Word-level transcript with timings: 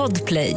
Podplay. 0.00 0.56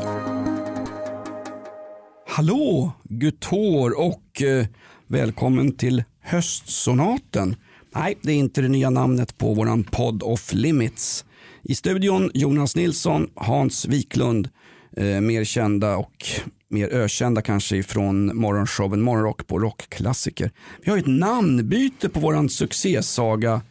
Hallå, 2.28 2.92
Gutor 3.04 4.00
och 4.00 4.42
eh, 4.42 4.66
välkommen 5.08 5.78
till 5.78 6.04
höstsonaten. 6.22 7.56
Nej, 7.96 8.18
det 8.22 8.32
är 8.32 8.36
inte 8.36 8.62
det 8.62 8.68
nya 8.68 8.90
namnet 8.90 9.38
på 9.38 9.54
våran 9.54 9.84
podd 9.84 10.24
Off 10.24 10.54
Limits. 10.54 11.26
I 11.64 11.76
studion 11.76 12.32
Jonas 12.34 12.76
Nilsson, 12.76 13.30
Hans 13.36 13.86
Wiklund, 13.86 14.50
eh, 14.98 15.22
mer 15.22 15.44
kända 15.44 15.98
och 15.98 16.26
mer 16.70 16.88
ökända 16.88 17.42
kanske 17.42 17.78
ifrån 17.78 18.38
morgonshowen 18.38 19.02
Morgonrock 19.02 19.48
på 19.48 19.60
Rockklassiker. 19.60 20.52
Vi 20.84 20.92
har 20.92 20.98
ett 20.98 21.08
namnbyte 21.08 22.10
på 22.10 22.20
våran 22.20 22.50
succésaga 22.50 23.62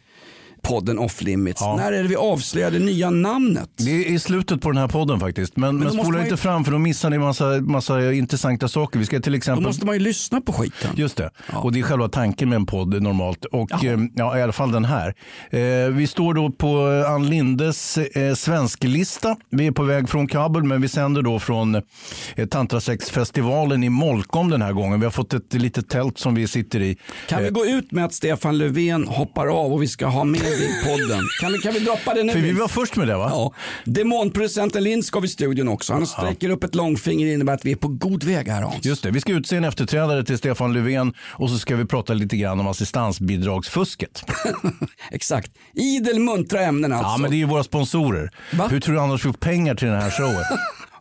podden 0.63 0.99
Off 0.99 1.21
Limits. 1.21 1.61
Ja. 1.61 1.75
När 1.75 1.91
är 1.91 2.03
det 2.03 2.09
vi 2.09 2.15
avslöjar 2.15 2.71
det 2.71 2.79
nya 2.79 3.09
namnet? 3.09 3.69
Det 3.75 3.91
är 3.91 4.11
i 4.11 4.19
slutet 4.19 4.61
på 4.61 4.69
den 4.71 4.77
här 4.77 4.87
podden 4.87 5.19
faktiskt. 5.19 5.57
Men, 5.57 5.75
men, 5.75 5.87
då 5.87 5.93
måste 5.93 5.99
spola 6.03 6.17
man 6.17 6.25
ju- 6.25 6.31
inte 6.31 6.41
fram 6.41 6.63
för 6.65 6.71
då 6.71 6.77
missar 6.77 7.09
ni 7.09 7.17
massa, 7.17 7.45
massa 7.61 8.13
intressanta 8.13 8.67
saker. 8.67 8.99
Vi 8.99 9.05
ska 9.05 9.19
till 9.19 9.31
Då 9.31 9.37
exempel... 9.37 9.63
måste 9.63 9.85
man 9.85 9.95
ju 9.95 9.99
lyssna 9.99 10.41
på 10.41 10.53
skiten. 10.53 10.91
Just 10.95 11.17
det. 11.17 11.29
Och 11.53 11.71
det 11.71 11.79
är 11.79 11.83
själva 11.83 12.09
tanken 12.09 12.49
med 12.49 12.55
en 12.55 12.65
podd 12.65 13.01
normalt. 13.01 13.45
Och 13.45 13.83
eh, 13.85 13.99
ja, 14.15 14.37
i 14.37 14.41
alla 14.41 14.53
fall 14.53 14.71
den 14.71 14.85
här. 14.85 15.13
Eh, 15.49 15.59
vi 15.93 16.07
står 16.07 16.33
då 16.33 16.51
på 16.51 17.03
Ann 17.07 17.29
Lindes 17.29 17.97
eh, 17.97 18.33
svensklista. 18.35 19.35
Vi 19.49 19.67
är 19.67 19.71
på 19.71 19.83
väg 19.83 20.09
från 20.09 20.27
Kabul 20.27 20.63
men 20.63 20.81
vi 20.81 20.87
sänder 20.87 21.21
då 21.21 21.39
från 21.39 21.75
eh, 22.35 22.45
Tantrasexfestivalen 22.49 23.83
i 23.83 23.89
Molkom 23.89 24.49
den 24.49 24.61
här 24.61 24.73
gången. 24.73 24.99
Vi 24.99 25.05
har 25.05 25.11
fått 25.11 25.33
ett 25.33 25.53
litet 25.53 25.89
tält 25.89 26.17
som 26.17 26.35
vi 26.35 26.47
sitter 26.47 26.81
i. 26.81 26.97
Kan 27.27 27.43
vi 27.43 27.49
gå 27.49 27.65
ut 27.65 27.91
med 27.91 28.05
att 28.05 28.13
Stefan 28.13 28.57
Löfven 28.57 29.07
hoppar 29.07 29.47
av 29.47 29.73
och 29.73 29.81
vi 29.83 29.87
ska 29.87 30.05
ha 30.07 30.23
med 30.23 30.41
podden? 30.85 31.21
Kan 31.41 31.51
vi, 31.53 31.57
kan 31.59 31.73
vi 31.73 31.79
droppa 31.79 32.13
det 32.13 32.23
nu? 32.23 32.33
För 32.33 32.39
vi 32.39 32.51
var 32.51 32.67
först 32.67 32.95
med 32.95 33.07
det 33.07 33.15
va? 33.15 33.27
Ja. 33.29 33.53
Demonproducenten 33.85 34.83
Lindskov 34.83 35.25
i 35.25 35.27
studion 35.27 35.67
också. 35.67 35.93
Han 35.93 36.07
sträcker 36.07 36.49
upp 36.49 36.63
ett 36.63 36.75
långfinger 36.75 37.33
innebär 37.33 37.53
att 37.53 37.65
vi 37.65 37.71
är 37.71 37.75
på 37.75 37.87
god 37.87 38.23
väg 38.23 38.47
här 38.47 38.61
Hans. 38.61 38.85
Just 38.85 39.03
det, 39.03 39.11
vi 39.11 39.21
ska 39.21 39.31
utse 39.31 39.55
en 39.55 39.63
efterträdare 39.63 40.23
till 40.23 40.37
Stefan 40.37 40.73
Löfven 40.73 41.13
och 41.19 41.49
så 41.49 41.57
ska 41.57 41.75
vi 41.75 41.85
prata 41.85 42.13
lite 42.13 42.37
grann 42.37 42.59
om 42.59 42.67
assistansbidragsfusket. 42.67 44.23
Exakt. 45.11 45.51
Idel 45.73 46.19
muntra 46.19 46.61
ämnen 46.61 46.91
alltså. 46.93 47.07
Ja, 47.07 47.17
men 47.17 47.31
det 47.31 47.35
är 47.35 47.39
ju 47.39 47.45
våra 47.45 47.63
sponsorer. 47.63 48.31
Va? 48.53 48.67
Hur 48.67 48.79
tror 48.79 48.95
du 48.95 49.01
annars 49.01 49.21
får 49.21 49.33
pengar 49.33 49.75
till 49.75 49.87
den 49.87 50.01
här 50.01 50.11
showen? 50.17 50.43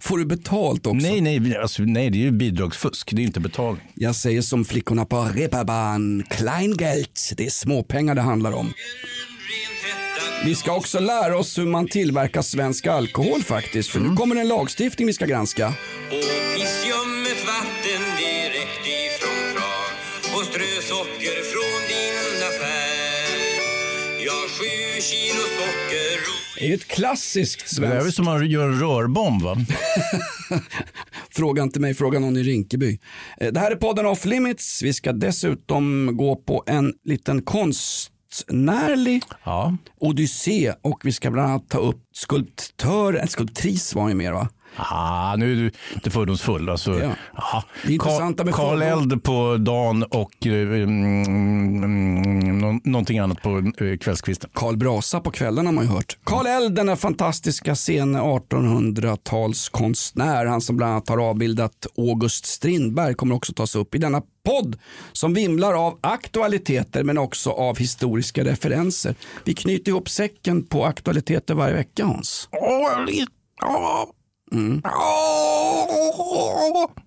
Får 0.00 0.18
du 0.18 0.24
betalt 0.24 0.86
också? 0.86 1.06
nej, 1.06 1.20
nej, 1.20 1.56
alltså, 1.56 1.82
nej, 1.82 2.10
det 2.10 2.18
är 2.18 2.22
ju 2.22 2.30
bidragsfusk. 2.30 3.10
Det 3.12 3.22
är 3.22 3.24
inte 3.24 3.40
betalning. 3.40 3.82
Jag 3.94 4.14
säger 4.14 4.42
som 4.42 4.64
flickorna 4.64 5.04
på 5.04 5.28
Reeperbahn. 5.34 6.22
Kleingeld. 6.30 7.06
Det 7.36 7.46
är 7.46 7.50
småpengar 7.50 8.14
det 8.14 8.20
handlar 8.20 8.52
om. 8.52 8.72
Vi 10.44 10.54
ska 10.54 10.72
också 10.76 10.98
lära 11.00 11.38
oss 11.38 11.58
hur 11.58 11.66
man 11.66 11.88
tillverkar 11.88 12.42
svensk 12.42 12.86
alkohol 12.86 13.42
faktiskt. 13.42 13.90
För 13.90 14.00
nu 14.00 14.16
kommer 14.16 14.36
en 14.36 14.48
lagstiftning 14.48 15.06
vi 15.06 15.12
ska 15.12 15.26
granska. 15.26 15.66
Och 15.68 15.74
pissljummet 16.54 17.46
vatten 17.46 18.02
direkt 18.18 18.86
ifrån 18.86 19.52
Prag 19.54 20.34
Och 20.40 20.44
strö 20.46 20.80
socker 20.82 21.42
från 21.52 21.80
din 21.88 22.42
affär 22.48 23.22
Ja, 24.26 24.32
sju 24.58 25.00
kilo 25.02 25.40
socker 25.42 26.18
och 26.18 26.58
Det 26.58 26.64
är 26.64 26.68
ju 26.68 26.74
ett 26.74 26.88
klassiskt 26.88 27.76
Det 27.80 27.86
är 27.86 27.90
väl 27.90 28.00
svenskt. 28.00 28.16
som 28.16 28.24
man 28.24 28.46
gör 28.50 28.68
en 28.68 28.80
rörbomb 28.80 29.42
va? 29.42 29.56
Fråga 31.34 31.62
inte 31.62 31.80
mig, 31.80 31.94
fråga 31.94 32.18
någon 32.18 32.36
i 32.36 32.42
Rinkeby. 32.42 32.98
Eh, 33.40 33.52
Det 33.52 33.60
här 33.60 33.70
är 33.70 33.76
podden 33.76 34.06
Off 34.06 34.24
Limits. 34.24 34.82
Vi 34.82 34.92
ska 34.92 35.12
dessutom 35.12 36.10
gå 36.16 36.36
på 36.36 36.64
en 36.66 36.92
liten 37.04 37.42
konstnärlig 38.32 39.22
Ja. 39.44 39.76
odyssé 39.98 40.74
och 40.82 41.00
vi 41.04 41.12
ska 41.12 41.30
bland 41.30 41.50
annat 41.50 41.68
ta 41.68 41.78
upp 41.78 42.02
skulptör, 42.12 43.24
skulptris 43.28 43.94
var 43.94 44.08
ju 44.08 44.14
mer 44.14 44.32
va? 44.32 44.48
Ah, 44.76 45.36
nu 45.36 45.52
är 45.52 45.56
du 45.56 45.70
inte 45.94 46.10
fördomsfull. 46.10 46.68
Alltså, 46.68 47.00
Ja. 47.00 47.14
Det 47.86 47.92
intressanta 47.92 48.44
med 48.44 48.54
Karl 48.54 48.82
Eld 48.82 49.22
på 49.24 49.56
dagen 49.56 50.02
och 50.02 50.46
eh, 50.46 50.52
mm, 50.52 51.84
mm, 51.84 52.58
nå- 52.58 52.80
någonting 52.84 53.18
annat 53.18 53.42
på 53.42 53.58
eh, 53.58 53.62
kvällskvisten. 54.00 54.50
Karl 54.54 54.76
Brasa 54.76 55.20
på 55.20 55.30
kvällen 55.30 55.66
har 55.66 55.72
man 55.72 55.84
ju 55.84 55.90
hört. 55.90 56.16
Karl 56.24 56.46
Eld, 56.46 56.74
den 56.74 56.96
fantastiska 56.96 57.74
sen 57.74 58.16
1800-talskonstnär, 58.16 60.46
han 60.46 60.60
som 60.60 60.76
bland 60.76 60.92
annat 60.92 61.08
har 61.08 61.18
avbildat 61.18 61.86
August 61.98 62.46
Strindberg 62.46 63.14
kommer 63.14 63.34
också 63.34 63.52
tas 63.52 63.76
upp 63.76 63.94
i 63.94 63.98
denna 63.98 64.22
podd 64.44 64.78
som 65.12 65.34
vimlar 65.34 65.86
av 65.86 65.98
aktualiteter 66.00 67.04
men 67.04 67.18
också 67.18 67.50
av 67.50 67.78
historiska 67.78 68.44
referenser. 68.44 69.14
Vi 69.44 69.54
knyter 69.54 69.88
ihop 69.88 70.08
säcken 70.08 70.66
på 70.66 70.84
aktualiteter 70.84 71.54
varje 71.54 71.74
vecka 71.74 72.04
Hans. 72.04 72.48
Mm. 74.52 74.82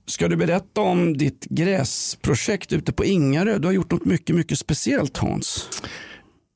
Ska 0.08 0.28
du 0.28 0.36
berätta 0.36 0.82
om 0.82 1.18
ditt 1.18 1.46
gräsprojekt 1.46 2.74
ute 2.74 2.94
på 2.94 3.06
Ingarö? 3.06 3.58
Du 3.58 3.68
har 3.68 3.74
gjort 3.74 3.92
något 3.92 4.06
mycket, 4.06 4.36
mycket 4.36 4.60
speciellt 4.60 5.18
Hans. 5.18 5.70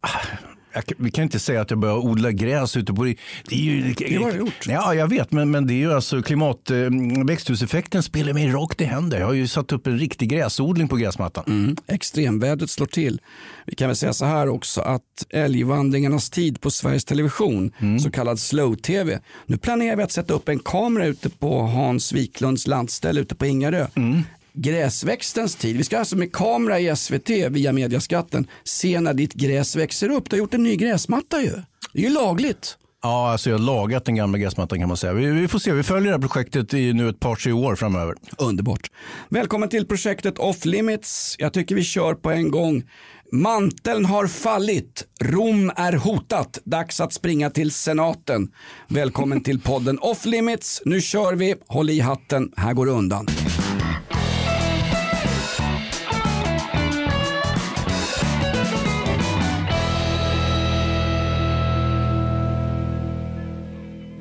Ah, 0.02 0.26
jag, 0.74 0.84
vi 0.98 1.12
kan 1.12 1.24
inte 1.24 1.40
säga 1.40 1.62
att 1.62 1.70
jag 1.70 1.80
börjar 1.80 1.98
odla 1.98 2.32
gräs 2.32 2.78
ute 2.78 2.94
på 2.94 3.04
det. 3.04 3.16
Det, 3.50 3.56
är 3.56 3.60
ju, 3.60 3.94
Det 3.94 4.16
har 4.16 4.32
du 4.32 4.38
gjort. 4.38 4.68
Ja, 4.68 4.94
jag 4.94 5.08
vet, 5.08 5.32
men, 5.32 5.52
men 5.52 5.68
det 5.68 5.74
är 5.74 5.78
ju 5.78 5.94
alltså 5.94 6.22
klimat, 6.22 6.70
eh, 6.70 6.78
växthuseffekten 7.26 8.04
spelar 8.04 8.34
mig 8.34 8.48
rakt 8.48 8.82
i 8.82 8.84
händer. 8.84 9.20
Jag 9.20 9.26
har 9.26 9.34
ju 9.34 9.48
satt 9.48 9.72
upp 9.72 9.88
en 9.88 10.00
riktig 10.00 10.30
gräsodling 10.30 10.88
på 10.88 10.96
gräsmattan. 10.96 11.44
Mm. 11.48 11.76
Extremvädret 11.88 12.70
slår 12.70 12.86
till. 12.86 13.22
Vi 13.66 13.76
kan 13.76 13.88
väl 13.88 13.96
säga 13.96 14.14
så 14.14 14.26
här 14.26 14.50
också 14.50 14.82
att 14.82 15.26
älgvandringarnas 15.30 16.30
tid 16.30 16.62
på 16.62 16.72
Sveriges 16.72 17.06
Television, 17.06 17.72
så 18.00 18.12
kallad 18.12 18.40
slow-tv. 18.40 19.20
Nu 19.46 19.58
planerar 19.58 19.96
vi 19.96 20.04
att 20.04 20.12
sätta 20.12 20.34
upp 20.34 20.50
en 20.50 20.60
kamera 20.60 21.06
ute 21.06 21.30
på 21.30 21.62
Hans 21.62 22.14
Wiklunds 22.14 22.68
landställe 22.68 23.22
ute 23.22 23.36
på 23.36 23.46
Ingarö. 23.46 23.88
Gräsväxtens 24.62 25.56
tid. 25.56 25.78
Vi 25.78 25.84
ska 25.84 26.00
alltså 26.00 26.18
med 26.18 26.32
kamera 26.32 26.80
i 26.80 26.96
SVT 26.96 27.30
via 27.30 27.72
mediaskatten 27.72 28.48
se 28.64 29.00
när 29.00 29.14
ditt 29.14 29.34
gräs 29.34 29.76
växer 29.76 30.10
upp. 30.10 30.30
Du 30.30 30.36
har 30.36 30.40
gjort 30.40 30.54
en 30.54 30.64
ny 30.64 30.76
gräsmatta 30.76 31.42
ju. 31.42 31.52
Det 31.94 32.00
är 32.00 32.04
ju 32.04 32.10
lagligt. 32.10 32.78
Ja, 33.02 33.32
alltså 33.32 33.50
jag 33.50 33.58
har 33.58 33.66
lagat 33.66 34.06
den 34.06 34.16
gamla 34.16 34.38
gräsmattan 34.38 34.80
kan 34.80 34.88
man 34.88 34.98
säga. 34.98 35.14
Vi, 35.14 35.32
vi 35.32 35.48
får 35.48 35.60
se, 35.60 35.72
vi 35.72 35.84
följer 35.84 36.12
det 36.12 36.18
här 36.18 36.22
projektet 36.22 36.74
i 36.74 36.94
nu 36.94 37.10
ett 37.10 37.20
par, 37.20 37.36
tre 37.36 37.52
år 37.52 37.76
framöver. 37.76 38.16
Underbart. 38.38 38.92
Välkommen 39.30 39.70
till 39.70 39.88
projektet 39.88 40.40
Off 40.40 40.66
Limits. 40.66 41.36
Jag 41.40 41.54
tycker 41.54 41.76
vi 41.76 41.84
kör 41.84 42.14
på 42.14 42.32
en 42.32 42.52
gång. 42.52 42.84
Manteln 43.32 44.06
har 44.06 44.28
fallit. 44.28 45.06
Rom 45.22 45.72
är 45.76 45.94
hotat. 45.94 46.60
Dags 46.64 47.00
att 47.00 47.14
springa 47.14 47.50
till 47.50 47.72
senaten. 47.72 48.52
Välkommen 48.88 49.44
till 49.44 49.62
podden 49.62 50.00
Off 50.00 50.26
Limits. 50.26 50.82
Nu 50.86 51.02
kör 51.02 51.34
vi. 51.34 51.56
Håll 51.68 51.90
i 51.90 52.00
hatten. 52.00 52.52
Här 52.56 52.74
går 52.74 52.86
det 52.86 52.92
undan. 52.92 53.28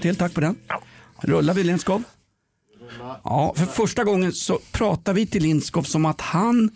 Till 0.01 0.17
tack 0.17 0.35
på 0.35 0.41
den. 0.41 0.57
Rullar 1.21 1.55
vi 1.55 1.65
Lindskov? 1.65 2.03
Ja, 3.25 3.55
för 3.57 3.67
första 3.67 4.05
gången 4.05 4.33
så 4.33 4.59
pratar 4.73 5.13
vi 5.13 5.27
till 5.27 5.43
Lindskov 5.43 5.83
som 5.83 6.05
att 6.05 6.21
han 6.21 6.71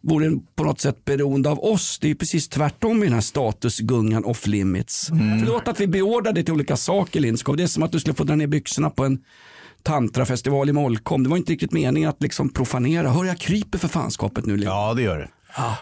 vore 0.00 0.30
på 0.54 0.64
något 0.64 0.80
sätt 0.80 1.04
beroende 1.04 1.50
av 1.50 1.64
oss. 1.64 1.98
Det 1.98 2.06
är 2.06 2.08
ju 2.08 2.14
precis 2.14 2.48
tvärtom 2.48 3.02
i 3.02 3.06
den 3.06 3.14
här 3.14 3.20
statusgungan 3.20 4.24
off 4.24 4.46
limits. 4.46 5.08
Förlåt 5.44 5.68
att 5.68 5.80
vi 5.80 5.86
beordrar 5.86 6.32
dig 6.32 6.44
till 6.44 6.54
olika 6.54 6.76
saker 6.76 7.20
Lindskov. 7.20 7.56
Det 7.56 7.62
är 7.62 7.66
som 7.66 7.82
att 7.82 7.92
du 7.92 8.00
skulle 8.00 8.14
få 8.14 8.24
dra 8.24 8.36
ner 8.36 8.46
byxorna 8.46 8.90
på 8.90 9.04
en 9.04 9.18
tantrafestival 9.82 10.68
i 10.68 10.72
Molkom. 10.72 11.22
Det 11.22 11.28
var 11.28 11.36
inte 11.36 11.52
riktigt 11.52 11.72
meningen 11.72 12.10
att 12.10 12.22
liksom 12.22 12.48
profanera. 12.48 13.10
Hör 13.10 13.24
jag 13.24 13.38
kryper 13.38 13.78
för 13.78 13.88
fanskapet 13.88 14.46
nu. 14.46 14.56
Lindskov. 14.56 14.74
Ja, 14.74 14.94
det 14.94 15.02
gör 15.02 15.18
det. 15.18 15.28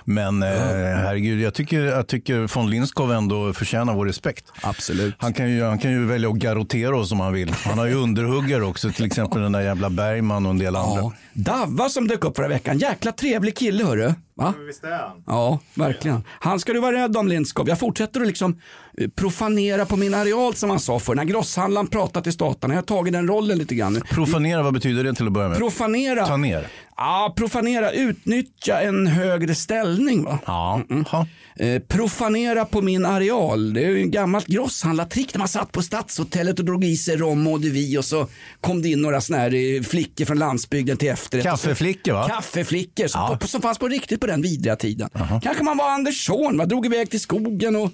Men 0.05 0.43
eh, 0.43 0.49
herregud, 0.49 1.41
jag 1.41 1.55
tycker, 1.55 1.81
jag 1.81 2.07
tycker 2.07 2.55
von 2.55 2.71
Lindskov 2.71 3.13
ändå 3.13 3.53
förtjänar 3.53 3.95
vår 3.95 4.07
respekt. 4.07 4.45
Absolut. 4.63 5.15
Han 5.19 5.33
kan, 5.33 5.51
ju, 5.51 5.65
han 5.65 5.79
kan 5.79 5.91
ju 5.91 6.07
välja 6.07 6.29
att 6.29 6.35
garrotera 6.35 6.97
oss 6.97 7.13
om 7.13 7.21
han 7.21 7.33
vill. 7.33 7.55
Han 7.65 7.79
har 7.79 7.87
ju 7.87 7.95
underhuggare 7.95 8.65
också, 8.65 8.91
till 8.91 9.05
exempel 9.05 9.43
den 9.43 9.53
där 9.53 9.61
jävla 9.61 9.91
Bergman 9.91 10.47
och 10.47 10.51
en 10.51 10.59
del 10.59 10.77
andra. 10.77 11.01
Ja. 11.01 11.13
Davva 11.33 11.89
som 11.89 12.09
dök 12.09 12.25
upp 12.25 12.37
förra 12.37 12.49
veckan. 12.49 12.79
Jäkla 12.79 13.13
trevlig 13.13 13.57
kille 13.57 13.85
hörru. 13.85 14.15
Va? 14.37 14.55
Visst 14.67 14.85
är 14.85 14.91
han? 14.91 15.23
Ja, 15.27 15.59
verkligen. 15.75 16.25
Han 16.41 16.61
ska 16.61 16.73
du 16.73 16.81
vara 16.81 16.97
rädd 16.97 17.17
om 17.17 17.29
Lindskov. 17.29 17.69
Jag 17.69 17.79
fortsätter 17.79 18.21
att 18.21 18.27
liksom 18.27 18.61
eh, 18.99 19.09
profanera 19.09 19.87
på 19.87 19.97
min 19.97 20.15
areal 20.15 20.55
som 20.55 20.71
han 20.71 20.81
sa 20.81 20.99
för. 20.99 21.15
När 21.15 21.25
grosshandlaren 21.25 21.87
pratat 21.87 22.25
till 22.25 22.33
staterna. 22.33 22.75
Jag 22.75 22.79
har 22.79 22.87
tagit 22.87 23.13
den 23.13 23.29
rollen 23.29 23.59
lite 23.59 23.75
grann. 23.75 24.03
Profanera, 24.11 24.63
vad 24.63 24.75
betyder 24.75 25.05
det 25.05 25.15
till 25.15 25.27
att 25.27 25.33
börja 25.33 25.49
med? 25.49 25.59
Profanera. 25.59 26.27
Ta 26.27 26.37
ner. 26.37 26.67
Ja, 27.01 27.35
profanera, 27.37 27.93
utnyttja 27.93 28.81
en 28.81 29.07
högre 29.07 29.55
ställning. 29.55 30.25
Va? 30.25 30.39
Ja. 30.47 30.83
Ja. 31.13 31.27
Eh, 31.65 31.83
profanera 31.83 32.65
på 32.65 32.83
min 32.83 33.05
areal. 33.07 33.73
Det 33.75 33.85
är 33.85 33.89
ju 33.89 34.01
en 34.01 34.11
gammalt 34.11 34.47
grosshandlartrick 34.47 35.35
när 35.35 35.39
man 35.39 35.49
satt 35.49 35.73
på 35.73 35.83
stadshotellet 35.83 36.59
och 36.59 36.65
drog 36.65 36.85
i 36.85 36.97
sig 36.97 37.17
rom 37.17 37.47
och 37.47 37.65
vi 37.65 37.99
och 37.99 38.05
så 38.05 38.27
kom 38.61 38.83
det 38.83 38.89
in 38.89 39.03
några 39.03 39.21
såna 39.21 39.39
här 39.39 39.55
eh, 39.77 39.83
flickor 39.83 40.25
från 40.25 40.39
landsbygden 40.39 40.97
till 40.97 41.09
efterrätt. 41.09 41.45
Kaffeflickor 41.45 42.13
va? 42.13 42.29
Kaffeflickor 42.29 43.07
som, 43.07 43.21
Ja. 43.21 43.39
på, 43.41 43.47
som 43.49 43.63
fanns 43.63 43.79
på 43.79 43.89
riktigt 43.89 44.21
på 44.21 44.27
den 44.27 44.43
vidriga 44.43 44.77
tiden. 44.77 45.09
Kanske 45.43 45.63
man 45.65 45.77
var 45.77 45.91
Andersson, 45.91 46.57
man 46.57 46.69
drog 46.69 46.87
iväg 46.87 47.11
till 47.11 47.21
skogen 47.21 47.77
och 47.77 47.91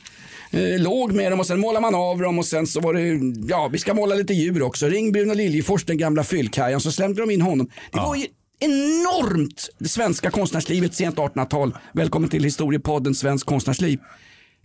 eh, 0.50 0.80
låg 0.80 1.12
med 1.12 1.32
dem 1.32 1.40
och 1.40 1.46
sen 1.46 1.60
målade 1.60 1.80
man 1.82 1.94
av 1.94 2.18
dem 2.20 2.38
och 2.38 2.46
sen 2.46 2.66
så 2.66 2.80
var 2.80 2.94
det, 2.94 3.20
ja 3.48 3.68
vi 3.72 3.78
ska 3.78 3.94
måla 3.94 4.14
lite 4.14 4.34
djur 4.34 4.62
också. 4.62 4.86
Ring 4.88 5.12
Bruno 5.12 5.34
Liljefors, 5.34 5.84
den 5.84 5.98
gamla 5.98 6.24
fyllkajan, 6.24 6.80
så 6.80 6.92
slängde 6.92 7.20
de 7.22 7.30
in 7.30 7.42
honom. 7.42 7.70
Det 7.92 7.98
var 7.98 8.16
ju 8.16 8.26
enormt 8.64 9.70
det 9.78 9.88
svenska 9.88 10.30
konstnärslivet 10.30 10.94
sent 10.94 11.16
1800-tal. 11.16 11.76
Välkommen 11.92 12.30
till 12.30 12.44
historiepodden 12.44 13.14
Svensk 13.14 13.46
konstnärsliv. 13.46 14.00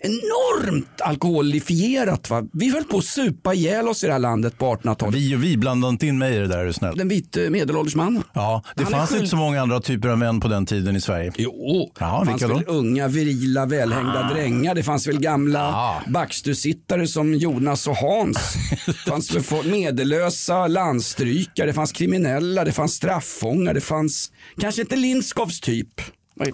Enormt 0.02 1.02
alkoholifierat. 1.02 2.30
Va? 2.30 2.44
Vi 2.54 2.72
höll 2.72 2.84
på 2.84 2.98
att 2.98 3.06
supa 3.06 3.54
ihjäl 3.54 3.88
oss 3.88 4.04
i 4.04 4.08
det 4.08 4.14
här 4.14 4.20
landet 4.20 4.58
på 4.58 4.66
1800-talet. 4.76 5.16
Vi 5.16 5.36
och 5.36 5.44
vi, 5.44 5.58
blanda 5.58 5.90
inte 5.90 6.08
in 6.08 6.18
mig 6.18 6.36
i 6.36 6.40
det 6.40 6.48
där 6.48 6.58
är 6.58 6.66
du 6.66 6.74
snäll. 6.74 6.98
Den 6.98 7.08
vite 7.08 7.50
medelålders 7.50 7.96
mannen. 7.96 8.24
Ja, 8.34 8.64
det 8.76 8.84
Han 8.84 8.92
fanns 8.92 9.12
inte 9.16 9.28
så 9.28 9.36
många 9.36 9.62
andra 9.62 9.80
typer 9.82 10.10
av 10.10 10.18
män 10.18 10.40
på 10.40 10.48
den 10.48 10.66
tiden 10.66 10.96
i 10.96 11.02
Sverige. 11.02 11.32
Jo, 11.38 11.92
Ja, 12.00 12.20
det 12.20 12.26
fanns 12.30 12.42
väl 12.42 12.50
då? 12.50 12.56
Ah. 12.56 12.62
unga, 12.68 13.08
virila, 13.08 13.66
välhängda 13.66 14.24
drängar. 14.34 14.76
Det 14.76 14.84
fanns 14.84 15.08
väl 15.08 15.20
gamla 15.20 15.60
Ja. 15.60 16.02
backstusittare 16.08 17.08
som 17.08 17.34
Jonas 17.36 17.88
och 17.88 17.96
Hans. 17.96 18.38
Det 18.86 18.94
fanns 19.12 19.36
väl 19.52 19.72
medellösa 19.72 20.68
landstrykare, 20.68 21.68
det 21.68 21.74
fanns 21.74 21.92
kriminella, 21.92 22.64
det 22.64 22.72
fanns 22.72 22.94
straffångar, 22.94 23.74
det 23.74 23.82
fanns 23.82 24.32
kanske 24.62 24.82
inte 24.82 24.96
Lindskovs 24.96 25.60
typ. 25.60 26.02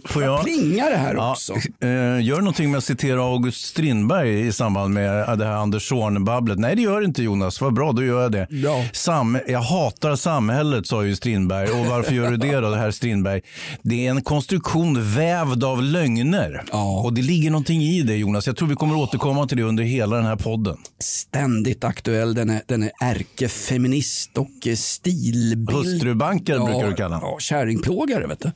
Får 0.05 0.23
jag- 0.23 0.43
Plingar 0.43 0.89
det 0.89 0.97
här 0.97 1.13
Ja, 1.15 1.31
också. 1.31 1.53
eh, 1.53 2.21
gör 2.25 2.37
någonting 2.37 2.71
med 2.71 2.77
att 2.77 2.83
citera 2.83 3.21
August 3.21 3.61
Strindberg 3.65 4.47
i 4.47 4.51
samband 4.51 4.93
med 4.93 5.21
eh, 5.29 5.35
det 5.35 5.45
här 5.45 5.53
Anders 5.53 5.89
Zorn-babblet. 5.89 6.59
Nej, 6.59 6.75
det 6.75 6.81
gör 6.81 7.01
inte 7.01 7.23
Jonas. 7.23 7.61
Vad 7.61 7.73
bra, 7.73 7.91
då 7.91 8.03
gör 8.03 8.21
jag 8.21 8.31
det. 8.31 8.47
Ja. 8.49 8.85
Sam, 8.93 9.37
jag 9.47 9.59
hatar 9.61 10.15
samhället, 10.15 10.87
sa 10.87 11.03
ju 11.05 11.15
Strindberg. 11.15 11.69
Och 11.69 11.85
varför 11.85 12.13
gör 12.15 12.31
du 12.31 12.37
det 12.37 12.55
då, 12.55 12.69
det 12.69 12.77
här 12.77 12.91
Strindberg? 12.91 13.41
Det 13.81 14.07
är 14.07 14.11
en 14.11 14.21
konstruktion 14.21 15.13
vävd 15.15 15.63
av 15.63 15.83
lögner. 15.83 16.63
Ja. 16.71 17.01
Och 17.01 17.13
det 17.13 17.21
ligger 17.21 17.51
någonting 17.51 17.81
i 17.81 18.01
det, 18.01 18.15
Jonas. 18.15 18.47
Jag 18.47 18.57
tror 18.57 18.67
vi 18.67 18.75
kommer 18.75 18.95
återkomma 18.97 19.47
till 19.47 19.57
det 19.57 19.63
under 19.63 19.83
hela 19.83 20.15
den 20.15 20.25
här 20.25 20.35
podden. 20.35 20.77
Ständigt 20.99 21.83
aktuell, 21.83 22.33
den 22.33 22.49
är, 22.49 22.61
den 22.67 22.83
är 22.83 22.91
ärkefeminist 23.01 24.37
och 24.37 24.67
eh, 24.67 24.75
stilbild. 24.75 25.71
Hustrubankar 25.77 26.59
brukar 26.65 26.87
du 26.87 26.93
kalla. 26.95 27.19
Ja, 27.21 27.37
kärringplågare 27.39 28.27
vet 28.27 28.39
du. 28.39 28.51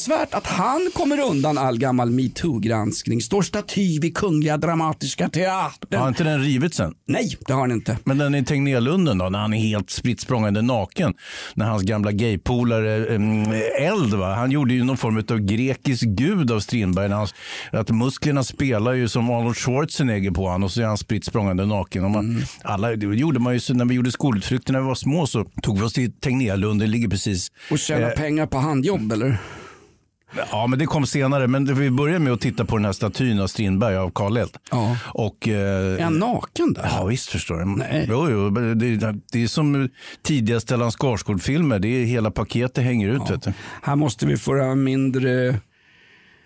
Fruktansvärt 0.00 0.34
att 0.34 0.46
han 0.46 0.90
kommer 0.94 1.20
undan 1.20 1.58
all 1.58 1.78
gammal 1.78 2.10
metoo-granskning. 2.10 3.20
Står 3.20 3.42
staty 3.42 4.00
vid 4.00 4.16
Kungliga 4.16 4.56
Dramatiska 4.56 5.28
Teatern. 5.28 6.00
Har 6.00 6.08
inte 6.08 6.24
den 6.24 6.42
rivit 6.42 6.74
sen? 6.74 6.94
Nej, 7.06 7.36
det 7.46 7.52
har 7.52 7.60
han 7.60 7.72
inte. 7.72 7.98
Men 8.04 8.18
den 8.18 8.34
i 8.34 8.44
Tegnérlunden 8.44 9.18
då, 9.18 9.28
när 9.28 9.38
han 9.38 9.54
är 9.54 9.58
helt 9.58 9.90
spritt 9.90 10.20
språngande 10.20 10.62
naken. 10.62 11.14
När 11.54 11.66
hans 11.66 11.82
gamla 11.82 12.12
gaypolare 12.12 13.06
eh, 13.06 13.86
Eld, 13.88 14.14
va? 14.14 14.34
han 14.34 14.50
gjorde 14.50 14.74
ju 14.74 14.84
någon 14.84 14.96
form 14.96 15.16
av 15.30 15.38
grekisk 15.38 16.04
gud 16.04 16.50
av 16.50 16.60
Strindberg. 16.60 17.08
När 17.08 17.16
han, 17.16 17.28
att 17.72 17.90
musklerna 17.90 18.44
spelar 18.44 18.92
ju 18.92 19.08
som 19.08 19.30
Arnold 19.30 19.56
Schwarzenegger 19.56 20.30
på 20.30 20.46
honom 20.46 20.62
och 20.64 20.70
så 20.72 20.80
är 20.82 20.86
han 20.86 20.98
spritt 20.98 21.24
språngande 21.24 21.66
naken. 21.66 22.04
Och 22.04 22.10
man, 22.10 22.44
alla, 22.62 22.96
det 22.96 23.06
gjorde 23.06 23.38
man 23.40 23.54
ju 23.54 23.74
när 23.74 23.84
vi 23.84 23.94
gjorde 23.94 24.12
skolutflykter 24.12 24.72
när 24.72 24.80
vi 24.80 24.86
var 24.86 24.94
små 24.94 25.26
så 25.26 25.44
tog 25.62 25.78
vi 25.78 25.84
oss 25.84 25.92
till 25.92 26.12
Tegnérlunden, 26.12 26.90
ligger 26.90 27.08
precis 27.08 27.48
Och 27.70 27.78
tjäna 27.78 28.06
Eh. 28.10 28.16
pengar 28.16 28.46
på 28.46 28.58
handjobb 28.58 29.12
eller? 29.12 29.38
Ja, 30.50 30.66
men 30.66 30.78
det 30.78 30.86
kom 30.86 31.06
senare. 31.06 31.46
Men 31.46 31.74
vi 31.74 31.90
började 31.90 32.18
med 32.18 32.32
att 32.32 32.40
titta 32.40 32.64
på 32.64 32.76
den 32.76 32.84
här 32.84 32.92
statyn 32.92 33.40
av 33.40 33.46
Strindberg 33.46 33.96
av 33.96 34.10
Karl. 34.10 34.38
Ja. 34.70 34.96
Och, 35.04 35.48
eh, 35.48 35.94
Är 35.94 36.02
han 36.02 36.18
naken 36.18 36.72
där? 36.72 36.88
Ja 36.90 37.04
visst 37.04 37.28
förstår 37.28 37.58
du. 37.58 37.64
Nej. 37.64 38.06
Jo, 38.08 38.28
jo, 38.30 38.50
det, 38.50 39.14
det 39.32 39.42
är 39.42 39.46
som 39.46 39.88
tidiga 40.22 40.60
Stellan 40.60 40.90
Skarsgård-filmer. 40.90 41.78
Det 41.78 41.88
är 41.88 42.04
hela 42.04 42.30
paketet 42.30 42.84
hänger 42.84 43.08
ut. 43.08 43.30
Vet 43.30 43.42
du. 43.42 43.52
Här 43.82 43.96
måste 43.96 44.26
vi 44.26 44.36
få 44.36 44.50
våra 44.50 44.74
mindre 44.74 45.48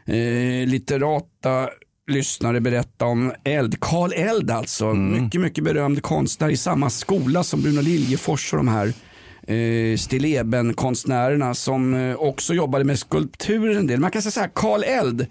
eh, 0.07 0.67
litterata 0.67 1.69
lyssnare 2.11 2.61
berätta 2.61 3.05
om 3.05 3.33
Eld. 3.45 3.81
Karl 3.81 4.13
Eld 4.13 4.51
alltså. 4.51 4.87
Mm. 4.87 5.25
Mycket, 5.25 5.41
mycket 5.41 5.65
berömd 5.65 6.03
konstnär 6.03 6.49
i 6.49 6.57
samma 6.57 6.91
skola 6.91 7.45
som 7.45 7.63
Bruno 7.63 7.81
Liljefors 7.81 8.53
och 8.53 8.57
de 8.57 8.69
här 8.69 8.93
eh, 9.47 9.97
stilleben-konstnärerna 9.97 11.55
som 11.55 11.95
eh, 11.95 12.17
också 12.17 12.55
jobbade 12.55 12.85
med 12.85 12.99
skulpturer 12.99 13.77
en 13.77 13.87
del. 13.87 14.01
Man 14.01 14.11
kan 14.11 14.23
säga 14.23 14.31
så 14.31 14.41
här, 14.41 14.51
Karl 14.55 14.83
Eld, 14.83 15.27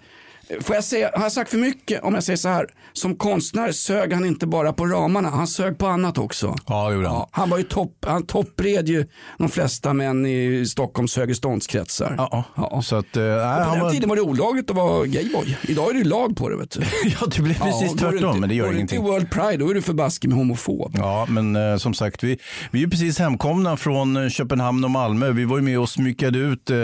Får 0.62 0.76
jag 0.76 0.84
säga, 0.84 1.12
har 1.16 1.24
jag 1.24 1.32
sagt 1.32 1.50
för 1.52 1.58
mycket 1.58 2.04
om 2.04 2.14
jag 2.14 2.24
säger 2.24 2.38
så 2.38 2.50
här? 2.50 2.68
Som 2.94 3.16
konstnär 3.16 3.72
sög 3.72 4.14
han 4.14 4.26
inte 4.26 4.48
bara 4.48 4.74
på 4.74 4.86
ramarna, 4.86 5.30
han 5.30 5.48
sög 5.48 5.78
på 5.78 5.88
annat 5.88 6.18
också. 6.18 6.56
Ja, 6.68 6.90
det 6.90 6.96
gjorde 6.96 7.08
han. 7.08 7.16
Ja, 7.18 7.30
han 7.32 7.50
var 7.50 7.58
ju 7.58 7.64
topp, 7.64 7.98
han 8.08 8.26
toppred 8.26 8.88
ju 8.90 9.06
de 9.38 9.50
flesta 9.50 9.94
män 9.94 10.26
i 10.26 10.66
Stockholms 10.68 11.18
högreståndskretsar. 11.18 12.16
Ja, 12.18 12.44
Ja. 12.56 12.82
Så 12.82 12.96
att, 12.96 13.18
eh, 13.18 13.24
nej, 13.24 13.66
På 13.66 13.72
den 13.72 13.80
var, 13.80 13.92
tiden 13.92 14.10
var 14.10 14.16
det 14.16 14.22
olagligt 14.22 14.70
att 14.70 14.76
vara 14.76 15.06
gayboy. 15.06 15.58
Idag 15.68 15.90
är 15.90 15.94
det 15.94 16.04
lag 16.10 16.36
på 16.38 16.50
det. 16.50 16.58
Vet 16.58 16.72
du. 16.72 16.82
ja, 17.22 17.28
det 17.36 17.42
blev 17.42 17.54
precis 17.60 17.82
Ja, 17.82 17.88
går 17.88 17.98
tvärtom, 17.98 18.28
inte- 18.30 18.40
men 18.40 18.50
det 18.50 18.56
gör 18.56 18.66
går 18.66 18.74
ingenting. 18.76 19.00
i 19.00 19.04
World 19.04 19.30
Pride, 19.32 19.58
då 19.58 19.70
är 19.70 19.74
du 19.74 19.82
förbaskad 19.82 20.30
med 20.30 20.38
homofob. 20.38 20.92
Ja, 20.98 21.26
men 21.30 21.56
eh, 21.56 21.78
som 21.78 21.94
sagt, 21.94 22.24
vi, 22.24 22.38
vi 22.72 22.80
är 22.80 22.84
ju 22.84 22.90
precis 22.90 23.20
hemkomna 23.20 23.78
från 23.78 24.18
eh, 24.18 24.30
Köpenhamn 24.30 24.84
och 24.84 24.92
Malmö. 24.92 25.32
Vi 25.32 25.46
var 25.46 25.58
ju 25.58 25.64
med 25.64 25.80
och 25.80 25.90
smyckade 25.90 26.40
ut, 26.40 26.70
eh, 26.70 26.78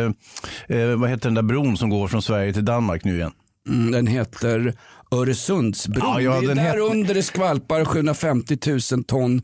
vad 0.97 1.09
heter 1.09 1.23
den 1.23 1.33
där 1.33 1.41
bron 1.41 1.77
som 1.77 1.89
går 1.89 2.07
från 2.07 2.21
Sverige 2.21 2.53
till 2.53 2.65
Danmark 2.65 3.03
nu 3.03 3.15
igen? 3.15 3.31
Mm, 3.69 3.91
den 3.91 4.07
heter 4.07 4.73
Öresundsbron. 5.11 6.03
Ja, 6.13 6.21
ja, 6.21 6.41
det 6.41 6.51
är 6.51 6.55
där 6.55 6.63
heter- 6.63 6.79
under 6.79 7.13
det 7.13 7.23
skvalpar 7.23 7.85
750 7.85 8.57
000 8.91 9.03
ton 9.03 9.41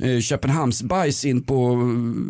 eh, 0.00 0.20
Köpenhamnsbajs 0.20 1.24
in 1.24 1.42
på 1.42 1.74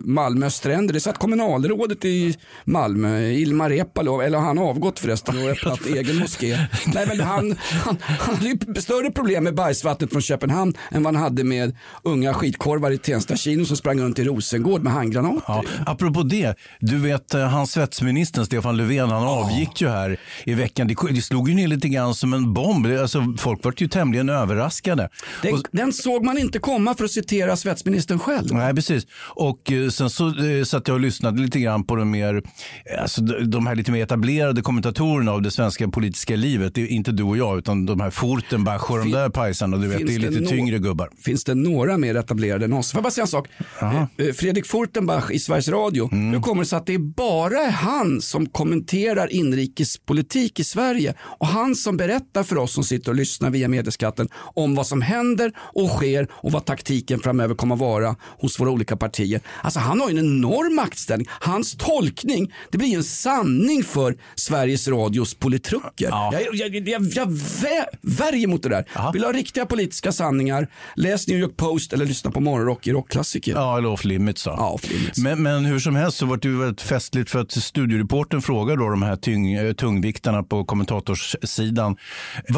Malmö 0.05 0.51
stränder. 0.51 0.95
Det 0.95 1.01
satt 1.01 1.19
kommunalrådet 1.19 2.05
i 2.05 2.37
Malmö, 2.65 3.21
Ilmar 3.31 3.71
Reepalu, 3.71 4.23
eller 4.23 4.39
har 4.39 4.45
han 4.47 4.59
avgått 4.59 4.99
förresten 4.99 5.39
och 5.43 5.49
öppnat 5.51 5.87
egen 5.87 6.17
moské. 6.19 6.59
Nej, 6.95 7.05
men 7.09 7.21
han, 7.21 7.57
han, 7.85 7.97
han 8.19 8.35
hade 8.37 8.83
större 8.83 9.11
problem 9.11 9.45
med 9.45 9.55
bajsvattnet 9.55 10.11
från 10.13 10.23
Köpenhamn 10.23 10.75
än 10.91 11.03
vad 11.03 11.15
han 11.15 11.23
hade 11.23 11.45
med 11.45 11.77
unga 12.03 12.35
skitkorvar 12.35 12.91
i 12.91 12.99
Tensta 12.99 13.37
kino 13.37 13.65
som 13.65 13.77
sprang 13.77 14.01
runt 14.01 14.19
i 14.19 14.25
Rosengård 14.25 14.83
med 14.83 14.93
handgranater. 14.93 15.43
Ja, 15.47 15.65
apropå 15.87 16.23
det, 16.23 16.55
du 16.81 16.99
vet 16.99 17.35
eh, 17.35 17.41
han 17.41 17.67
svetsministern 17.67 18.47
Stefan 18.47 18.77
Löfven, 18.77 19.11
han 19.11 19.25
avgick 19.27 19.81
ju 19.81 19.89
här 19.89 20.17
i 20.45 20.55
veckan. 20.55 20.89
Det, 20.89 20.95
det 21.11 21.23
slog 21.23 21.49
ju 21.49 21.55
ner 21.55 21.69
lite 21.69 21.89
grann 21.89 22.15
som 22.15 22.33
en 22.33 22.55
bomb. 22.55 22.78
Det- 22.83 23.03
Alltså, 23.03 23.35
folk 23.39 23.65
var 23.65 23.75
ju 23.77 23.89
tämligen 23.89 24.29
överraskade. 24.29 25.09
Den, 25.43 25.55
Och- 25.55 25.63
den 25.73 25.93
såg 25.93 26.25
man 26.25 26.39
inte 26.39 26.59
komma 26.59 26.95
för 26.95 27.05
att 27.05 27.11
citera 27.11 27.57
svetsministern 27.57 28.19
själv. 28.19 28.47
Nej, 28.55 28.75
precis. 28.75 29.07
Och 29.21 29.73
eh, 29.73 29.89
sen 29.89 30.11
så 30.11 30.27
eh, 30.45 30.65
satt 30.65 30.89
jag 30.89 30.95
och 30.95 31.01
lyssnade 31.01 31.43
lite 31.43 31.61
grann 31.61 31.85
på 31.85 31.97
de 31.97 32.11
mer, 32.11 32.35
eh, 32.35 33.03
alltså 33.03 33.21
de, 33.23 33.67
här 33.67 33.75
lite 33.75 33.93
mer 33.93 34.03
etablerade 34.03 34.63
kommentatorerna 34.63 35.33
av 35.33 35.43
det 35.43 35.51
svenska 35.51 35.89
politiska 35.89 36.37
livet. 36.37 36.75
Det 36.75 36.83
är 36.83 36.87
inte 36.87 37.13
du 37.13 37.23
och 37.23 37.37
jag, 37.37 37.59
utan 37.59 37.87
de 37.87 38.01
här 38.01 38.11
Fortenbach 38.11 38.91
och 38.91 38.97
de 38.97 39.03
Fin- 39.03 39.13
där 39.13 39.29
pajsarna. 39.29 39.77
Du 39.77 39.89
vet, 39.89 40.07
det 40.07 40.15
är 40.15 40.19
lite 40.19 40.41
nå- 40.41 40.49
tyngre 40.51 40.79
gubbar. 40.79 41.11
finns 41.25 41.45
det 41.45 41.55
några 41.55 41.99
mer 41.99 42.15
etablerade 42.15 42.65
än 42.65 42.73
oss. 42.73 42.93
Får 42.93 42.99
jag 42.99 43.03
bara 43.03 43.11
säga 43.11 43.23
en 43.23 43.29
sak? 43.29 43.49
Eh, 43.83 44.03
eh, 44.03 44.33
Fredrik 44.35 44.67
Furtenbach 44.67 45.31
i 45.31 45.39
Sveriges 45.39 45.69
Radio. 45.69 46.09
Mm. 46.13 46.31
Nu 46.31 46.41
kommer 46.41 46.63
det 46.63 46.69
så 46.69 46.77
att 46.77 46.87
det 46.87 46.95
är 46.95 46.99
bara 46.99 47.71
han 47.71 48.21
som 48.21 48.47
kommenterar 48.47 49.33
inrikespolitik 49.33 50.61
i 50.61 50.65
Sverige 50.65 51.15
och 51.21 51.47
han 51.47 51.75
som 51.75 51.97
berättar 51.97 52.43
för 52.43 52.59
oss 52.59 52.68
som 52.69 52.85
sitter 52.85 53.11
och 53.11 53.17
lyssnar 53.17 53.51
via 53.51 53.69
medieskatten 53.69 54.29
om 54.55 54.75
vad 54.75 54.87
som 54.87 55.03
händer 55.03 55.53
och 55.59 55.89
sker 55.91 56.29
och 56.31 56.53
vad 56.53 56.65
taktiken 56.65 57.21
framöver 57.21 57.55
kommer 57.55 57.75
att 57.75 57.81
vara 57.81 58.17
hos 58.41 58.61
våra 58.61 58.71
olika 58.71 58.97
partier. 58.97 59.41
Alltså 59.63 59.81
han 59.81 60.01
har 60.01 60.11
ju 60.11 60.19
en 60.19 60.25
enorm 60.25 60.75
maktställning. 60.75 61.27
Hans 61.41 61.77
tolkning, 61.77 62.53
det 62.71 62.79
blir 62.79 62.89
ju 62.89 62.97
en 62.97 63.05
sanning 63.05 63.83
för 63.85 64.17
Sveriges 64.35 64.89
Radios 64.89 65.35
politruker. 65.35 66.09
Ja. 66.11 66.31
Jag, 66.33 66.43
jag, 66.43 66.75
jag, 66.77 66.89
jag, 66.89 67.03
jag 67.15 67.29
vä- 67.33 67.89
värjer 68.03 68.47
mot 68.49 68.63
det 68.63 68.69
där. 68.69 68.85
Ja. 68.95 69.11
Vill 69.11 69.25
ha 69.25 69.33
riktiga 69.33 69.67
politiska 69.67 70.13
sanningar, 70.13 70.69
läs 70.97 71.29
New 71.29 71.39
York 71.39 71.57
Post 71.57 71.93
eller 71.93 72.07
lyssna 72.07 72.31
på 72.31 72.41
morgonrock 72.41 72.87
i 72.87 72.93
rockklassiker. 72.93 73.53
Ja, 73.53 73.79
eller 73.79 73.89
off 73.89 74.05
limits. 74.05 74.45
då. 74.45 74.51
Ja, 74.51 74.69
off 74.71 74.91
limits. 74.91 75.19
Men, 75.19 75.43
men 75.43 75.65
hur 75.65 75.79
som 75.79 75.97
helst 75.97 76.19
så 76.19 76.27
var 76.27 76.37
det 76.37 76.49
ju 76.49 76.59
väldigt 76.59 76.83
festligt 76.83 77.31
för 77.31 77.39
att 77.41 77.51
studioreporten 77.53 78.43
frågade 78.43 78.83
då 78.83 78.89
de 78.91 79.03
här 79.03 79.17
tyng, 79.17 79.75
tungviktarna 79.75 80.43
på 80.43 80.65
kommentatorssidan 80.65 81.97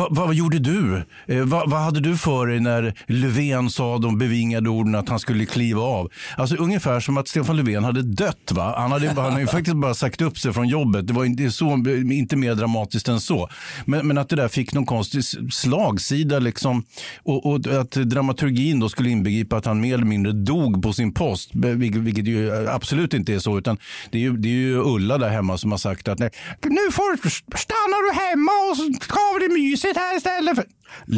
vad, 0.01 0.17
vad 0.17 0.35
gjorde 0.35 0.59
du? 0.59 1.03
Eh, 1.27 1.45
vad, 1.45 1.71
vad 1.71 1.81
hade 1.81 2.01
du 2.01 2.17
för 2.17 2.47
dig 2.47 2.61
när 2.61 2.95
Löfven 3.07 3.71
sa 3.71 3.99
de 3.99 4.19
bevingade 4.19 4.69
orden 4.69 4.95
att 4.95 5.09
han 5.09 5.19
skulle 5.19 5.47
kliva 5.47 5.83
av? 5.83 6.11
Alltså 6.37 6.57
ungefär 6.57 7.01
som 7.01 7.17
att 7.17 7.29
Stefan 7.29 7.57
Löfven 7.57 7.85
hade 7.85 8.03
dött. 8.03 8.53
Va? 8.53 8.75
Han 8.79 8.93
hade, 8.93 9.09
han 9.09 9.19
hade 9.19 9.41
ju 9.41 9.47
faktiskt 9.47 9.77
bara 9.77 9.95
sagt 9.95 10.21
upp 10.21 10.39
sig 10.39 10.53
från 10.53 10.69
jobbet. 10.69 11.07
Det 11.07 11.13
var 11.13 11.25
inte, 11.25 11.51
så, 11.51 11.71
inte 12.13 12.37
mer 12.37 12.55
dramatiskt 12.55 13.09
än 13.09 13.21
så. 13.21 13.49
Men, 13.85 14.07
men 14.07 14.19
att 14.19 14.29
det 14.29 14.37
där 14.37 14.49
fick 14.49 14.75
någon 14.75 14.87
konstig 14.87 15.25
slagsida 15.53 16.39
liksom. 16.39 16.85
Och, 17.23 17.47
och 17.47 17.67
att 17.67 17.91
dramaturgin 17.91 18.81
då 18.81 18.89
skulle 18.89 19.11
inbegripa 19.11 19.57
att 19.57 19.67
han 19.67 19.81
mer 19.81 19.95
eller 19.95 20.05
mindre 20.05 20.33
dog 20.33 20.83
på 20.83 20.93
sin 20.93 21.15
post. 21.15 21.51
Vilket, 21.55 22.01
vilket 22.01 22.27
ju 22.27 22.69
absolut 22.69 23.15
inte 23.15 23.35
är 23.35 23.39
så. 23.39 23.59
Utan 23.59 23.79
det 24.11 24.19
är 24.19 24.23
ju, 24.23 24.37
det 24.37 24.49
är 24.49 24.53
ju 24.53 24.83
Ulla 24.83 25.19
där 25.19 25.29
hemma 25.29 25.59
som 25.59 25.71
har 25.71 25.79
sagt 25.79 26.09
att 26.09 26.19
nej, 26.19 26.31
nu 26.65 26.93
får, 26.93 27.17
stannar 27.57 28.01
du 28.07 28.21
hemma 28.21 28.53
och 28.71 28.77
så 28.77 28.83
har 29.15 29.41
vi 29.41 29.49
det 29.49 29.55
mysigt 29.55 29.90
här 29.97 30.17
istället. 30.17 30.57
För... 30.57 30.65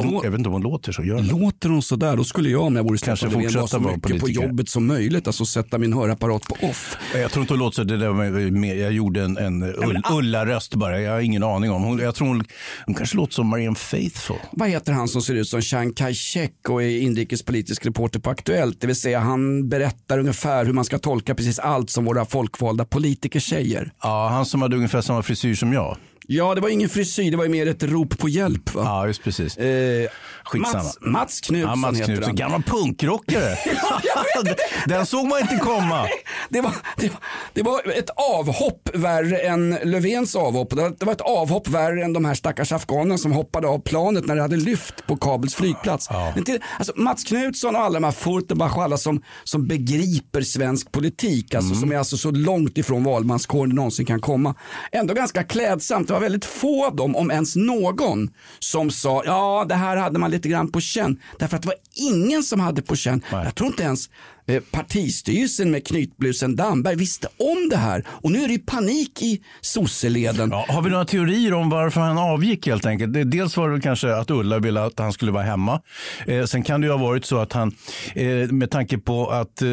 Hon, 0.02 0.20
jag 0.24 0.30
vet 0.30 0.38
inte 0.38 0.48
om 0.48 0.52
hon 0.52 0.62
låter 0.62 0.92
så. 0.92 1.04
Gör 1.04 1.14
hon. 1.14 1.26
Låter 1.26 1.68
hon 1.68 1.82
så 1.82 1.96
där, 1.96 2.16
då 2.16 2.24
skulle 2.24 2.48
jag 2.48 2.62
om 2.62 2.76
jag 2.76 2.82
vore 2.84 2.98
Stefan 2.98 3.30
Löfven 3.30 3.54
vara 3.54 3.66
så 3.66 3.80
mycket 3.80 4.02
på 4.02 4.08
politiker. 4.08 4.42
jobbet 4.46 4.68
som 4.68 4.86
möjligt. 4.86 5.26
Alltså 5.26 5.44
sätta 5.44 5.78
min 5.78 5.92
hörapparat 5.92 6.42
på 6.42 6.66
off. 6.66 6.96
Jag 7.14 7.30
tror 7.30 7.42
inte 7.42 7.52
hon 7.52 7.58
låter 7.60 7.74
så. 7.76 7.84
Det 7.84 7.96
där 7.96 8.08
var 8.08 8.50
mer, 8.50 8.74
jag 8.74 8.92
gjorde 8.92 9.22
en, 9.22 9.36
en 9.38 9.64
Ull- 9.64 10.12
Ulla-röst 10.12 10.74
bara. 10.74 11.00
Jag 11.00 11.12
har 11.12 11.20
ingen 11.20 11.42
aning 11.42 11.70
om. 11.70 11.82
Hon, 11.82 11.98
jag 11.98 12.14
tror 12.14 12.28
hon, 12.28 12.44
hon 12.86 12.94
kanske 12.94 13.16
låter 13.16 13.32
som 13.34 13.46
Marianne 13.46 13.76
Faithfull. 13.76 14.36
Vad 14.52 14.68
heter 14.68 14.92
han 14.92 15.08
som 15.08 15.22
ser 15.22 15.34
ut 15.34 15.48
som 15.48 15.60
Chiang 15.62 15.92
Kai-Shek 15.92 16.68
och 16.68 16.82
är 16.82 17.00
inrikespolitisk 17.00 17.86
reporter 17.86 18.20
på 18.20 18.30
Aktuellt? 18.30 18.80
Det 18.80 18.86
vill 18.86 18.96
säga 18.96 19.20
han 19.20 19.68
berättar 19.68 20.18
ungefär 20.18 20.64
hur 20.64 20.72
man 20.72 20.84
ska 20.84 20.98
tolka 20.98 21.34
precis 21.34 21.58
allt 21.58 21.90
som 21.90 22.04
våra 22.04 22.24
folkvalda 22.24 22.84
politiker 22.84 23.40
säger. 23.40 23.92
Ja, 24.02 24.28
han 24.28 24.46
som 24.46 24.62
hade 24.62 24.76
ungefär 24.76 25.00
samma 25.00 25.22
frisyr 25.22 25.54
som 25.54 25.72
jag. 25.72 25.96
Ja, 26.26 26.54
det 26.54 26.60
var 26.60 26.68
ingen 26.68 26.88
frisyr, 26.88 27.30
det 27.30 27.36
var 27.36 27.44
ju 27.44 27.50
mer 27.50 27.66
ett 27.66 27.82
rop 27.82 28.18
på 28.18 28.28
hjälp. 28.28 28.74
Va? 28.74 28.82
Ja, 28.84 29.06
just 29.06 29.22
precis. 29.24 29.56
Eh, 29.56 30.08
Skitsamma. 30.44 30.82
Mats, 30.82 30.98
Mats 31.00 31.40
Knutsson 31.40 31.70
Ja, 31.70 31.76
Mats 31.76 32.00
heter 32.00 32.22
han. 32.22 32.34
gammal 32.34 32.62
punkrockare. 32.62 33.56
Den 34.86 35.06
såg 35.06 35.28
man 35.28 35.40
inte 35.40 35.56
komma. 35.56 36.06
Det 36.48 36.60
var, 36.60 36.72
det, 36.96 37.08
var, 37.08 37.20
det 37.54 37.62
var 37.62 37.82
ett 37.98 38.10
avhopp 38.10 38.88
värre 38.94 39.38
än 39.38 39.78
Löfvens 39.84 40.36
avhopp. 40.36 40.70
Det 40.70 41.04
var, 41.04 41.12
ett 41.12 41.20
avhopp 41.20 41.68
värre 41.68 42.04
än 42.04 42.12
de 42.12 42.24
här 42.24 42.34
stackars 42.34 42.72
afghanerna 42.72 43.18
som 43.18 43.32
hoppade 43.32 43.68
av 43.68 43.78
planet 43.78 44.26
när 44.26 44.36
det 44.36 44.42
hade 44.42 44.56
lyft 44.56 45.06
på 45.06 45.16
Kabels 45.16 45.54
flygplats. 45.54 46.08
Men 46.34 46.44
till, 46.44 46.58
alltså 46.78 46.92
Mats 46.96 47.24
Knutsson 47.24 47.76
och 47.76 47.82
alla 47.82 47.94
de 47.94 48.04
här 48.04 48.12
Furtenbach 48.12 48.76
och 48.76 48.82
alla 48.82 48.96
som, 48.96 49.22
som 49.44 49.66
begriper 49.66 50.42
svensk 50.42 50.92
politik, 50.92 51.54
alltså, 51.54 51.74
som 51.74 51.92
är 51.92 51.96
alltså 51.98 52.16
så 52.16 52.30
långt 52.30 52.78
ifrån 52.78 53.04
valmanskåren 53.04 53.70
det 53.70 53.76
någonsin 53.76 54.06
kan 54.06 54.20
komma. 54.20 54.54
Ändå 54.92 55.14
ganska 55.14 55.44
klädsamt. 55.44 56.10
Det 56.12 56.14
var 56.14 56.20
väldigt 56.20 56.44
få 56.44 56.86
av 56.86 56.96
dem, 56.96 57.16
om 57.16 57.30
ens 57.30 57.56
någon, 57.56 58.30
som 58.58 58.90
sa 58.90 59.22
ja 59.24 59.66
det 59.68 59.74
här 59.74 59.96
hade 59.96 60.18
man 60.18 60.30
lite 60.30 60.48
grann 60.48 60.72
på 60.72 60.80
känn. 60.80 61.20
Därför 61.38 61.56
att 61.56 61.62
det 61.62 61.68
var 61.68 61.76
ingen 61.94 62.42
som 62.42 62.60
hade 62.60 62.82
på 62.82 62.96
känn. 62.96 63.22
Jag 63.30 63.54
tror 63.54 63.70
inte 63.70 63.82
ens 63.82 64.10
eh, 64.46 64.62
partistyrelsen 64.70 65.70
med 65.70 65.86
knytblusen 65.86 66.56
Damberg 66.56 66.96
visste 66.96 67.28
om 67.36 67.68
det 67.70 67.76
här. 67.76 68.06
Och 68.08 68.32
nu 68.32 68.44
är 68.44 68.48
det 68.48 68.58
panik 68.58 69.22
i 69.22 69.40
sosseleden. 69.60 70.50
Ja, 70.50 70.66
har 70.68 70.82
vi 70.82 70.90
några 70.90 71.04
teorier 71.04 71.54
om 71.54 71.70
varför 71.70 72.00
han 72.00 72.18
avgick 72.18 72.66
helt 72.66 72.86
enkelt? 72.86 73.30
Dels 73.30 73.56
var 73.56 73.70
det 73.70 73.80
kanske 73.80 74.14
att 74.16 74.30
Ulla 74.30 74.58
ville 74.58 74.82
att 74.82 74.98
han 74.98 75.12
skulle 75.12 75.32
vara 75.32 75.42
hemma. 75.42 75.80
Eh, 76.26 76.44
sen 76.44 76.62
kan 76.62 76.80
det 76.80 76.86
ju 76.86 76.92
ha 76.92 76.98
varit 76.98 77.24
så 77.24 77.38
att 77.38 77.52
han, 77.52 77.74
eh, 78.14 78.26
med 78.26 78.70
tanke 78.70 78.98
på 78.98 79.30
att 79.30 79.62
eh, 79.62 79.68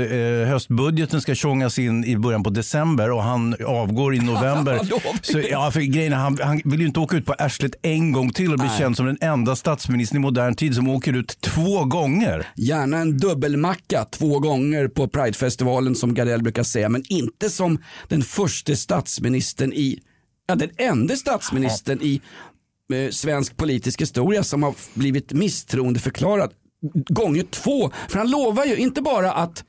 höstbudgeten 0.47 1.21
ska 1.21 1.35
tjongas 1.35 1.79
in 1.79 2.05
i 2.05 2.17
början 2.17 2.43
på 2.43 2.49
december 2.49 3.11
och 3.11 3.23
han 3.23 3.55
avgår 3.65 4.15
i 4.15 4.19
november. 4.19 4.79
Så, 5.21 5.39
ja, 5.51 5.71
för 5.71 5.79
grejen 5.79 6.13
är, 6.13 6.17
han, 6.17 6.38
han 6.41 6.61
vill 6.65 6.79
ju 6.79 6.88
inte 6.88 6.99
åka 6.99 7.17
ut 7.17 7.25
på 7.25 7.33
arslet 7.33 7.75
en 7.81 8.11
gång 8.11 8.33
till 8.33 8.53
och 8.53 8.59
bli 8.59 8.69
känd 8.77 8.97
som 8.97 9.05
den 9.05 9.17
enda 9.21 9.55
statsministern 9.55 10.17
i 10.17 10.19
modern 10.19 10.55
tid 10.55 10.75
som 10.75 10.89
åker 10.89 11.13
ut 11.13 11.41
två 11.41 11.85
gånger. 11.85 12.47
Gärna 12.55 12.97
en 12.97 13.17
dubbelmacka 13.17 14.05
två 14.05 14.39
gånger 14.39 14.58
på 14.95 15.07
Pridefestivalen 15.07 15.95
som 15.95 16.13
Gardell 16.13 16.43
brukar 16.43 16.63
säga. 16.63 16.89
Men 16.89 17.03
inte 17.09 17.49
som 17.49 17.83
den 18.07 18.21
första 18.21 18.75
statsministern 18.75 19.73
i, 19.73 19.99
ja 20.47 20.55
den 20.55 20.69
enda 20.77 21.15
statsministern 21.15 21.99
i 22.01 22.21
eh, 22.93 23.09
svensk 23.09 23.57
politisk 23.57 24.01
historia 24.01 24.43
som 24.43 24.63
har 24.63 24.73
blivit 24.93 25.33
misstroendeförklarad 25.33 26.51
gånger 27.09 27.43
två. 27.43 27.91
För 28.09 28.17
han 28.17 28.29
lovar 28.29 28.65
ju 28.65 28.75
inte 28.75 29.01
bara 29.01 29.31
att 29.31 29.63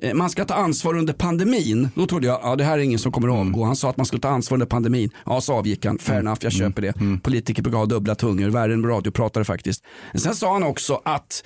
eh, 0.00 0.14
man 0.14 0.30
ska 0.30 0.44
ta 0.44 0.54
ansvar 0.54 0.96
under 0.96 1.12
pandemin. 1.12 1.88
Då 1.94 2.06
trodde 2.06 2.26
jag, 2.26 2.40
ja 2.42 2.56
det 2.56 2.64
här 2.64 2.78
är 2.78 2.82
ingen 2.82 2.98
som 2.98 3.12
kommer 3.12 3.28
att 3.28 3.46
avgå. 3.46 3.64
Han 3.64 3.76
sa 3.76 3.90
att 3.90 3.96
man 3.96 4.06
skulle 4.06 4.20
ta 4.20 4.28
ansvar 4.28 4.54
under 4.54 4.66
pandemin. 4.66 5.10
Ja, 5.26 5.40
så 5.40 5.54
avgick 5.54 5.84
han. 5.84 5.98
Fair 5.98 6.18
enough, 6.18 6.38
jag 6.40 6.52
köper 6.52 6.82
det. 6.82 7.20
Politiker 7.22 7.62
brukar 7.62 7.78
ha 7.78 7.86
dubbla 7.86 8.14
tungor, 8.14 8.48
värre 8.48 8.72
än 8.72 8.86
radiopratare 8.86 9.44
faktiskt. 9.44 9.84
Men 10.12 10.20
sen 10.20 10.34
sa 10.34 10.52
han 10.52 10.62
också 10.62 11.02
att 11.04 11.42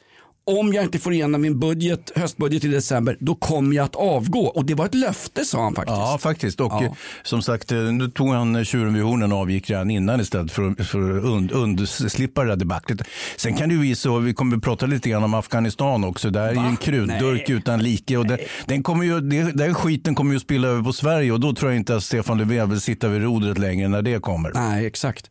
om 0.58 0.72
jag 0.72 0.84
inte 0.84 0.98
får 0.98 1.12
igenom 1.12 1.40
min 1.42 1.58
budget, 1.60 2.12
höstbudget 2.16 2.64
i 2.64 2.68
december, 2.68 3.16
då 3.20 3.34
kommer 3.34 3.76
jag 3.76 3.84
att 3.84 3.96
avgå. 3.96 4.40
Och 4.46 4.64
det 4.64 4.74
var 4.74 4.84
ett 4.86 4.94
löfte 4.94 5.44
sa 5.44 5.62
han 5.62 5.74
faktiskt. 5.74 5.96
Ja, 5.98 6.18
faktiskt. 6.20 6.60
Och 6.60 6.72
Ja. 6.72 6.84
eh, 6.84 6.92
som 7.22 7.42
sagt, 7.42 7.72
eh, 7.72 7.78
nu 7.78 8.08
tog 8.10 8.28
han 8.28 8.64
tjuren 8.64 8.94
vid 8.94 9.02
hornen 9.02 9.32
och 9.32 9.38
avgick 9.38 9.70
redan 9.70 9.90
innan 9.90 10.20
istället 10.20 10.52
för, 10.52 10.70
att- 10.70 10.86
för 10.86 11.18
att 11.18 11.24
und, 11.24 11.52
undslippa 11.52 12.42
det 12.42 12.48
där 12.48 12.56
debaclet. 12.56 13.00
Sen 13.36 13.54
kan 13.56 13.68
det 13.68 13.74
ju 13.74 13.80
bli 13.80 13.94
så, 13.94 14.18
vi 14.18 14.34
kommer 14.34 14.56
att 14.56 14.62
prata 14.62 14.86
lite 14.86 15.08
grann 15.10 15.24
om 15.24 15.34
Afghanistan 15.34 16.04
också. 16.04 16.30
Där 16.30 16.48
är 16.48 16.52
ju 16.52 16.58
en 16.58 16.76
krutdurk 16.76 17.48
Nej. 17.48 17.56
utan 17.56 17.82
like. 17.82 18.16
Och 18.16 18.26
den, 18.26 18.38
den, 18.66 18.82
kommer 18.82 19.04
ju, 19.04 19.20
det, 19.20 19.52
den 19.52 19.74
skiten 19.74 20.14
kommer 20.14 20.30
ju 20.30 20.36
att 20.36 20.42
spilla 20.42 20.68
över 20.68 20.82
på 20.82 20.92
Sverige 20.92 21.32
och 21.32 21.40
då 21.40 21.52
tror 21.52 21.70
jag 21.70 21.76
inte 21.76 21.96
att 21.96 22.04
Stefan 22.04 22.38
Löfven 22.38 22.70
vill 22.70 22.80
sitta 22.80 23.08
vid 23.08 23.22
rodret 23.22 23.58
längre 23.58 23.88
när 23.88 24.02
det 24.02 24.20
kommer. 24.22 24.52
Nej, 24.54 24.86
exakt. 24.86 25.30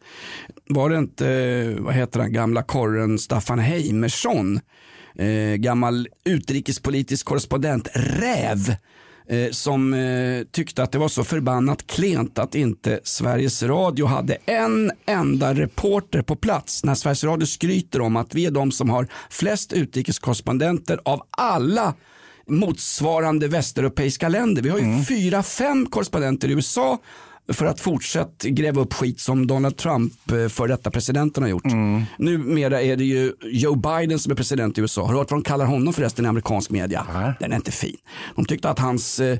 Var 0.69 0.89
det 0.89 0.97
inte, 0.97 1.29
eh, 1.31 1.83
vad 1.83 1.93
heter 1.93 2.19
han, 2.19 2.33
gamla 2.33 2.63
korren 2.63 3.19
Staffan 3.19 3.59
Heimersson, 3.59 4.59
eh, 5.19 5.55
gammal 5.55 6.07
utrikespolitisk 6.25 7.25
korrespondent, 7.25 7.88
räv, 7.93 8.75
eh, 9.29 9.51
som 9.51 9.93
eh, 9.93 10.43
tyckte 10.51 10.83
att 10.83 10.91
det 10.91 10.97
var 10.97 11.07
så 11.07 11.23
förbannat 11.23 11.88
klent 11.88 12.39
att 12.39 12.55
inte 12.55 12.99
Sveriges 13.03 13.63
Radio 13.63 14.05
hade 14.05 14.38
en 14.45 14.91
enda 15.05 15.53
reporter 15.53 16.21
på 16.21 16.35
plats 16.35 16.83
när 16.83 16.95
Sveriges 16.95 17.23
Radio 17.23 17.45
skryter 17.45 18.01
om 18.01 18.15
att 18.15 18.35
vi 18.35 18.45
är 18.45 18.51
de 18.51 18.71
som 18.71 18.89
har 18.89 19.07
flest 19.29 19.73
utrikeskorrespondenter 19.73 20.99
av 21.05 21.21
alla 21.31 21.93
motsvarande 22.47 23.47
västeuropeiska 23.47 24.29
länder. 24.29 24.61
Vi 24.61 24.69
har 24.69 24.79
ju 24.79 25.03
fyra, 25.03 25.43
fem 25.43 25.85
korrespondenter 25.85 26.47
i 26.47 26.51
USA 26.51 26.99
för 27.53 27.65
att 27.65 27.79
fortsätta 27.79 28.50
gräva 28.50 28.82
upp 28.82 28.94
skit 28.94 29.20
som 29.20 29.48
Donald 29.48 29.77
Trump, 29.77 30.32
eh, 30.32 30.48
för 30.48 30.68
detta 30.68 30.91
presidenten 30.91 31.44
har 31.44 31.50
gjort. 31.50 31.63
Numera 32.18 32.82
är 32.82 32.96
det 32.96 33.03
ju 33.03 33.34
Joe 33.41 33.75
Biden 33.75 34.20
som 34.20 34.32
är 34.32 34.36
president 34.36 34.77
i 34.77 34.82
USA. 34.82 35.06
Har 35.06 35.13
du 35.13 35.20
hört 35.20 35.32
vad 35.32 35.39
de 35.39 35.44
kallar 35.44 35.65
honom 35.65 35.94
förresten 35.94 36.25
i 36.25 36.27
amerikansk 36.27 36.72
media? 36.72 37.06
Nej. 37.13 37.34
Den 37.39 37.51
är 37.51 37.56
inte 37.56 37.72
fin. 37.72 37.98
De 38.36 38.46
tyckte 38.46 38.70
att 38.70 38.79
hans 38.79 39.20
eh, 39.20 39.39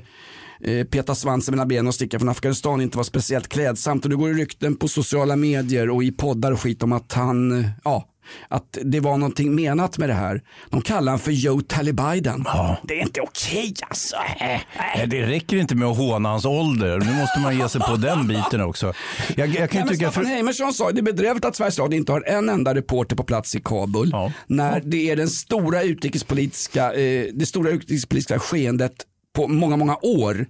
eh, 0.60 0.84
peta 0.84 1.14
svansen 1.14 1.52
mellan 1.52 1.68
benen 1.68 1.86
och 1.86 1.94
sticka 1.94 2.18
från 2.18 2.28
Afghanistan 2.28 2.80
inte 2.80 2.96
var 2.96 3.04
speciellt 3.04 3.48
klädsamt 3.48 4.04
och 4.04 4.10
det 4.10 4.16
går 4.16 4.28
rykten 4.28 4.76
på 4.76 4.88
sociala 4.88 5.36
medier 5.36 5.90
och 5.90 6.04
i 6.04 6.12
poddar 6.12 6.52
och 6.52 6.60
skit 6.60 6.82
om 6.82 6.92
att 6.92 7.12
han, 7.12 7.68
ja, 7.84 8.06
att 8.48 8.78
det 8.84 9.00
var 9.00 9.16
någonting 9.16 9.54
menat 9.54 9.98
med 9.98 10.08
det 10.08 10.14
här. 10.14 10.42
De 10.70 10.82
kallar 10.82 11.12
han 11.12 11.18
för 11.18 11.32
Joe 11.32 11.60
Talibiden. 11.60 12.44
Det 12.82 12.98
är 12.98 13.02
inte 13.02 13.20
okej 13.20 13.74
alltså. 13.88 14.16
Nej, 14.40 15.06
det 15.06 15.26
räcker 15.26 15.56
inte 15.56 15.74
med 15.74 15.88
att 15.88 15.96
håna 15.96 16.28
hans 16.28 16.44
ålder. 16.44 16.98
Nu 16.98 17.20
måste 17.20 17.40
man 17.40 17.58
ge 17.58 17.68
sig 17.68 17.80
på 17.80 17.96
den 17.96 18.28
biten 18.28 18.60
också. 18.60 18.92
Jag, 19.36 19.48
jag 19.48 19.70
kan 19.70 19.78
Ja, 19.78 19.84
men 19.84 19.94
tycka... 19.94 20.10
Staffan 20.10 20.24
För... 20.24 20.30
Heimersson 20.30 20.74
sa 20.74 20.90
det 20.92 21.00
är 21.00 21.02
bedrövligt 21.02 21.44
att 21.44 21.56
Sveriges 21.56 21.78
Radio 21.78 21.98
inte 21.98 22.12
har 22.12 22.28
en 22.28 22.48
enda 22.48 22.74
reporter 22.74 23.16
på 23.16 23.24
plats 23.24 23.54
i 23.56 23.60
Kabul. 23.60 24.08
Ja. 24.12 24.32
När 24.46 24.82
det 24.84 25.10
är 25.10 25.16
den 25.16 25.28
stora 25.28 25.82
utrikespolitiska, 25.82 26.92
eh, 26.92 27.26
det 27.34 27.46
stora 27.46 27.70
utrikespolitiska 27.70 28.38
skeendet 28.38 28.92
på 29.36 29.48
många, 29.48 29.76
många 29.76 29.96
år. 30.02 30.46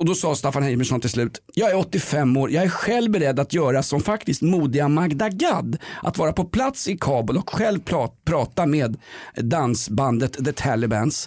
Och 0.00 0.06
då 0.06 0.14
sa 0.14 0.34
Staffan 0.34 0.62
Heimersson 0.62 1.00
till 1.00 1.10
slut, 1.10 1.38
jag 1.54 1.70
är 1.70 1.76
85 1.76 2.36
år, 2.36 2.50
jag 2.50 2.64
är 2.64 2.68
själv 2.68 3.10
beredd 3.12 3.40
att 3.40 3.54
göra 3.54 3.82
som 3.82 4.00
faktiskt 4.00 4.42
modiga 4.42 4.88
Magda 4.88 5.28
Gad. 5.28 5.76
Att 6.02 6.18
vara 6.18 6.32
på 6.32 6.44
plats 6.44 6.88
i 6.88 6.96
Kabul 7.00 7.36
och 7.36 7.50
själv 7.50 7.80
pra- 7.82 8.10
prata 8.24 8.66
med 8.66 8.96
dansbandet 9.36 10.44
The 10.44 10.52
Talibans. 10.52 11.26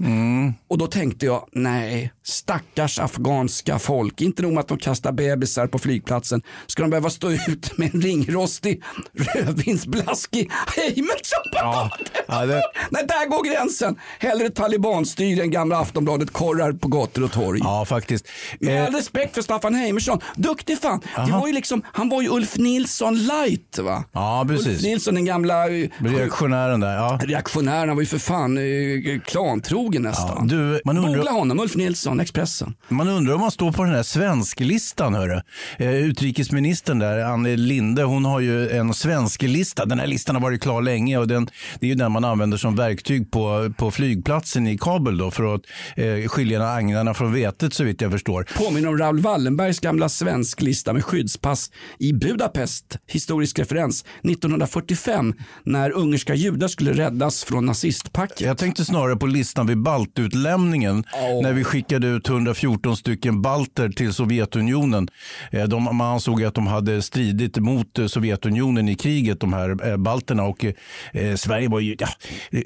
Och 0.67 0.77
då 0.77 0.87
tänkte 0.87 1.25
jag, 1.25 1.47
nej, 1.51 2.13
stackars 2.23 2.99
afghanska 2.99 3.79
folk. 3.79 4.21
Inte 4.21 4.41
nog 4.41 4.53
med 4.53 4.61
att 4.61 4.67
de 4.67 4.77
kastar 4.77 5.11
bebisar 5.11 5.67
på 5.67 5.79
flygplatsen. 5.79 6.41
Ska 6.67 6.81
de 6.83 6.89
behöva 6.89 7.09
stå 7.09 7.31
ut 7.31 7.77
med 7.77 7.95
en 7.95 8.01
ringrostig 8.01 8.83
rödvinsblaskig 9.13 10.51
Heimersson 10.77 11.43
på 11.51 11.57
Ja, 11.57 11.89
ja, 12.27 12.45
det- 12.45 12.61
Nej, 12.89 13.05
där 13.07 13.29
går 13.29 13.43
gränsen. 13.55 13.95
Hellre 14.19 14.49
talibanstyre 14.49 15.41
än 15.43 15.51
gamla 15.51 15.77
Aftonbladet 15.79 16.31
korrar 16.33 16.71
på 16.71 16.87
gator 16.87 17.23
och 17.23 17.31
torg. 17.31 17.59
Ja, 17.63 17.85
faktiskt. 17.85 18.27
Med 18.65 18.85
all 18.85 18.93
respekt 18.93 19.35
för 19.35 19.41
Staffan 19.41 19.75
Heimersson, 19.75 20.19
duktig 20.35 20.79
fan. 20.79 21.01
Det 21.25 21.31
var 21.31 21.47
ju 21.47 21.53
liksom, 21.53 21.81
han 21.85 22.09
var 22.09 22.21
ju 22.21 22.29
Ulf 22.29 22.55
Nilsson 22.57 23.15
light 23.17 23.79
va? 23.79 24.03
Ja, 24.11 24.45
precis. 24.47 24.67
Ulf 24.67 24.81
Nilsson, 24.83 25.15
den 25.15 25.25
gamla 25.25 25.69
eh, 25.69 25.89
Reaktionären 25.97 26.79
där. 26.79 26.95
Ja. 26.95 27.19
reaktionären, 27.23 27.87
han 27.87 27.97
var 27.97 28.01
ju 28.01 28.07
för 28.07 28.17
fan 28.17 28.57
eh, 28.57 29.21
klantrogen 29.25 30.01
nästan. 30.01 30.47
Du, 30.47 30.81
man, 30.85 30.95
Googla 30.95 31.17
undrar, 31.17 31.31
honom, 31.31 31.59
Ulf 31.59 31.75
Nilsson, 31.75 32.19
Expressen. 32.19 32.75
man 32.89 33.07
undrar 33.07 33.33
om 33.33 33.41
man 33.41 33.51
står 33.51 33.71
på 33.71 33.83
den 33.83 33.95
här 33.95 34.03
svensklistan. 34.03 35.13
Hörru. 35.13 35.41
Eh, 35.77 35.95
utrikesministern 35.95 36.99
där, 36.99 37.19
Anne 37.19 37.55
Linde, 37.55 38.03
hon 38.03 38.25
har 38.25 38.39
ju 38.39 38.69
en 38.69 38.93
svensklista. 38.93 39.85
Den 39.85 39.99
här 39.99 40.07
listan 40.07 40.35
har 40.35 40.41
varit 40.41 40.61
klar 40.61 40.81
länge 40.81 41.17
och 41.17 41.27
den, 41.27 41.47
det 41.79 41.85
är 41.85 41.89
ju 41.89 41.95
den 41.95 42.11
man 42.11 42.25
använder 42.25 42.57
som 42.57 42.75
verktyg 42.75 43.31
på, 43.31 43.73
på 43.77 43.91
flygplatsen 43.91 44.67
i 44.67 44.77
Kabul 44.77 45.17
då, 45.17 45.31
för 45.31 45.55
att 45.55 45.61
eh, 45.95 46.27
skilja 46.27 46.69
agnarna 46.69 47.13
från 47.13 47.33
vetet 47.33 47.73
så 47.73 47.83
vitt 47.83 48.01
jag 48.01 48.11
förstår. 48.11 48.45
Påminner 48.57 48.89
om 48.89 48.97
Raoul 48.97 49.19
Wallenbergs 49.19 49.79
gamla 49.79 50.09
svensklista 50.09 50.93
med 50.93 51.05
skyddspass 51.05 51.71
i 51.99 52.13
Budapest. 52.13 52.97
Historisk 53.07 53.59
referens 53.59 54.05
1945 54.23 55.33
när 55.63 55.91
ungerska 55.91 56.35
judar 56.35 56.67
skulle 56.67 56.93
räddas 56.93 57.43
från 57.43 57.65
nazistpacket. 57.65 58.41
Jag 58.41 58.57
tänkte 58.57 58.85
snarare 58.85 59.15
på 59.15 59.25
listan 59.25 59.67
vid 59.67 59.77
baltutlämningen 59.81 61.03
Åh. 61.13 61.41
när 61.43 61.53
vi 61.53 61.63
skickade 61.63 62.07
ut 62.07 62.29
114 62.29 62.97
stycken 62.97 63.41
balter 63.41 63.89
till 63.89 64.13
Sovjetunionen. 64.13 65.07
Eh, 65.51 65.63
De, 65.63 65.83
man 65.83 66.01
ansåg 66.01 66.43
att 66.43 66.55
de 66.55 66.67
hade 66.67 67.01
stridit 67.01 67.57
mot 67.57 67.99
eh, 67.99 68.07
Sovjetunionen 68.07 68.89
i 68.89 68.95
kriget, 68.95 69.39
de 69.39 69.53
här 69.53 69.87
eh, 69.91 69.97
balterna. 69.97 70.43
Och, 70.43 70.65
eh, 71.13 71.35
Sverige 71.35 71.67
var 71.69 71.79
ju, 71.79 71.95
ja, 71.99 72.07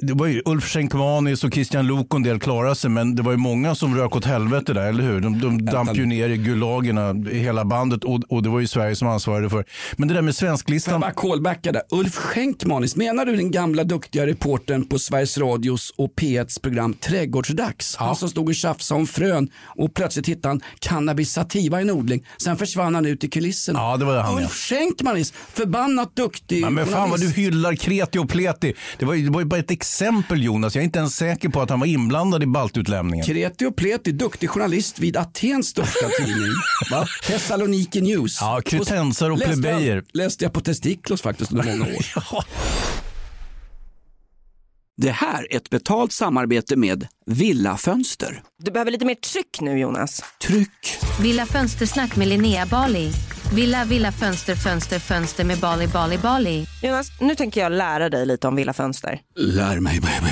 det 0.02 0.14
var 0.14 0.28
ju 0.28 0.42
Ulf 0.46 0.64
Schenkmanis 0.66 1.44
och 1.44 1.54
Christian 1.54 1.88
Luuk 1.88 2.14
och 2.14 2.16
en 2.16 2.24
del 2.24 2.40
klarade 2.40 2.76
sig, 2.76 2.90
men 2.90 3.16
det 3.16 3.22
var 3.24 3.32
ju 3.32 3.38
många 3.38 3.76
som 3.76 3.96
rök 3.98 4.16
åt 4.16 4.26
helvete 4.26 4.74
där, 4.74 4.90
eller 4.90 5.04
hur? 5.04 5.22
De, 5.22 5.40
de 5.40 5.77
damp 5.86 5.98
ju 5.98 6.06
ner 6.06 6.30
i 6.30 6.38
gulagerna, 6.38 7.30
hela 7.32 7.66
bandet, 7.66 8.04
och, 8.04 8.22
och 8.30 8.44
det 8.44 8.50
var 8.50 8.60
ju 8.60 8.68
Sverige 8.68 8.96
som 8.96 9.08
ansvarade 9.08 9.50
för. 9.50 9.66
Men 9.98 10.08
det 10.08 10.14
där 10.14 10.22
med 10.22 10.36
Får 10.36 10.46
jag 10.48 10.50
svensklistan. 10.50 11.00
bara 11.02 11.12
callbacka 11.12 11.72
där. 11.72 11.82
Ulf 11.90 12.16
Schenkmanis, 12.16 12.96
menar 12.96 13.26
du 13.26 13.36
den 13.36 13.52
gamla 13.52 13.84
duktiga 13.84 14.28
reportern 14.28 14.88
på 14.88 15.00
Sveriges 15.00 15.38
Radios 15.38 15.94
och 15.98 16.14
P1s 16.22 16.62
program 16.62 16.94
Trädgårdsdags? 16.94 17.96
Han 17.96 18.16
som 18.16 18.30
stod 18.30 18.48
och 18.50 18.56
tjafsade 18.56 19.00
om 19.00 19.08
frön 19.08 19.50
och 19.66 19.94
plötsligt 19.94 20.28
hittade 20.28 20.48
han 20.48 20.62
cannabis 20.80 21.32
sativa 21.32 21.80
i 21.80 21.82
en 21.82 21.90
odling. 21.90 22.26
Sen 22.44 22.58
försvann 22.58 22.96
han 22.96 23.06
ut 23.06 23.24
i 23.24 23.28
kulisserna. 23.30 23.80
Ja, 23.80 23.98
det 23.98 24.06
var 24.06 24.18
han, 24.18 24.36
ja. 24.36 24.42
Ulf 24.42 24.54
Schenkmanis, 24.54 25.32
förbannat 25.32 26.16
duktig 26.16 26.62
Ja, 26.62 26.70
men 26.70 26.86
fan 26.86 27.10
vad 27.10 27.20
du 27.20 27.30
hyllar 27.32 27.76
kreti 27.76 28.18
och 28.18 28.30
pleti. 28.30 28.74
Det 29.00 29.06
var, 29.06 29.16
det 29.16 29.30
var 29.30 29.40
ju 29.40 29.46
bara 29.46 29.60
ett 29.60 29.72
exempel 29.72 30.44
Jonas. 30.44 30.76
Jag 30.76 30.82
är 30.82 30.86
inte 30.86 31.00
ens 31.00 31.16
säker 31.16 31.50
på 31.50 31.62
att 31.62 31.70
han 31.70 31.80
var 31.80 31.88
inblandad 31.88 32.44
i 32.44 32.46
baltutlämningen. 32.46 33.26
Kreti 33.26 33.66
och 33.66 33.76
pleti, 33.76 34.12
duktig 34.12 34.50
journalist 34.50 35.00
vid 35.00 35.18
Atens 35.58 35.68
största 35.68 36.10
tidning. 36.10 36.52
Va? 36.92 37.08
Thessaloniki 37.24 38.02
News. 38.02 38.38
Ja, 38.42 38.62
kretensar 38.66 39.30
och 39.30 39.40
plebejer. 39.40 40.04
Läste 40.14 40.46
jag 40.46 40.54
på 40.54 40.62
Testiklos 40.62 41.22
faktiskt 41.22 41.52
under 41.52 41.64
många 41.78 41.86
år. 41.86 42.06
Det 44.98 45.12
här 45.12 45.54
är 45.54 45.58
ett 45.58 45.70
betalt 45.70 46.12
samarbete 46.12 46.76
med 46.76 47.08
Villa 47.26 47.78
Fönster. 47.78 48.42
Du 48.64 48.72
behöver 48.72 48.92
lite 48.92 49.06
mer 49.06 49.16
tryck 49.16 49.62
nu 49.62 49.80
Jonas. 49.80 50.24
Tryck! 50.42 50.98
Villa 51.22 51.46
Fönstersnack 51.46 52.16
med 52.16 52.28
Linnea 52.28 52.66
Bali. 52.66 53.12
Villa, 53.54 53.86
villa, 53.86 54.12
fönster, 54.12 54.56
fönster, 54.56 55.00
fönster 55.00 55.44
med 55.44 55.58
Bali, 55.58 55.88
Bali, 55.88 56.18
Bali. 56.18 56.66
Jonas, 56.84 57.08
nu 57.22 57.36
tänker 57.36 57.62
jag 57.62 57.72
lära 57.72 58.10
dig 58.10 58.26
lite 58.26 58.48
om 58.48 58.56
Villa 58.56 58.74
Fönster. 58.74 59.20
Lär 59.36 59.80
mig 59.80 60.00
baby. 60.02 60.32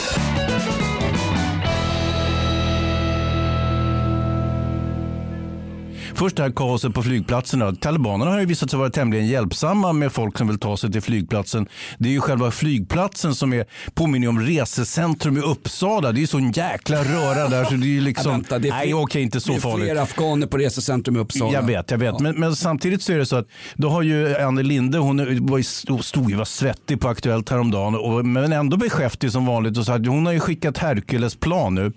Först 6.13 6.35
det 6.35 6.43
här 6.43 6.51
kaoset 6.51 6.93
på 6.93 7.03
flygplatserna. 7.03 7.75
Talibanerna 7.75 8.31
har 8.31 8.39
ju 8.39 8.45
visat 8.45 8.69
sig 8.69 8.79
vara 8.79 8.89
tämligen 8.89 9.27
hjälpsamma 9.27 9.93
med 9.93 10.11
folk 10.11 10.37
som 10.37 10.47
vill 10.47 10.59
ta 10.59 10.77
sig 10.77 10.91
till 10.91 11.01
flygplatsen. 11.01 11.67
Det 11.97 12.09
är 12.09 12.13
ju 12.13 12.21
själva 12.21 12.51
flygplatsen 12.51 13.35
som 13.35 13.53
är, 13.53 13.65
påminner 13.93 14.27
om 14.27 14.39
resecentrum 14.39 15.37
i 15.37 15.39
Uppsala. 15.41 16.11
Det 16.11 16.19
är 16.19 16.21
ju 16.21 16.27
sån 16.27 16.51
jäkla 16.51 17.03
röra 17.03 17.49
där 17.49 17.63
så 17.65 17.73
det 17.73 17.97
är 17.97 18.01
liksom, 18.01 18.31
Vänta, 18.31 18.59
det 18.59 18.67
är 18.67 18.71
nej 18.71 18.93
okej 18.93 19.21
inte 19.21 19.41
så 19.41 19.51
det 19.51 19.57
är 19.57 19.59
farligt. 19.59 19.85
fler 19.85 20.01
afghaner 20.01 20.47
på 20.47 20.57
resecentrum 20.57 21.15
i 21.15 21.19
Uppsala. 21.19 21.53
Jag 21.53 21.63
vet, 21.63 21.91
jag 21.91 21.97
vet. 21.97 22.19
Men, 22.19 22.39
men 22.39 22.55
samtidigt 22.55 23.01
så 23.01 23.13
är 23.13 23.17
det 23.17 23.25
så 23.25 23.35
att 23.35 23.47
då 23.75 23.89
har 23.89 24.01
ju 24.01 24.37
Anne 24.37 24.63
Linde, 24.63 24.97
hon 24.97 25.17
var 25.47 25.61
stod 26.01 26.29
ju 26.29 26.35
var 26.35 26.45
svettig 26.45 26.99
på 26.99 27.07
Aktuellt 27.07 27.49
häromdagen, 27.49 27.95
och, 27.95 28.25
men 28.25 28.53
ändå 28.53 28.77
beskäftig 28.77 29.31
som 29.31 29.45
vanligt. 29.45 29.77
Och 29.77 29.85
så 29.85 29.91
att 29.91 30.07
hon 30.07 30.25
har 30.25 30.33
ju 30.33 30.39
skickat 30.39 30.77
Herculesplan 30.77 31.75
nu 31.75 31.91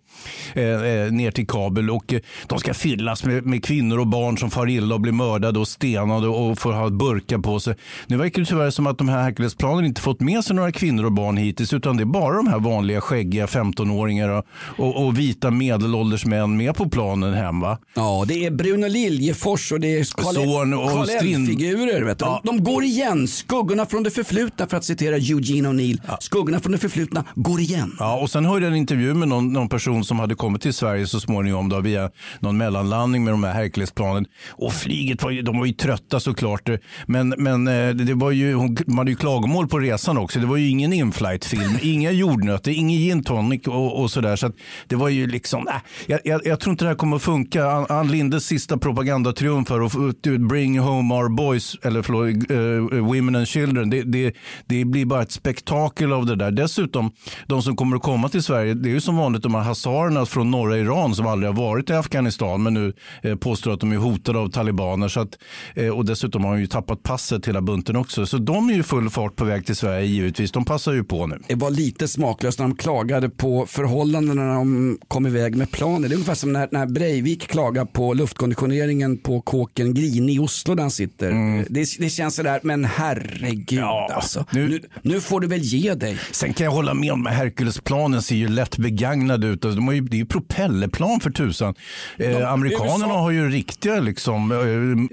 eh, 0.54 0.64
eh, 0.64 1.12
ner 1.12 1.30
till 1.30 1.46
Kabul 1.46 1.90
och 1.90 2.12
eh, 2.12 2.20
de 2.46 2.58
ska 2.58 2.74
fyllas 2.74 3.24
med, 3.24 3.46
med 3.46 3.64
kvinnor 3.64 3.98
och 4.04 4.10
barn 4.10 4.38
som 4.38 4.50
far 4.50 4.68
illa 4.68 4.94
och 4.94 5.00
blir 5.00 5.12
mördade 5.12 5.58
och 5.58 5.68
stenade 5.68 6.28
och 6.28 6.58
får 6.58 6.72
ha 6.72 6.90
burkar 6.90 7.38
på 7.38 7.60
sig. 7.60 7.74
Nu 8.06 8.16
verkar 8.16 8.40
det 8.42 8.46
tyvärr 8.46 8.70
som 8.70 8.86
att 8.86 8.98
de 8.98 9.08
här 9.08 9.22
Herculesplanen 9.22 9.84
inte 9.84 10.00
fått 10.00 10.20
med 10.20 10.44
sig 10.44 10.56
några 10.56 10.72
kvinnor 10.72 11.04
och 11.04 11.12
barn 11.12 11.36
hittills 11.36 11.72
utan 11.72 11.96
det 11.96 12.02
är 12.02 12.04
bara 12.04 12.36
de 12.36 12.46
här 12.46 12.58
vanliga 12.58 13.00
skäggiga 13.00 13.46
15-åringar 13.46 14.28
och, 14.28 14.44
och, 14.76 15.04
och 15.06 15.18
vita 15.18 15.50
medelålders 15.50 16.26
män 16.26 16.56
med 16.56 16.74
på 16.74 16.88
planen 16.88 17.34
hem. 17.34 17.60
Va? 17.60 17.78
Ja, 17.94 18.24
det 18.28 18.46
är 18.46 18.50
Bruno 18.50 18.88
Liljefors 18.88 19.72
och 19.72 19.80
det 19.80 19.98
är 19.98 20.04
Karl 20.22 21.06
Strind- 21.06 21.46
figurer 21.46 22.02
vet 22.04 22.18
du. 22.18 22.24
Ja. 22.24 22.40
De, 22.44 22.56
de 22.56 22.64
går 22.64 22.84
igen, 22.84 23.28
skuggorna 23.28 23.86
från 23.86 24.02
det 24.02 24.10
förflutna 24.10 24.66
för 24.66 24.76
att 24.76 24.84
citera 24.84 25.16
Eugene 25.16 25.68
O'Neill. 25.68 26.00
Skuggorna 26.20 26.60
från 26.60 26.72
det 26.72 26.78
förflutna 26.78 27.24
går 27.34 27.60
igen. 27.60 27.96
Ja, 27.98 28.16
och 28.16 28.30
sen 28.30 28.44
hörde 28.44 28.64
jag 28.64 28.72
en 28.72 28.78
intervju 28.78 29.14
med 29.14 29.28
någon, 29.28 29.52
någon 29.52 29.68
person 29.68 30.04
som 30.04 30.18
hade 30.18 30.34
kommit 30.34 30.62
till 30.62 30.74
Sverige 30.74 31.06
så 31.06 31.20
småningom 31.20 31.68
då, 31.68 31.80
via 31.80 32.10
någon 32.40 32.56
mellanlandning 32.56 33.24
med 33.24 33.32
de 33.32 33.44
här 33.44 33.52
Herculesplanen 33.52 33.93
planen. 33.94 34.26
Och 34.50 34.72
flyget 34.72 35.22
var 35.22 35.30
ju, 35.30 35.42
de 35.42 35.58
var 35.58 35.66
ju 35.66 35.72
trötta 35.72 36.20
såklart. 36.20 36.68
Men, 37.06 37.34
men 37.38 37.68
eh, 37.68 37.88
det 37.94 38.14
var 38.14 38.30
ju, 38.30 38.54
hon 38.54 38.76
man 38.86 38.98
hade 38.98 39.10
ju 39.10 39.16
klagomål 39.16 39.68
på 39.68 39.78
resan 39.78 40.18
också. 40.18 40.40
Det 40.40 40.46
var 40.46 40.56
ju 40.56 40.68
ingen 40.68 40.92
inflight-film, 40.92 41.78
inga 41.82 42.10
jordnötter, 42.10 42.70
ingen 42.70 42.98
gin 42.98 43.24
tonic 43.24 43.66
och, 43.66 44.00
och 44.00 44.10
sådär. 44.10 44.36
Så 44.36 44.52
det 44.86 44.96
var 44.96 45.08
ju 45.08 45.26
liksom, 45.26 45.68
äh, 45.68 45.74
jag, 46.06 46.20
jag, 46.24 46.40
jag 46.46 46.60
tror 46.60 46.72
inte 46.72 46.84
det 46.84 46.88
här 46.88 46.96
kommer 46.96 47.16
att 47.16 47.22
funka. 47.22 47.66
Ann, 47.66 47.86
Ann 47.88 48.08
Lindes 48.08 48.46
sista 48.46 48.78
propagandatriumf 48.78 49.68
för 49.68 49.80
att 49.80 50.22
bring 50.48 50.78
home 50.78 51.14
our 51.14 51.28
boys, 51.28 51.76
eller 51.82 52.02
förlåt, 52.02 52.50
uh, 52.50 53.04
women 53.06 53.36
and 53.36 53.48
children. 53.48 53.90
Det, 53.90 54.02
det, 54.02 54.34
det 54.66 54.84
blir 54.84 55.06
bara 55.06 55.22
ett 55.22 55.32
spektakel 55.32 56.12
av 56.12 56.26
det 56.26 56.36
där. 56.36 56.50
Dessutom, 56.50 57.10
de 57.46 57.62
som 57.62 57.76
kommer 57.76 57.96
att 57.96 58.02
komma 58.02 58.28
till 58.28 58.42
Sverige, 58.42 58.74
det 58.74 58.88
är 58.88 58.92
ju 58.92 59.00
som 59.00 59.16
vanligt 59.16 59.42
de 59.42 59.54
här 59.54 59.62
hazarerna 59.62 60.26
från 60.26 60.50
norra 60.50 60.78
Iran 60.78 61.14
som 61.14 61.26
aldrig 61.26 61.52
har 61.52 61.56
varit 61.56 61.90
i 61.90 61.92
Afghanistan 61.92 62.62
men 62.62 62.74
nu 62.74 62.92
eh, 63.22 63.36
påstår 63.36 63.72
att 63.72 63.83
de 63.84 63.92
är 63.92 63.96
hotade 63.96 64.38
av 64.38 64.48
talibaner. 64.48 65.08
Så 65.08 65.20
att, 65.20 65.38
eh, 65.74 65.88
och 65.88 66.04
dessutom 66.04 66.44
har 66.44 66.52
de 66.54 66.60
ju 66.60 66.66
tappat 66.66 67.02
passet 67.02 67.48
hela 67.48 67.60
bunten 67.62 67.96
också. 67.96 68.26
Så 68.26 68.38
de 68.38 68.70
är 68.70 68.74
ju 68.74 68.82
full 68.82 69.10
fart 69.10 69.36
på 69.36 69.44
väg 69.44 69.66
till 69.66 69.76
Sverige 69.76 70.06
givetvis. 70.06 70.52
De 70.52 70.64
passar 70.64 70.92
ju 70.92 71.04
på 71.04 71.26
nu. 71.26 71.38
Det 71.48 71.54
var 71.54 71.70
lite 71.70 72.08
smaklöst 72.08 72.58
när 72.58 72.66
de 72.68 72.76
klagade 72.76 73.28
på 73.28 73.66
förhållandena 73.66 74.42
när 74.44 74.54
de 74.54 74.98
kom 75.08 75.26
iväg 75.26 75.56
med 75.56 75.70
planen. 75.70 76.02
Det 76.02 76.08
är 76.08 76.14
ungefär 76.14 76.34
som 76.34 76.52
när, 76.52 76.68
när 76.72 76.86
Breivik 76.86 77.46
klagar 77.48 77.84
på 77.84 78.14
luftkonditioneringen 78.14 79.16
på 79.18 79.40
kåken 79.40 79.94
Grini 79.94 80.34
i 80.34 80.38
Oslo 80.38 80.74
där 80.74 80.82
han 80.82 80.90
sitter. 80.90 81.30
Mm. 81.30 81.64
Det, 81.70 81.86
det 81.98 82.10
känns 82.10 82.34
sådär, 82.34 82.60
men 82.62 82.84
herregud 82.84 83.78
Ja, 83.80 84.10
alltså. 84.14 84.44
nu- 84.50 84.68
Nu, 84.68 84.80
nu 85.02 85.20
får 85.20 85.40
du 85.40 85.46
väl 85.46 85.60
ge 85.60 85.94
dig. 85.94 86.18
Sen 86.32 86.52
kan 86.54 86.64
jag 86.64 86.72
hålla 86.72 86.94
med 86.94 87.12
om 87.12 87.26
att 87.26 87.32
Herculesplanen 87.32 88.22
ser 88.22 88.36
ju 88.36 88.48
lätt 88.48 88.78
begagnad 88.78 89.44
ut. 89.44 89.64
Alltså, 89.64 89.76
De 89.76 89.86
har 89.86 89.94
ju, 89.94 90.00
det 90.00 90.16
är 90.16 90.18
ju 90.18 90.26
propellerplan 90.26 91.20
för 91.20 91.30
tusan. 91.30 91.74
Eh, 92.18 92.52
amerikanerna 92.52 92.94
USA 93.06 93.20
har 93.20 93.30
ju 93.30 93.50
riktiga 93.68 94.00
liksom, 94.00 94.52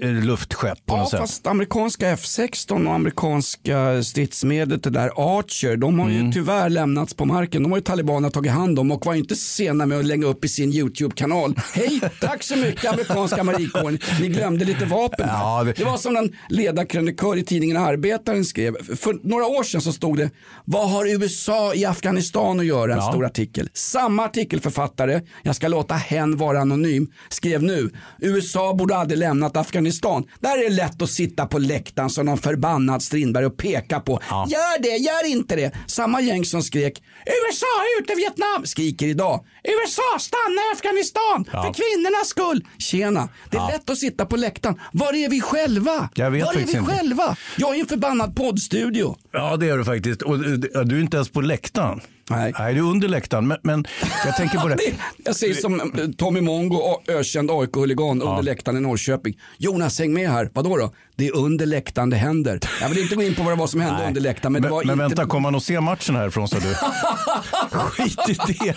eh, 0.00 0.08
luftskepp 0.24 0.86
på 0.86 0.94
Ja, 0.94 0.96
något 0.96 1.10
sätt. 1.10 1.20
fast 1.20 1.46
amerikanska 1.46 2.14
F16 2.16 2.86
och 2.86 2.94
amerikanska 2.94 4.02
stridsmedlet, 4.02 4.82
det 4.82 4.90
där 4.90 5.10
Archer, 5.38 5.76
de 5.76 5.98
har 5.98 6.10
Mm. 6.10 6.26
ju 6.26 6.32
tyvärr 6.32 6.68
lämnats 6.70 7.14
på 7.14 7.24
marken. 7.24 7.62
De 7.62 7.72
har 7.72 7.78
ju 7.78 7.82
talibanerna 7.84 8.30
tagit 8.30 8.52
hand 8.52 8.78
om 8.78 8.90
och 8.90 9.06
var 9.06 9.14
inte 9.14 9.36
sena 9.36 9.86
med 9.86 9.98
att 9.98 10.04
lägga 10.04 10.26
upp 10.26 10.44
i 10.44 10.48
sin 10.48 10.72
YouTube-kanal. 10.72 11.54
Hej, 11.74 12.00
tack 12.20 12.42
så 12.42 12.56
mycket 12.56 12.92
amerikanska 12.92 13.44
marinkåren. 13.44 13.98
Ni 14.20 14.28
glömde 14.28 14.64
lite 14.64 14.84
vapen. 14.84 15.28
här." 15.28 15.38
Ja, 15.38 15.64
det- 15.64 15.72
det... 15.72 15.84
var 15.84 15.96
som 15.96 16.16
en 16.16 16.32
ledarkrönikör 16.48 17.36
i 17.36 17.42
tidningen 17.44 17.76
Arbetaren 17.76 18.44
skrev. 18.44 18.96
För 18.96 19.28
några 19.28 19.46
år 19.46 19.62
sedan 19.62 19.80
så 19.80 19.92
stod 19.92 20.16
det, 20.16 20.30
vad 20.64 20.90
har 20.90 21.06
USA 21.14 21.74
i 21.74 21.84
Afghanistan 21.84 22.60
att 22.60 22.66
göra? 22.66 22.92
En 22.92 22.98
Ja. 22.98 23.10
stor 23.12 23.24
artikel. 23.24 23.68
Samma 23.74 24.24
artikelförfattare, 24.24 25.20
jag 25.42 25.56
ska 25.56 25.68
låta 25.68 25.94
hen 25.94 26.36
vara 26.36 26.60
anonym, 26.60 27.06
skrev 27.28 27.62
nu, 27.62 27.90
USA 28.18 28.41
borde 28.78 28.96
aldrig 28.96 29.18
lämnat 29.18 29.56
Afghanistan. 29.56 30.24
Där 30.40 30.58
är 30.58 30.62
det 30.70 30.76
lätt 30.76 31.02
att 31.02 31.10
sitta 31.10 31.46
på 31.46 31.58
läktaren 31.58 32.10
som 32.10 32.26
någon 32.26 32.38
förbannad 32.38 33.02
Strindberg 33.02 33.46
och 33.46 33.56
peka 33.56 34.00
på. 34.00 34.20
Gör 34.30 34.82
det, 34.82 34.96
gör 34.96 35.26
inte 35.26 35.56
det. 35.56 35.72
Samma 35.86 36.20
gäng 36.20 36.44
som 36.44 36.62
skrek, 36.62 37.02
USA 37.26 37.66
ut 38.00 38.10
ur 38.10 38.16
Vietnam, 38.16 38.66
skriker 38.66 39.06
idag, 39.06 39.44
USA 39.64 40.18
stanna 40.18 40.60
i 40.62 40.72
Afghanistan 40.76 41.44
för 41.44 41.74
kvinnornas 41.74 42.28
skull. 42.28 42.66
Tjena, 42.78 43.28
det 43.50 43.56
är 43.56 43.66
lätt 43.72 43.90
att 43.90 43.98
sitta 43.98 44.26
på 44.26 44.36
läktaren. 44.36 44.80
Var 44.92 45.14
är 45.14 45.28
vi 45.28 45.40
själva? 45.40 46.08
Jag 46.14 46.30
vet 46.30 46.44
Var 46.44 46.52
är 46.52 46.56
vi 46.56 46.62
inte. 46.62 46.92
själva? 46.92 47.36
Jag 47.56 47.70
är 47.70 47.74
i 47.74 47.80
en 47.80 47.86
förbannad 47.86 48.36
poddstudio. 48.36 49.16
Ja, 49.32 49.56
det 49.56 49.66
gör 49.66 49.78
du 49.78 49.84
faktiskt. 49.84 50.22
Och 50.22 50.38
du 50.86 50.96
är 50.96 51.00
inte 51.00 51.16
ens 51.16 51.28
på 51.28 51.40
läktaren. 51.40 52.00
Nej. 52.36 52.52
Nej, 52.58 52.74
du 52.74 52.80
är 52.80 52.84
under 52.90 53.08
läktaren. 53.08 53.46
Men, 53.48 53.58
men 53.62 53.84
jag 54.24 54.36
tänker 54.36 54.58
på 54.58 54.68
det. 54.68 54.74
Det- 54.86 54.94
Jag 55.24 55.36
säger 55.36 55.54
som 55.54 55.80
eh, 55.80 55.86
Tommy 56.16 56.40
Mongo, 56.40 57.00
ökänd 57.08 57.50
AIK-huligan 57.50 58.22
under 58.22 58.42
läktaren 58.42 58.76
i 58.76 58.80
Norrköping. 58.80 59.38
Jonas, 59.58 59.98
häng 59.98 60.12
med 60.12 60.30
här. 60.30 60.50
Vadå 60.52 60.76
då? 60.76 60.92
Det 61.16 61.26
är 61.26 61.36
under 61.36 61.66
läktaren 61.66 62.10
det 62.10 62.16
händer. 62.16 62.58
Jag 62.80 62.88
vill 62.88 62.98
inte 62.98 63.14
gå 63.16 63.22
in 63.22 63.34
på 63.34 63.42
vad 63.42 63.52
det 63.52 63.56
var 63.58 63.66
som 63.66 63.80
hände 63.80 64.06
under 64.06 64.20
läktaren. 64.20 64.52
Men, 64.52 64.62
Men, 64.62 64.68
det 64.70 64.74
var 64.74 64.84
men 64.84 64.92
inte... 64.92 65.02
vänta, 65.02 65.26
kommer 65.26 65.40
man 65.42 65.54
att 65.54 65.62
se 65.62 65.80
matchen 65.80 66.16
härifrån 66.16 66.48
sa 66.48 66.56
du? 66.58 66.74
Skit 67.78 68.18
i 68.28 68.32
det. 68.34 68.74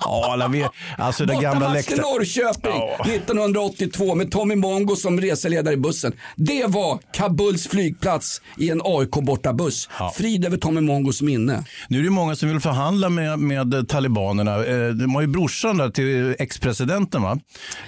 Ja, 0.00 0.32
alla 0.32 0.48
vet. 0.48 0.70
Alltså 0.98 1.24
det 1.26 1.34
gamla 1.42 1.72
läktaren. 1.72 2.00
Norrköping 2.00 2.72
Ja. 2.98 3.04
1982 3.14 4.14
med 4.14 4.30
Tommy 4.30 4.56
Mongo 4.56 4.96
som 4.96 5.20
reseledare 5.20 5.74
i 5.74 5.76
bussen. 5.76 6.12
Det 6.36 6.66
var 6.66 6.98
Kabuls 7.12 7.68
flygplats 7.68 8.40
i 8.58 8.70
en 8.70 8.80
AIK 8.84 9.10
bortabuss. 9.10 9.88
Ja. 9.98 10.12
Frid 10.16 10.44
över 10.44 10.56
Tommy 10.56 10.80
Mongos 10.80 11.22
minne. 11.22 11.64
Nu 11.88 11.98
är 11.98 12.02
det 12.04 12.10
många 12.10 12.36
som 12.36 12.48
vill 12.48 12.60
förhandla 12.60 13.08
med, 13.08 13.38
med 13.38 13.88
talibanerna. 13.88 14.64
Eh, 14.64 14.88
De 14.88 15.14
har 15.14 15.20
ju 15.22 15.26
brorsan 15.28 15.76
där 15.78 15.90
till 15.90 16.36
ex-presidenten 16.38 17.22
va? 17.22 17.38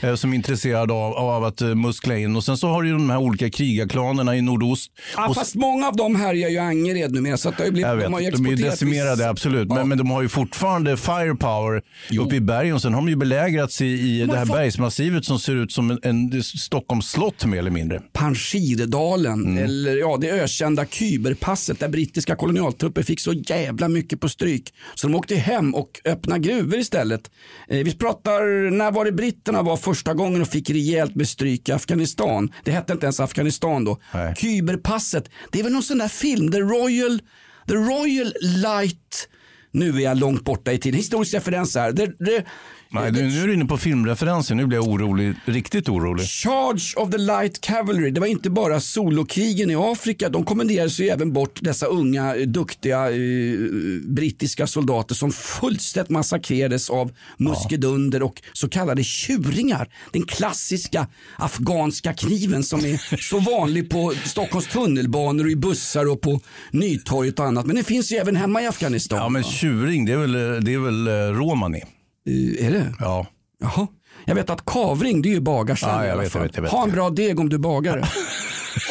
Eh, 0.00 0.14
som 0.14 0.32
är 0.32 0.36
intresserad 0.36 0.90
av, 0.90 1.14
av 1.14 1.44
att 1.44 1.60
eh, 1.60 1.74
muskla 1.74 2.16
in. 2.16 2.36
Och 2.36 2.44
sen 2.44 2.56
så 2.56 2.68
har 2.68 2.82
du 2.82 2.88
ju 2.88 2.94
de 2.94 3.10
här 3.10 3.18
olika 3.18 3.50
krigarklanerna 3.88 4.36
i 4.36 4.42
nordost. 4.42 4.90
Ja, 5.16 5.28
och, 5.28 5.34
fast 5.34 5.54
många 5.54 5.88
av 5.88 5.96
dem 5.96 6.16
härjar 6.16 6.48
ju 6.48 6.58
Angered 6.58 7.12
numera. 7.12 7.36
Så 7.36 7.48
att 7.48 7.56
det 7.56 7.64
har 7.64 7.70
blivit, 7.70 7.88
jag 7.88 7.96
vet, 7.96 8.04
de 8.04 8.12
har 8.12 8.20
ju 8.20 8.30
de 8.30 8.46
är 8.46 8.56
decimerade 8.56 9.22
viss- 9.24 9.28
absolut. 9.30 9.66
Ja. 9.68 9.74
Men, 9.74 9.88
men 9.88 9.98
de 9.98 10.10
har 10.10 10.22
ju 10.22 10.28
fortfarande 10.28 10.96
firepower 10.96 11.82
uppe 12.20 12.36
i 12.36 12.40
bergen. 12.40 12.74
Och 12.74 12.82
sen 12.82 12.94
har 12.94 13.00
de 13.00 13.08
ju 13.08 13.16
belägrats 13.16 13.80
i, 13.80 13.86
i 13.86 14.26
det 14.26 14.36
här 14.38 14.46
fått- 14.46 14.56
bergsmassivet 14.56 15.24
som 15.24 15.38
ser 15.38 15.54
ut 15.56 15.72
som 15.72 15.90
en, 15.90 15.98
en 16.02 16.42
Stockholms 16.42 17.10
slott 17.10 17.44
mer 17.44 17.58
eller 17.58 17.70
mindre. 17.70 18.00
Panjshirdalen, 18.12 19.38
Mm. 19.46 19.64
eller 19.64 19.96
ja, 19.96 20.16
det 20.20 20.30
ökända 20.30 20.86
Kyberpasset 20.86 21.80
där 21.80 21.88
brittiska 21.88 22.36
kolonialtrupper 22.36 23.02
fick 23.02 23.20
så 23.20 23.32
jävla 23.32 23.88
mycket 23.88 24.20
på 24.20 24.28
stryk. 24.28 24.74
Så 24.94 25.06
de 25.08 25.14
åkte 25.14 25.34
hem 25.36 25.74
och 25.74 26.00
öppnade 26.04 26.40
gruvor 26.40 26.78
istället. 26.78 27.30
Eh, 27.68 27.76
vi 27.78 27.94
pratar, 27.94 28.70
när 28.70 28.90
var 28.90 29.04
det 29.04 29.12
britterna 29.12 29.62
var 29.62 29.76
första 29.76 30.14
gången 30.14 30.42
och 30.42 30.48
fick 30.48 30.70
rejält 30.70 31.14
med 31.16 31.28
stryk 31.28 31.68
i 31.68 31.72
Afghanistan? 31.72 32.52
Det 32.64 32.70
hette 32.70 32.92
inte 32.92 33.06
ens 33.06 33.20
Afghanistan 33.20 33.67
då. 33.84 33.98
Nej. 34.14 34.34
Kyberpasset, 34.36 35.30
det 35.50 35.58
är 35.58 35.62
väl 35.62 35.72
någon 35.72 35.82
sån 35.82 35.98
där 35.98 36.08
film, 36.08 36.52
The 36.52 36.60
Royal, 36.60 37.20
The 37.68 37.74
Royal 37.74 38.32
Light, 38.40 39.28
nu 39.70 39.96
är 39.96 40.00
jag 40.00 40.16
långt 40.16 40.44
borta 40.44 40.72
i 40.72 40.78
tiden, 40.78 40.98
historisk 40.98 41.34
referens 41.34 41.74
här. 41.74 41.92
Det, 41.92 42.06
det, 42.18 42.44
Nej, 42.90 43.12
du, 43.12 43.22
nu 43.22 43.42
är 43.42 43.46
du 43.46 43.54
inne 43.54 43.64
på 43.64 43.78
filmreferenser. 43.78 44.54
Nu 44.54 44.66
blir 44.66 44.78
jag 44.78 44.88
orolig, 44.88 45.34
riktigt 45.44 45.88
orolig. 45.88 46.26
Charge 46.26 46.94
of 46.96 47.10
the 47.10 47.18
Light 47.18 47.60
Cavalry, 47.60 48.10
det 48.10 48.20
var 48.20 48.26
inte 48.26 48.50
bara 48.50 48.80
solokrigen 48.80 49.70
i 49.70 49.76
Afrika. 49.76 50.28
De 50.28 50.44
kommenderades 50.44 51.00
ju 51.00 51.08
även 51.08 51.32
bort 51.32 51.58
dessa 51.62 51.86
unga, 51.86 52.36
eh, 52.36 52.46
duktiga 52.46 53.10
eh, 53.10 53.58
brittiska 54.02 54.66
soldater 54.66 55.14
som 55.14 55.32
fullständigt 55.32 56.10
massakrerades 56.10 56.90
av 56.90 57.12
muskedunder 57.36 58.22
och 58.22 58.42
så 58.52 58.68
kallade 58.68 59.04
tjuringar. 59.04 59.88
Den 60.12 60.22
klassiska 60.22 61.06
afghanska 61.36 62.12
kniven 62.12 62.62
som 62.62 62.80
är 62.80 63.22
så 63.22 63.40
vanlig 63.40 63.90
på 63.90 64.12
Stockholms 64.24 64.66
tunnelbanor 64.66 65.44
och 65.44 65.50
i 65.50 65.56
bussar 65.56 66.10
och 66.10 66.20
på 66.20 66.40
Nytorget 66.70 67.38
och 67.38 67.44
annat. 67.44 67.66
Men 67.66 67.76
den 67.76 67.84
finns 67.84 68.12
ju 68.12 68.16
även 68.16 68.36
hemma 68.36 68.62
i 68.62 68.66
Afghanistan. 68.66 69.18
Ja, 69.18 69.28
men 69.28 69.42
tjuring, 69.44 70.04
det 70.04 70.12
är 70.12 70.16
väl, 70.16 70.32
det 70.64 70.74
är 70.74 70.78
väl 70.78 71.08
eh, 71.08 71.12
romani? 71.12 71.82
Är 72.58 72.70
det? 72.70 72.94
Ja. 73.00 73.26
Jaha. 73.60 73.86
Jag 74.24 74.34
vet 74.34 74.50
att 74.50 74.64
kavring 74.64 75.22
det 75.22 75.28
är 75.28 75.32
ju 75.32 75.40
bagarsam 75.40 75.90
Ja, 75.90 76.06
jag 76.06 76.16
vet, 76.16 76.34
jag 76.34 76.42
vet, 76.42 76.56
jag 76.56 76.62
vet. 76.62 76.70
Ha 76.72 76.84
en 76.84 76.90
bra 76.90 77.10
deg 77.10 77.40
om 77.40 77.48
du 77.48 77.56
är 77.56 77.60
bagare. 77.60 78.04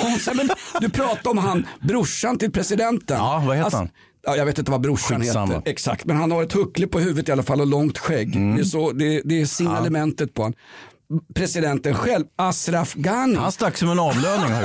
Hans, 0.02 0.30
men 0.36 0.50
du 0.82 0.89
pratade 0.89 1.30
om 1.30 1.38
han, 1.38 1.67
brorsan 1.82 2.38
till 2.38 2.52
presidenten. 2.52 3.17
Ja, 3.17 3.43
vad 3.47 3.58
heter 3.58 3.78
han? 3.78 3.89
Ja, 4.26 4.36
jag 4.36 4.45
vet 4.45 4.60
inte 4.60 4.71
vad 4.71 4.82
brorsan 4.82 5.21
Skitsamma. 5.21 5.54
heter. 5.54 5.71
Exakt, 5.71 6.06
men 6.06 6.17
han 6.17 6.32
har 6.32 6.43
ett 6.43 6.54
huckle 6.54 6.88
på 6.88 7.00
huvudet 7.00 7.30
i 7.30 7.32
alla 7.32 7.43
fall 7.43 7.62
och 7.62 7.67
långt 7.67 7.97
skägg. 7.97 8.36
Mm. 8.36 8.56
Det 8.56 8.62
är, 8.62 8.65
så, 8.65 8.91
det, 8.91 9.21
det 9.26 9.41
är 9.41 9.45
signalementet 9.45 10.34
på 10.34 10.43
han. 10.43 10.54
Presidenten 11.36 11.95
själv, 11.95 12.26
Ashraf 12.36 12.93
Ghani. 12.93 13.36
Han 13.36 13.52
stack 13.52 13.78
som 13.78 13.89
en 13.89 14.00
avlöning. 14.00 14.52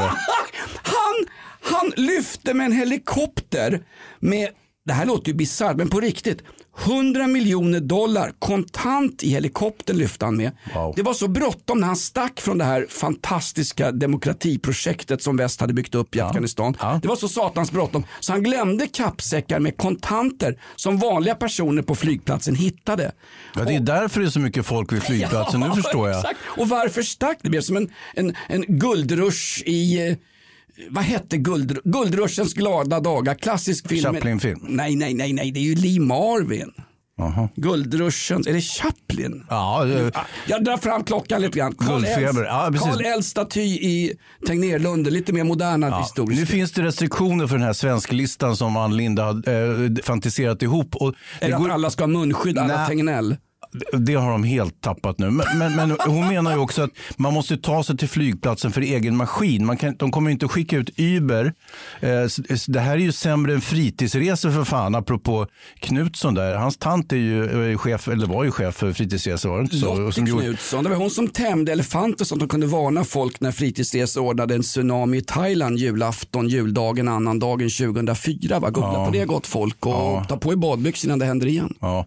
Han, 0.84 1.26
han 1.62 1.92
lyfte 1.96 2.54
med 2.54 2.66
en 2.66 2.72
helikopter 2.72 3.82
med, 4.20 4.48
det 4.86 4.92
här 4.92 5.06
låter 5.06 5.28
ju 5.28 5.34
bisarrt 5.34 5.76
men 5.76 5.88
på 5.88 6.00
riktigt, 6.00 6.42
100 6.86 7.26
miljoner 7.26 7.80
dollar 7.80 8.32
kontant 8.38 9.22
i 9.22 9.30
helikoptern 9.30 9.96
lyfte 9.96 10.24
han 10.24 10.36
med. 10.36 10.50
Wow. 10.74 10.92
Det 10.96 11.02
var 11.02 11.14
så 11.14 11.28
bråttom 11.28 11.80
när 11.80 11.86
han 11.86 11.96
stack 11.96 12.40
från 12.40 12.58
det 12.58 12.64
här 12.64 12.86
fantastiska 12.88 13.92
demokratiprojektet 13.92 15.22
som 15.22 15.36
väst 15.36 15.60
hade 15.60 15.72
byggt 15.72 15.94
upp 15.94 16.16
i 16.16 16.20
Afghanistan. 16.20 16.76
Ja. 16.80 17.00
Det 17.02 17.08
var 17.08 17.16
så 17.16 17.28
satans 17.28 17.72
bråttom 17.72 18.04
så 18.20 18.32
han 18.32 18.42
glömde 18.42 18.86
kappsäckar 18.86 19.58
med 19.58 19.76
kontanter 19.76 20.58
som 20.76 20.98
vanliga 20.98 21.34
personer 21.34 21.82
på 21.82 21.94
flygplatsen 21.94 22.54
hittade. 22.54 23.12
Ja, 23.54 23.64
det 23.64 23.74
är 23.74 23.80
därför 23.80 24.20
det 24.20 24.26
är 24.26 24.30
så 24.30 24.40
mycket 24.40 24.66
folk 24.66 24.92
vid 24.92 25.02
flygplatsen. 25.08 25.60
Nu 25.60 25.82
förstår 25.82 26.08
jag. 26.08 26.18
Exakt. 26.18 26.38
Och 26.44 26.68
varför 26.68 27.02
stack 27.02 27.38
det? 27.42 27.50
blev 27.50 27.60
som 27.60 27.76
en, 27.76 27.90
en, 28.14 28.36
en 28.48 28.64
guldrush 28.68 29.62
i 29.66 30.08
eh, 30.08 30.16
vad 30.90 31.04
hette 31.04 31.36
guld, 31.36 31.78
Guldrushens 31.84 32.54
glada 32.54 33.00
dagar? 33.00 33.34
Klassisk 33.34 33.88
film. 33.88 34.14
Chaplin-film. 34.14 34.60
Nej, 34.68 34.96
nej, 34.96 35.14
nej, 35.14 35.32
nej, 35.32 35.50
det 35.52 35.60
är 35.60 35.64
ju 35.64 35.74
Lee 35.74 36.00
Marvin. 36.00 36.70
Jaha. 37.18 37.48
Guldrushens, 37.56 38.46
är 38.46 38.52
det 38.52 38.60
Chaplin? 38.60 39.44
Ja, 39.50 39.88
eh, 39.88 40.08
Jag 40.46 40.64
drar 40.64 40.76
fram 40.76 41.04
klockan 41.04 41.40
lite 41.42 41.58
grann. 41.58 41.74
Karl 41.74 41.88
Guldfeber, 41.88 42.42
Els- 42.44 42.46
ja. 42.46 42.72
Karl 42.90 43.04
Els 43.04 43.26
staty 43.26 43.60
i 43.60 44.12
Tegnérlunden, 44.46 45.12
lite 45.12 45.32
mer 45.32 45.44
moderna 45.44 45.88
ja. 45.88 46.00
historiskt. 46.00 46.40
Nu 46.40 46.46
finns 46.46 46.72
det 46.72 46.82
restriktioner 46.82 47.46
för 47.46 47.56
den 47.56 47.66
här 47.66 47.72
svensklistan 47.72 48.56
som 48.56 48.76
Ann 48.76 48.96
Linde 48.96 49.22
har 49.22 49.48
eh, 49.48 49.94
fantiserat 50.04 50.62
ihop. 50.62 50.96
Och 50.96 51.14
Är 51.40 51.48
det 51.48 51.56
att 51.56 51.70
alla 51.70 51.90
ska 51.90 52.02
ha 52.02 52.08
munskydd, 52.08 52.58
alla. 52.58 52.86
Tegnell? 52.86 53.36
Det- 53.92 54.14
har 54.14 54.30
de 54.32 54.44
helt 54.44 54.80
tappat 54.80 55.18
nu. 55.18 55.30
Men, 55.30 55.46
men, 55.58 55.76
men 55.76 55.96
hon 56.06 56.28
menar 56.28 56.52
ju 56.52 56.58
också 56.58 56.82
att 56.82 56.90
man 57.16 57.32
måste 57.34 57.56
ta 57.56 57.84
sig 57.84 57.96
till 57.96 58.08
flygplatsen 58.08 58.72
för 58.72 58.80
egen 58.80 59.16
maskin. 59.16 59.66
Man 59.66 59.76
kan, 59.76 59.96
de 59.98 60.10
kommer 60.10 60.30
inte 60.30 60.46
att 60.46 60.52
skicka 60.52 60.76
ut 60.76 60.90
Uber. 61.00 61.52
Eh, 62.00 62.10
det 62.68 62.80
här 62.80 62.92
är 62.92 62.96
ju 62.98 63.12
sämre 63.12 63.52
än 63.54 63.60
fritidsresor 63.60 64.50
för 64.50 64.64
fan, 64.64 64.94
apropå 64.94 65.46
Knutsson 65.80 66.34
där. 66.34 66.54
Hans 66.56 66.76
tant 66.76 67.12
är 67.12 67.16
ju 67.16 67.70
eh, 67.72 67.78
chef, 67.78 68.08
eller 68.08 68.26
var 68.26 68.44
ju 68.44 68.50
chef 68.50 68.74
för 68.74 68.92
fritidsresor, 68.92 69.48
var 69.50 69.56
det 69.56 69.62
inte 69.62 69.76
så? 69.76 70.20
Gjorde- 70.20 70.42
Knutsson, 70.44 70.84
det 70.84 70.90
var 70.90 70.96
hon 70.96 71.10
som 71.10 71.28
tämjde 71.28 71.72
elefanter 71.72 72.24
så 72.24 72.34
att 72.34 72.40
de 72.40 72.48
kunde 72.48 72.66
varna 72.66 73.04
folk 73.04 73.40
när 73.40 73.52
fritidsresor 73.52 74.20
ordnade 74.22 74.54
en 74.54 74.62
tsunami 74.62 75.16
i 75.16 75.20
Thailand 75.22 75.78
julafton, 75.78 76.48
juldagen, 76.48 77.08
annandagen 77.08 77.68
2004. 77.70 78.58
Va? 78.58 78.70
Googla 78.70 79.04
på 79.04 79.10
det 79.12 79.24
gott 79.24 79.46
folk 79.46 79.86
och 79.86 80.28
ta 80.28 80.36
på 80.36 80.52
er 80.52 80.56
badbyxor 80.56 81.08
innan 81.08 81.18
det 81.18 81.26
händer 81.26 81.46
igen. 81.46 81.74
Ja. 81.80 82.06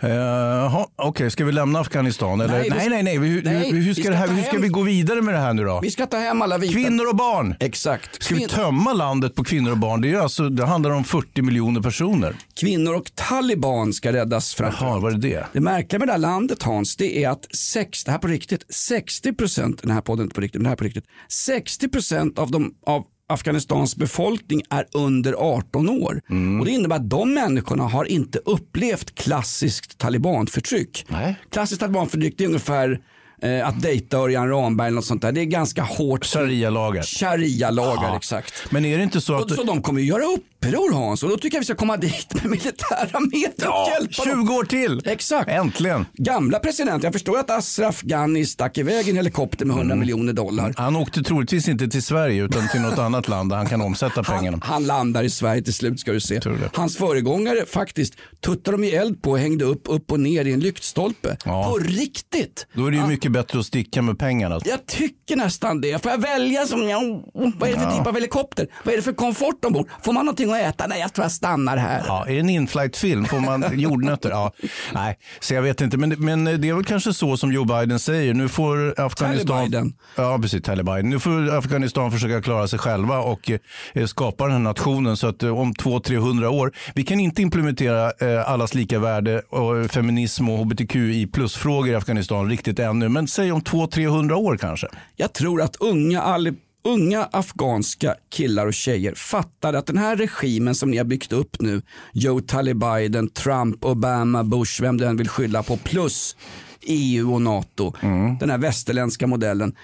Eh, 0.00 0.10
jaha, 0.10 0.86
Okej, 1.02 1.30
ska 1.30 1.44
vi 1.44 1.52
lämna 1.52 1.80
Afghanistan? 1.80 2.40
Eller? 2.40 2.58
Nej, 2.58 2.70
Nej, 2.70 2.80
vi- 2.84 2.88
nej, 2.90 3.02
nej. 3.02 3.18
Hur, 3.18 3.42
Nej, 3.42 3.54
hur, 3.54 3.72
hur, 3.78 3.80
vi 3.88 3.94
ska 3.94 4.02
ska 4.02 4.10
det 4.10 4.16
här, 4.16 4.28
hur 4.28 4.42
ska 4.42 4.58
vi 4.58 4.68
gå 4.68 4.82
vidare 4.82 5.22
med 5.22 5.34
det 5.34 5.40
här 5.40 5.54
nu 5.54 5.64
då? 5.64 5.80
Vi 5.82 5.90
ska 5.90 6.06
ta 6.06 6.16
hem 6.16 6.42
alla 6.42 6.58
vita. 6.58 6.72
Kvinnor 6.72 7.08
och 7.08 7.16
barn! 7.16 7.54
Exakt. 7.60 8.22
Ska 8.22 8.34
vi 8.34 8.40
Kvin- 8.40 8.48
tömma 8.48 8.92
landet 8.92 9.34
på 9.34 9.44
kvinnor 9.44 9.70
och 9.70 9.78
barn? 9.78 10.00
Det, 10.00 10.10
är 10.12 10.16
alltså, 10.18 10.48
det 10.48 10.64
handlar 10.66 10.90
om 10.90 11.04
40 11.04 11.42
miljoner 11.42 11.80
personer. 11.80 12.36
Kvinnor 12.60 12.94
och 12.94 13.14
taliban 13.14 13.92
ska 13.92 14.12
räddas 14.12 14.54
framför 14.54 14.86
Jaha, 14.86 14.98
var 14.98 15.10
det 15.10 15.18
det? 15.18 15.46
Det 15.52 15.60
märkliga 15.60 15.98
med 15.98 16.08
det 16.08 16.12
här 16.12 16.18
landet 16.18 16.62
Hans, 16.62 16.96
det 16.96 17.24
är 17.24 17.28
att 17.30 17.56
sex, 17.56 18.04
det 18.04 18.10
här 18.10 18.18
på 18.18 18.28
riktigt, 18.28 18.74
60 18.74 19.32
procent, 19.32 19.82
den 19.82 19.90
här 19.90 20.00
podden 20.00 20.24
inte 20.24 20.34
på 20.34 20.40
riktigt, 20.40 20.58
men 20.58 20.62
det 20.64 20.68
här 20.68 20.74
är 20.74 20.78
på 20.78 20.84
riktigt, 20.84 21.04
60 21.28 21.88
procent 21.88 22.38
av, 22.38 22.50
de, 22.50 22.74
av 22.86 23.04
Afghanistans 23.30 23.96
befolkning 23.96 24.62
är 24.70 24.86
under 24.92 25.32
18 25.32 25.88
år. 25.88 26.20
Mm. 26.30 26.60
Och 26.60 26.66
Det 26.66 26.72
innebär 26.72 26.96
att 26.96 27.10
de 27.10 27.34
människorna 27.34 27.84
har 27.84 28.04
inte 28.04 28.38
upplevt 28.38 29.14
klassiskt 29.14 29.98
talibanförtryck. 29.98 31.06
Nej. 31.08 31.36
Klassiskt 31.50 31.80
talibanförtryck 31.80 32.34
det 32.38 32.44
är 32.44 32.48
ungefär 32.48 33.00
eh, 33.42 33.68
att 33.68 33.82
dejta 33.82 34.16
Örjan 34.18 34.48
Ramberg 34.48 34.86
eller 34.86 34.94
något 34.94 35.04
sånt 35.04 35.22
där. 35.22 35.32
Det 35.32 35.40
är 35.40 35.44
ganska 35.44 35.82
hårt. 35.82 36.24
Sharia-lagar. 36.26 37.02
Sharia-lagar, 37.02 38.08
Ja. 38.08 38.16
exakt. 38.16 38.54
Men 38.70 38.84
är 38.84 38.96
det 38.98 39.02
inte 39.04 39.20
så 39.20 39.34
att... 39.34 39.42
Och 39.44 39.50
så 39.50 39.62
de 39.62 39.82
kommer 39.82 40.00
ju 40.00 40.06
göra 40.06 40.22
uppror 40.24 40.92
Hans 40.94 41.22
och 41.22 41.28
då 41.28 41.36
tycker 41.36 41.56
jag 41.56 41.60
vi 41.60 41.64
ska 41.64 41.74
komma 41.74 41.96
dit 41.96 42.34
med 42.34 42.44
militära 42.50 43.20
medel 43.20 43.50
och 43.56 43.64
Ja, 43.64 43.88
hjälpa 44.00 44.24
dem. 44.24 44.46
20 44.46 44.54
år 44.54 44.64
till! 44.64 45.02
Exakt. 45.04 45.48
Äntligen! 45.50 46.06
Gamla 46.12 46.58
president, 46.58 47.02
jag 47.04 47.12
förstår 47.12 47.38
att 47.38 47.50
Ashraf 47.50 48.00
Ghani 48.02 48.46
stack 48.46 48.78
iväg 48.78 49.06
i 49.06 49.10
en 49.10 49.16
helikopter 49.16 49.64
med 49.66 49.76
100 49.76 49.96
miljoner 49.96 50.32
dollar. 50.32 50.74
Han 50.76 50.96
åkte 50.96 51.22
troligtvis 51.22 51.68
inte 51.68 51.88
till 51.88 52.02
Sverige 52.02 52.44
utan 52.44 52.68
till 52.68 52.80
något 52.80 52.98
annat 52.98 53.28
land 53.28 53.50
där 53.50 53.56
han 53.56 53.66
kan 53.66 53.80
omsätta 53.80 54.22
pengarna. 54.22 54.58
Han, 54.62 54.72
han 54.72 54.86
landar 54.86 55.22
i 55.22 55.30
Sverige 55.30 55.62
till 55.62 55.74
slut 55.74 56.00
ska 56.00 56.12
du 56.12 56.20
se. 56.20 56.40
Hans 56.74 56.96
föregångare 56.96 57.66
faktiskt 57.66 58.14
tuttade 58.40 58.76
de 58.76 58.84
i 58.84 58.90
eld 58.90 59.22
på 59.22 59.30
och 59.30 59.38
hängde 59.38 59.64
upp, 59.64 59.82
upp 59.86 60.12
och 60.12 60.20
ner 60.20 60.44
i 60.44 60.52
en 60.52 60.60
lyktstolpe. 60.60 61.36
Ja. 61.44 61.70
På 61.70 61.78
riktigt. 61.78 62.66
Då 62.74 62.86
är 62.86 62.90
det 62.90 62.96
ju 62.96 63.06
mycket 63.06 63.29
bättre 63.30 63.58
att 63.58 63.66
sticka 63.66 64.02
med 64.02 64.18
pengarna. 64.18 64.60
Jag 64.64 64.86
tycker 64.86 65.36
nästan 65.36 65.80
det. 65.80 66.02
Får 66.02 66.10
jag 66.10 66.18
välja 66.18 66.66
som, 66.66 66.88
ja, 66.88 67.00
vad 67.34 67.68
är 67.68 67.72
det 67.74 67.78
för 67.80 67.86
Ja. 67.86 67.96
typ 67.98 68.06
av 68.06 68.14
helikopter? 68.14 68.66
Vad 68.84 68.92
är 68.92 68.96
det 68.96 69.02
för 69.02 69.12
komfort 69.12 69.64
ombord? 69.64 69.88
Får 70.02 70.12
man 70.12 70.24
någonting 70.24 70.50
att 70.52 70.58
äta? 70.60 70.86
Nej, 70.86 71.00
jag 71.00 71.12
tror 71.12 71.24
jag 71.24 71.32
stannar 71.32 71.76
här. 71.76 72.04
Ja, 72.06 72.26
är 72.26 72.32
det 72.32 72.38
en 72.40 72.50
inflight-film? 72.50 73.24
Får 73.24 73.40
man 73.40 73.64
jordnötter? 73.80 74.30
Ja. 74.30 74.52
Nej, 74.92 75.18
så 75.40 75.54
jag 75.54 75.62
vet 75.62 75.80
inte. 75.80 75.96
Men, 75.96 76.10
men 76.18 76.44
det 76.44 76.68
är 76.68 76.74
väl 76.74 76.84
kanske 76.84 77.12
så 77.14 77.36
som 77.36 77.52
Joe 77.52 77.64
Biden 77.64 77.98
säger. 77.98 78.34
Nu 78.34 78.48
får 78.48 79.00
Afghanistan... 79.00 79.64
Biden. 79.64 79.92
Ja, 80.16 80.38
precis. 80.42 80.62
Taliban. 80.62 81.10
Nu 81.10 81.18
får 81.20 81.54
Afghanistan 81.58 82.12
försöka 82.12 82.42
klara 82.42 82.68
sig 82.68 82.78
själva 82.78 83.18
och 83.18 83.50
eh, 83.94 84.06
skapa 84.06 84.44
den 84.44 84.52
här 84.52 84.58
nationen 84.58 85.16
så 85.16 85.26
att 85.26 85.42
eh, 85.42 85.58
om 85.58 85.72
200-300 85.74 86.46
år, 86.46 86.72
vi 86.94 87.02
kan 87.04 87.20
inte 87.20 87.42
implementera 87.42 88.12
eh, 88.20 88.50
allas 88.50 88.74
lika 88.74 88.98
värde 88.98 89.38
och 89.48 89.90
feminism 89.90 90.48
och 90.48 90.58
hbtqi 90.58 91.26
plus-frågor 91.26 91.88
i 91.92 91.94
Afghanistan 91.94 92.50
riktigt 92.50 92.78
ännu. 92.78 93.08
Men 93.08 93.19
säg 93.28 93.52
om 93.52 93.60
200-300 93.60 94.32
år 94.32 94.56
kanske. 94.56 94.86
Jag 95.16 95.32
tror 95.32 95.62
att 95.62 95.76
unga, 95.76 96.22
all, 96.22 96.54
unga 96.84 97.28
afghanska 97.32 98.14
killar 98.32 98.66
och 98.66 98.74
tjejer 98.74 99.14
fattar 99.14 99.74
att 99.74 99.86
den 99.86 99.98
här 99.98 100.16
regimen 100.16 100.74
som 100.74 100.90
ni 100.90 100.96
har 100.96 101.04
byggt 101.04 101.32
upp 101.32 101.60
nu, 101.60 101.82
Joe 102.12 102.40
Biden, 102.74 103.28
Trump, 103.28 103.84
Obama, 103.84 104.44
Bush, 104.44 104.82
vem 104.82 104.96
den 104.98 105.16
vill 105.16 105.28
skylla 105.28 105.62
på, 105.62 105.76
plus 105.76 106.36
EU 106.82 107.34
och 107.34 107.42
NATO, 107.42 107.92
den 108.40 108.50
här 108.50 108.58
västerländska 108.58 109.26
modellen. 109.26 109.74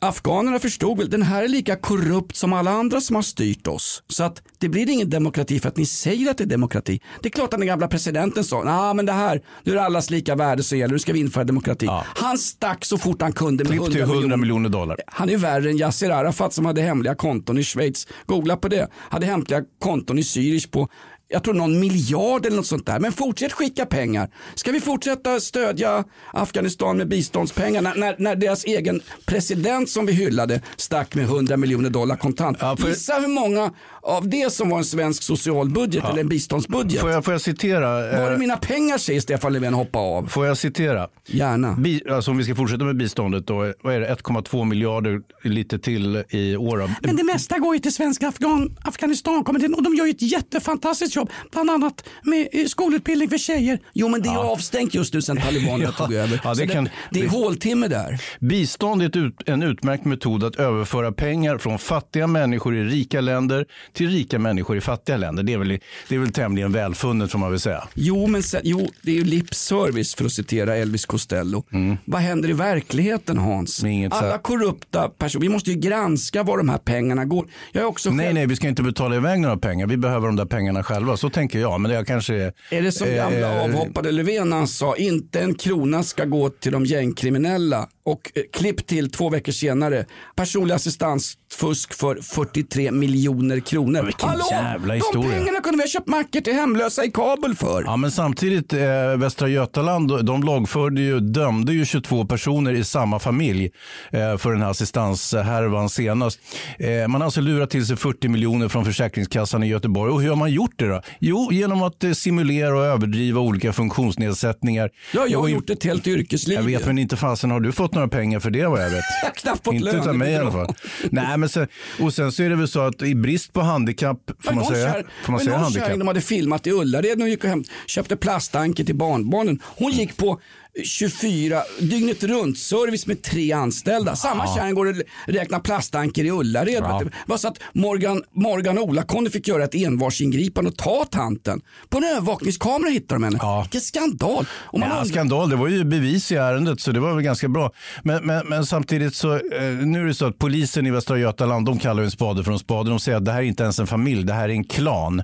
Afghanerna 0.00 0.58
förstod 0.58 0.98
väl, 0.98 1.10
den 1.10 1.22
här 1.22 1.42
är 1.42 1.48
lika 1.48 1.76
korrupt 1.76 2.36
som 2.36 2.52
alla 2.52 2.70
andra 2.70 3.00
som 3.00 3.16
har 3.16 3.22
styrt 3.22 3.66
oss. 3.66 4.02
Så 4.08 4.24
att 4.24 4.42
det 4.58 4.68
blir 4.68 4.90
ingen 4.90 5.10
demokrati 5.10 5.60
för 5.60 5.68
att 5.68 5.76
ni 5.76 5.86
säger 5.86 6.30
att 6.30 6.38
det 6.38 6.44
är 6.44 6.48
demokrati. 6.48 7.00
Det 7.22 7.28
är 7.28 7.30
klart 7.30 7.54
att 7.54 7.60
den 7.60 7.66
gamla 7.66 7.88
presidenten 7.88 8.44
sa, 8.44 8.62
nej 8.64 8.94
men 8.94 9.06
det 9.06 9.12
här, 9.12 9.42
nu 9.64 9.72
är 9.72 9.76
det 9.76 9.82
allas 9.82 10.10
lika 10.10 10.34
värde 10.34 10.62
som 10.62 10.78
gäller, 10.78 10.92
nu 10.92 10.98
ska 10.98 11.12
vi 11.12 11.20
införa 11.20 11.44
demokrati. 11.44 11.86
Ja. 11.86 12.04
Han 12.14 12.38
stack 12.38 12.84
så 12.84 12.98
fort 12.98 13.22
han 13.22 13.32
kunde 13.32 13.64
med 13.64 13.70
Klipp 13.70 13.82
100 13.82 13.92
till 13.92 14.02
100 14.02 14.14
miljoner. 14.16 14.36
miljoner 14.36 14.68
dollar. 14.68 14.96
Han 15.06 15.30
är 15.30 15.36
värre 15.36 15.70
än 15.70 15.76
Yasser 15.76 16.10
Arafat 16.10 16.52
som 16.52 16.66
hade 16.66 16.82
hemliga 16.82 17.14
konton 17.14 17.58
i 17.58 17.64
Schweiz. 17.64 18.06
Googla 18.26 18.56
på 18.56 18.68
det. 18.68 18.88
Hade 18.94 19.26
hemliga 19.26 19.62
konton 19.80 20.18
i 20.18 20.22
Zürich 20.22 20.70
på 20.70 20.88
jag 21.28 21.44
tror 21.44 21.54
någon 21.54 21.80
miljard 21.80 22.46
eller 22.46 22.56
något 22.56 22.66
sånt 22.66 22.86
där. 22.86 22.98
Men 23.00 23.12
fortsätt 23.12 23.52
skicka 23.52 23.86
pengar. 23.86 24.30
Ska 24.54 24.72
vi 24.72 24.80
fortsätta 24.80 25.40
stödja 25.40 26.04
Afghanistan 26.32 26.96
med 26.96 27.08
biståndspengar 27.08 27.82
när, 27.82 27.94
när, 27.94 28.16
när 28.18 28.36
deras 28.36 28.64
egen 28.64 29.00
president 29.26 29.90
som 29.90 30.06
vi 30.06 30.12
hyllade 30.12 30.60
stack 30.76 31.14
med 31.14 31.24
100 31.24 31.56
miljoner 31.56 31.90
dollar 31.90 32.16
kontant. 32.16 32.58
Ja, 32.60 32.76
för- 32.76 32.88
Gissa 32.88 33.14
hur 33.14 33.28
många 33.28 33.72
av 34.06 34.28
det 34.28 34.52
som 34.52 34.68
var 34.68 34.78
en 34.78 34.84
svensk 34.84 35.22
socialbudget 35.22 36.04
eller 36.04 36.20
en 36.20 36.28
biståndsbudget. 36.28 37.00
Får 37.00 37.10
jag, 37.10 37.24
får 37.24 37.34
jag 37.34 37.40
citera? 37.40 37.88
Var 37.90 38.00
är 38.02 38.32
eh, 38.32 38.38
mina 38.38 38.56
pengar 38.56 38.98
säger 38.98 39.20
Stefan 39.20 39.52
Löfven 39.52 39.74
hoppa 39.74 39.98
av. 39.98 40.26
Får 40.26 40.46
jag 40.46 40.56
citera? 40.58 41.08
Gärna. 41.26 41.72
Bi, 41.72 42.02
alltså 42.10 42.30
om 42.30 42.36
vi 42.38 42.44
ska 42.44 42.54
fortsätta 42.54 42.84
med 42.84 42.96
biståndet 42.96 43.46
då, 43.46 43.72
vad 43.82 43.94
är 43.94 44.00
det, 44.00 44.14
1,2 44.14 44.64
miljarder 44.64 45.20
lite 45.42 45.78
till 45.78 46.24
i 46.30 46.56
år. 46.56 46.90
Men 47.02 47.16
det 47.16 47.24
mesta 47.24 47.58
går 47.58 47.74
ju 47.74 47.78
till 47.80 47.94
svenska 47.94 48.28
Afghan, 48.28 48.76
Afghanistan-kommittén 48.84 49.74
och 49.74 49.82
de 49.82 49.94
gör 49.94 50.04
ju 50.04 50.10
ett 50.10 50.22
jättefantastiskt 50.22 51.16
jobb. 51.16 51.30
Bland 51.52 51.70
annat 51.70 52.04
med 52.22 52.48
eh, 52.52 52.64
skolutbildning 52.66 53.28
för 53.30 53.38
tjejer. 53.38 53.78
Jo 53.94 54.08
men 54.08 54.22
det 54.22 54.28
är 54.28 54.32
ju 54.32 54.38
avstängt 54.38 54.94
just 54.94 55.14
nu 55.14 55.22
sen 55.22 55.36
talibanerna 55.36 55.84
Ja. 55.98 56.04
tog 56.06 56.14
över. 56.14 56.40
Ja, 56.44 56.54
det 56.54 56.66
kan- 56.66 56.84
det, 56.84 56.90
det 57.10 57.18
är 57.20 57.22
det- 57.24 57.28
håltimme 57.30 57.88
där. 57.88 58.20
Bistånd 58.40 59.02
är 59.02 59.16
ut, 59.18 59.34
en 59.46 59.62
utmärkt 59.62 60.04
metod 60.04 60.44
att 60.44 60.56
överföra 60.56 61.12
pengar 61.12 61.58
från 61.58 61.78
fattiga 61.78 62.26
människor 62.26 62.76
i 62.76 62.84
rika 62.84 63.20
länder 63.20 63.66
till 63.96 64.10
rika 64.10 64.38
människor 64.38 64.76
i 64.76 64.80
fattiga 64.80 65.16
länder. 65.16 65.42
Det 65.42 65.52
är 65.52 65.58
väl, 65.58 65.78
det 66.08 66.14
är 66.14 66.18
väl 66.18 66.32
tämligen 66.32 66.72
välfunnet 66.72 67.30
får 67.30 67.38
man 67.38 67.50
väl 67.50 67.60
säga. 67.60 67.88
Jo, 67.94 68.26
men 68.26 68.42
sen, 68.42 68.60
jo, 68.64 68.88
det 69.02 69.10
är 69.10 69.14
ju 69.14 69.24
lip 69.24 69.54
service 69.54 70.14
för 70.14 70.24
att 70.24 70.32
citera 70.32 70.76
Elvis 70.76 71.06
Costello. 71.06 71.64
Vad 72.04 72.20
händer 72.20 72.50
i 72.50 72.52
verkligheten 72.52 73.38
Hans? 73.38 73.84
Alla 74.10 74.38
korrupta 74.38 75.08
personer, 75.08 75.42
vi 75.42 75.48
måste 75.48 75.70
ju 75.70 75.76
granska 75.76 76.42
var 76.42 76.58
de 76.58 76.68
här 76.68 76.78
pengarna 76.78 77.24
går. 77.24 77.46
Jag 77.72 77.82
är 77.82 77.86
också 77.86 78.10
Nej, 78.10 78.26
själv- 78.26 78.34
nej, 78.34 78.46
vi 78.46 78.56
ska 78.56 78.68
inte 78.68 78.82
betala 78.82 79.16
iväg 79.16 79.40
några 79.40 79.56
pengar. 79.56 79.86
Vi 79.86 79.96
behöver 79.96 80.26
de 80.26 80.36
där 80.36 80.44
pengarna 80.44 80.82
själva. 80.82 81.16
Så 81.16 81.30
tänker 81.30 81.58
jag. 81.58 81.80
Men 81.80 81.90
det 81.90 82.04
kanske 82.04 82.34
är... 82.34 82.52
Är 82.70 82.82
det 82.82 82.92
som 82.92 83.06
gamla 83.14 83.54
eh, 83.56 83.62
avhoppade 83.64 84.12
Löfven 84.12 84.52
han 84.52 84.68
sa 84.68 84.96
inte 84.96 85.40
en 85.40 85.54
krona 85.54 86.02
ska 86.02 86.24
gå 86.24 86.48
till 86.50 86.72
de 86.72 86.84
gängkriminella 86.84 87.88
och 88.04 88.32
eh, 88.34 88.42
klipp 88.52 88.86
till 88.86 89.10
två 89.10 89.30
veckor 89.30 89.52
senare 89.52 90.06
personlig 90.36 90.74
assistansfusk 90.74 91.94
för 91.94 92.18
43 92.22 92.90
miljoner 92.90 93.60
kronor. 93.60 93.85
Vilken 93.94 94.28
jävla 94.50 94.94
De 94.94 95.00
historia. 95.00 95.30
pengarna 95.30 95.60
kunde 95.60 95.76
vi 95.76 95.82
ha 95.82 95.88
köpt 95.88 96.08
mackor 96.08 96.40
till 96.40 96.52
hemlösa 96.54 97.04
i 97.04 97.10
Kabul 97.10 97.54
för. 97.56 97.82
Ja, 97.86 97.96
men 97.96 98.10
samtidigt, 98.10 98.72
eh, 98.72 98.80
Västra 99.16 99.48
Götaland, 99.48 100.24
de 100.26 100.42
lagförde 100.42 101.00
ju, 101.00 101.20
dömde 101.20 101.72
ju 101.72 101.84
22 101.84 102.24
personer 102.26 102.72
i 102.72 102.84
samma 102.84 103.18
familj 103.18 103.70
eh, 104.10 104.36
för 104.36 104.52
den 104.52 104.62
här 104.62 104.70
assistanshärvan 104.70 105.88
senast. 105.88 106.40
Eh, 106.78 107.08
man 107.08 107.20
har 107.20 107.24
alltså 107.26 107.40
lurat 107.40 107.70
till 107.70 107.86
sig 107.86 107.96
40 107.96 108.28
miljoner 108.28 108.68
från 108.68 108.84
Försäkringskassan 108.84 109.62
i 109.62 109.66
Göteborg. 109.68 110.12
Och 110.12 110.22
hur 110.22 110.28
har 110.28 110.36
man 110.36 110.50
gjort 110.52 110.72
det 110.76 110.88
då? 110.88 111.00
Jo, 111.18 111.48
genom 111.52 111.82
att 111.82 112.04
eh, 112.04 112.12
simulera 112.12 112.76
och 112.78 112.84
överdriva 112.84 113.40
olika 113.40 113.72
funktionsnedsättningar. 113.72 114.90
Ja, 115.14 115.26
jag 115.28 115.38
har 115.38 115.42
Och- 115.44 115.50
gjort 115.50 115.70
ett 115.70 115.84
helt 115.84 116.06
yrkesliv. 116.06 116.56
Jag 116.58 116.62
vet, 116.64 116.86
men 116.86 116.98
inte 116.98 117.16
fasen 117.16 117.50
har 117.50 117.60
du 117.60 117.72
fått 117.72 117.94
några 117.94 118.08
pengar 118.08 118.40
för 118.40 118.50
det 118.50 118.66
vad 118.66 118.82
jag 118.84 118.90
vet. 118.90 119.04
Jag 119.22 119.28
har 119.28 119.34
knappt 119.34 119.64
fått 119.64 119.74
inte 119.74 119.92
lön. 119.92 120.08
av 120.08 120.16
mig 120.16 120.32
i 120.32 120.36
alla 120.36 120.52
fall. 120.52 120.74
Nej, 121.10 121.36
men 121.38 121.48
sen, 121.48 121.68
och 122.00 122.14
sen 122.14 122.32
så 122.32 122.42
är 122.42 122.50
det 122.50 122.56
väl 122.56 122.68
så 122.68 122.80
att 122.80 123.02
i 123.02 123.14
brist 123.14 123.52
på 123.52 123.60
handikapp, 123.66 124.30
får 124.40 124.52
man 124.54 124.64
säga, 124.64 124.92
kär- 124.92 125.06
får 125.24 125.32
man 125.32 125.40
säga 125.40 125.56
handikapp? 125.58 125.98
de 125.98 126.08
hade 126.08 126.20
filmat 126.20 126.66
i 126.66 126.70
Ullared 126.70 127.22
och 127.22 127.28
gick 127.28 127.44
och 127.44 127.50
hem, 127.50 127.64
köpte 127.86 128.16
plastanker 128.16 128.84
till 128.84 128.94
barnbarnen. 128.96 129.60
Hon 129.64 129.92
gick 129.92 130.16
på 130.16 130.40
24, 130.84 131.62
dygnet 131.80 132.24
runt 132.24 132.58
service 132.58 133.06
med 133.06 133.22
tre 133.22 133.52
anställda. 133.52 134.16
Samma 134.16 134.56
kärring 134.56 134.74
går 134.74 134.86
och 134.86 134.94
räknar 135.26 135.60
plastanker 135.60 136.24
i 136.24 136.30
Ullared. 136.30 136.74
Ja. 136.82 137.02
Var 137.26 137.36
så 137.36 137.48
att 137.48 137.58
Morgan, 137.72 138.22
Morgan 138.34 138.78
och 138.78 138.84
Ola-Conny 138.84 139.30
fick 139.30 139.48
göra 139.48 139.64
ett 139.64 139.74
envarsingripande 139.74 140.70
och 140.70 140.76
ta 140.76 141.04
tanten. 141.10 141.60
På 141.88 141.98
en 141.98 142.04
övervakningskamera 142.04 142.90
hittade 142.90 143.14
de 143.20 143.24
henne. 143.24 143.38
Ja. 143.42 143.60
Vilken 143.62 143.80
skandal. 143.80 144.46
Och 144.52 144.78
man 144.80 144.88
Ja, 144.88 144.94
undrar- 144.94 145.12
skandal, 145.12 145.50
det 145.50 145.56
var 145.56 145.68
ju 145.68 145.84
bevis 145.84 146.32
i 146.32 146.34
ärendet 146.34 146.80
så 146.80 146.92
det 146.92 147.00
var 147.00 147.14
väl 147.14 147.22
ganska 147.24 147.48
bra. 147.48 147.70
Men, 148.02 148.26
men, 148.26 148.46
men 148.48 148.66
samtidigt 148.66 149.14
så, 149.14 149.34
eh, 149.34 149.40
nu 149.84 150.00
är 150.00 150.04
det 150.04 150.14
så 150.14 150.26
att 150.26 150.38
polisen 150.38 150.86
i 150.86 150.90
Västra 150.90 151.18
Götaland, 151.18 151.66
de 151.66 151.78
kallar 151.78 152.02
en 152.02 152.10
spade 152.10 152.44
för 152.44 152.52
en 152.52 152.58
spade. 152.58 152.90
De 152.90 153.00
säger 153.00 153.18
att 153.18 153.24
det 153.24 153.32
här 153.32 153.38
är 153.38 153.42
inte 153.46 153.62
ens 153.62 153.78
en 153.78 153.86
familj, 153.86 154.22
det 154.24 154.32
här 154.32 154.48
är 154.48 154.52
en 154.52 154.64
klan. 154.64 155.22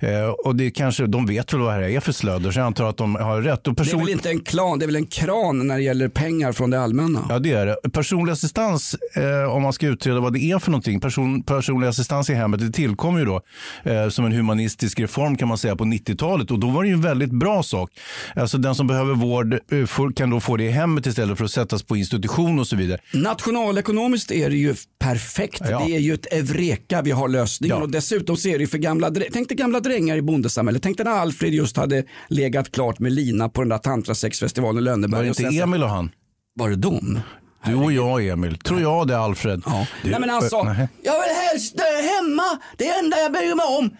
Eh, 0.00 0.24
och 0.44 0.56
det 0.56 0.70
kanske, 0.70 1.06
de 1.06 1.26
vet 1.26 1.52
väl 1.52 1.60
vad 1.60 1.68
det 1.70 1.74
här 1.82 1.88
är 1.90 2.00
för 2.00 2.12
slödder 2.12 2.50
så 2.50 2.58
jag 2.58 2.66
antar 2.66 2.84
att 2.84 2.96
de 2.96 3.14
har 3.14 3.42
rätt. 3.42 3.66
Och 3.68 3.74
Det 3.74 3.80
är 3.82 3.84
person... 3.84 4.00
väl 4.00 4.08
inte 4.08 4.30
en 4.30 4.40
klan, 4.40 4.78
det 4.78 4.84
är 4.84 4.86
väl 4.86 4.93
en 4.96 5.06
kran 5.06 5.66
när 5.66 5.76
det 5.76 5.82
gäller 5.82 6.08
pengar 6.08 6.52
från 6.52 6.70
det 6.70 6.80
allmänna. 6.80 7.26
Ja, 7.28 7.38
det 7.38 7.52
är 7.52 7.66
det. 7.66 7.90
Personlig 7.92 8.32
assistans, 8.32 8.96
eh, 9.14 9.54
om 9.54 9.62
man 9.62 9.72
ska 9.72 9.86
utreda 9.86 10.20
vad 10.20 10.32
det 10.32 10.38
är 10.40 10.58
för 10.58 10.70
någonting. 10.70 11.00
Person, 11.00 11.42
personlig 11.42 11.88
assistans 11.88 12.30
i 12.30 12.34
hemmet, 12.34 12.60
det 12.60 12.70
tillkom 12.70 13.18
ju 13.18 13.24
då 13.24 13.40
eh, 13.84 14.08
som 14.08 14.24
en 14.24 14.32
humanistisk 14.32 15.00
reform 15.00 15.36
kan 15.36 15.48
man 15.48 15.58
säga 15.58 15.76
på 15.76 15.84
90-talet. 15.84 16.50
Och 16.50 16.58
då 16.58 16.70
var 16.70 16.82
det 16.82 16.88
ju 16.88 16.94
en 16.94 17.02
väldigt 17.02 17.30
bra 17.30 17.62
sak. 17.62 17.90
Alltså 18.36 18.58
den 18.58 18.74
som 18.74 18.86
behöver 18.86 19.14
vård 19.14 19.52
eh, 19.54 20.12
kan 20.16 20.30
då 20.30 20.40
få 20.40 20.56
det 20.56 20.64
i 20.64 20.70
hemmet 20.70 21.06
istället 21.06 21.38
för 21.38 21.44
att 21.44 21.50
sättas 21.50 21.82
på 21.82 21.96
institution 21.96 22.58
och 22.58 22.66
så 22.66 22.76
vidare. 22.76 23.00
Nationalekonomiskt 23.12 24.30
är 24.30 24.50
det 24.50 24.56
ju 24.56 24.74
perfekt. 24.98 25.62
Ja. 25.70 25.84
Det 25.86 25.96
är 25.96 26.00
ju 26.00 26.14
ett 26.14 26.32
eureka 26.32 27.02
vi 27.02 27.10
har 27.10 27.28
lösningen. 27.28 27.76
Ja. 27.76 27.82
Och 27.82 27.90
dessutom 27.90 28.36
så 28.36 28.48
är 28.48 28.52
det 28.52 28.60
ju 28.60 28.66
för 28.66 28.78
gamla, 28.78 29.10
tänk 29.32 29.48
dig 29.48 29.56
gamla 29.56 29.80
drängar 29.80 30.16
i 30.16 30.22
bondesamhället. 30.22 30.82
Tänk 30.82 30.96
dig 30.96 31.04
när 31.04 31.12
Alfred 31.12 31.54
just 31.54 31.76
hade 31.76 32.04
legat 32.28 32.72
klart 32.72 32.98
med 32.98 33.12
Lina 33.12 33.48
på 33.48 33.60
den 33.60 33.68
där 33.68 33.78
tantrasexfestivalen 33.78 34.83
Lönneberg. 34.84 35.18
Var 35.18 35.34
det 35.34 35.42
inte 35.42 35.62
Emil 35.62 35.82
och 35.82 35.88
han? 35.90 36.10
Var 36.54 36.70
det 36.70 36.76
dem? 36.76 37.20
Du 37.66 37.74
och 37.74 37.92
jag 37.92 38.26
Emil. 38.26 38.58
Tror 38.58 38.80
jag 38.80 39.08
det 39.08 39.18
Alfred. 39.18 39.62
Ja. 39.66 39.86
Du, 40.02 40.10
Nej 40.10 40.20
men 40.20 40.30
eh, 40.30 40.36
nej. 40.64 40.88
jag 41.02 41.20
vill 41.20 41.36
helst 41.50 41.76
dö 41.76 41.84
hemma. 41.84 42.58
Det 42.76 42.88
enda 42.88 43.16
jag 43.18 43.32
bryr 43.32 43.54
mig 43.54 43.66
om. 43.78 43.90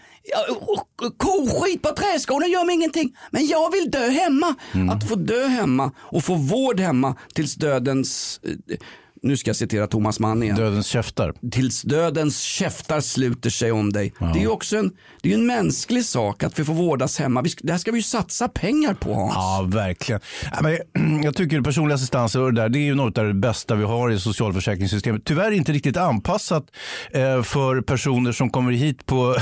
Koskit 1.16 1.82
på 1.82 1.88
träskålen 1.88 2.50
gör 2.50 2.64
mig 2.64 2.74
ingenting. 2.74 3.16
Men 3.30 3.46
jag 3.46 3.72
vill 3.72 3.90
dö 3.90 4.08
hemma. 4.08 4.54
Mm. 4.74 4.90
Att 4.90 5.08
få 5.08 5.14
dö 5.14 5.46
hemma 5.46 5.92
och 5.98 6.24
få 6.24 6.34
vård 6.34 6.80
hemma 6.80 7.16
tills 7.34 7.54
dödens, 7.54 8.40
eh, 8.42 8.76
nu 9.24 9.36
ska 9.36 9.48
jag 9.48 9.56
citera 9.56 9.86
Thomas 9.86 10.20
Mann 10.20 10.42
igen. 10.42 10.56
Dödens 10.56 10.86
käftar. 10.86 11.34
tills 11.50 11.82
dödens 11.82 12.40
käftar 12.40 13.00
sluter 13.00 13.50
sig 13.50 13.72
om 13.72 13.92
dig. 13.92 14.12
Det 14.18 14.38
är 14.38 14.42
ju 14.42 14.48
också 14.48 14.76
en, 14.76 14.92
det 15.22 15.30
är 15.30 15.34
en 15.34 15.46
mänsklig 15.46 16.04
sak 16.04 16.42
att 16.42 16.58
vi 16.58 16.64
får 16.64 16.74
vårdas 16.74 17.18
hemma. 17.18 17.42
Vi, 17.42 17.50
det 17.58 17.72
här 17.72 17.78
ska 17.78 17.90
vi 17.90 17.98
ju 17.98 18.02
satsa 18.02 18.48
pengar 18.48 18.94
på 18.94 19.14
Hans. 19.14 19.32
Ja, 19.34 19.64
verkligen. 19.68 20.20
Ja, 20.52 20.62
men 20.62 21.22
jag 21.22 21.36
tycker 21.36 21.60
personlig 21.60 21.94
assistans 21.94 22.34
och 22.34 22.52
det, 22.52 22.62
där, 22.62 22.68
det 22.68 22.78
är 22.78 22.84
ju 22.84 22.94
något 22.94 23.18
av 23.18 23.26
det 23.26 23.34
bästa 23.34 23.74
vi 23.74 23.84
har 23.84 24.10
i 24.10 24.20
socialförsäkringssystemet. 24.20 25.24
Tyvärr 25.24 25.50
inte 25.50 25.72
riktigt 25.72 25.96
anpassat 25.96 26.64
eh, 27.10 27.42
för 27.42 27.80
personer 27.80 28.32
som 28.32 28.50
kommer 28.50 28.72
hit 28.72 29.06
på 29.06 29.16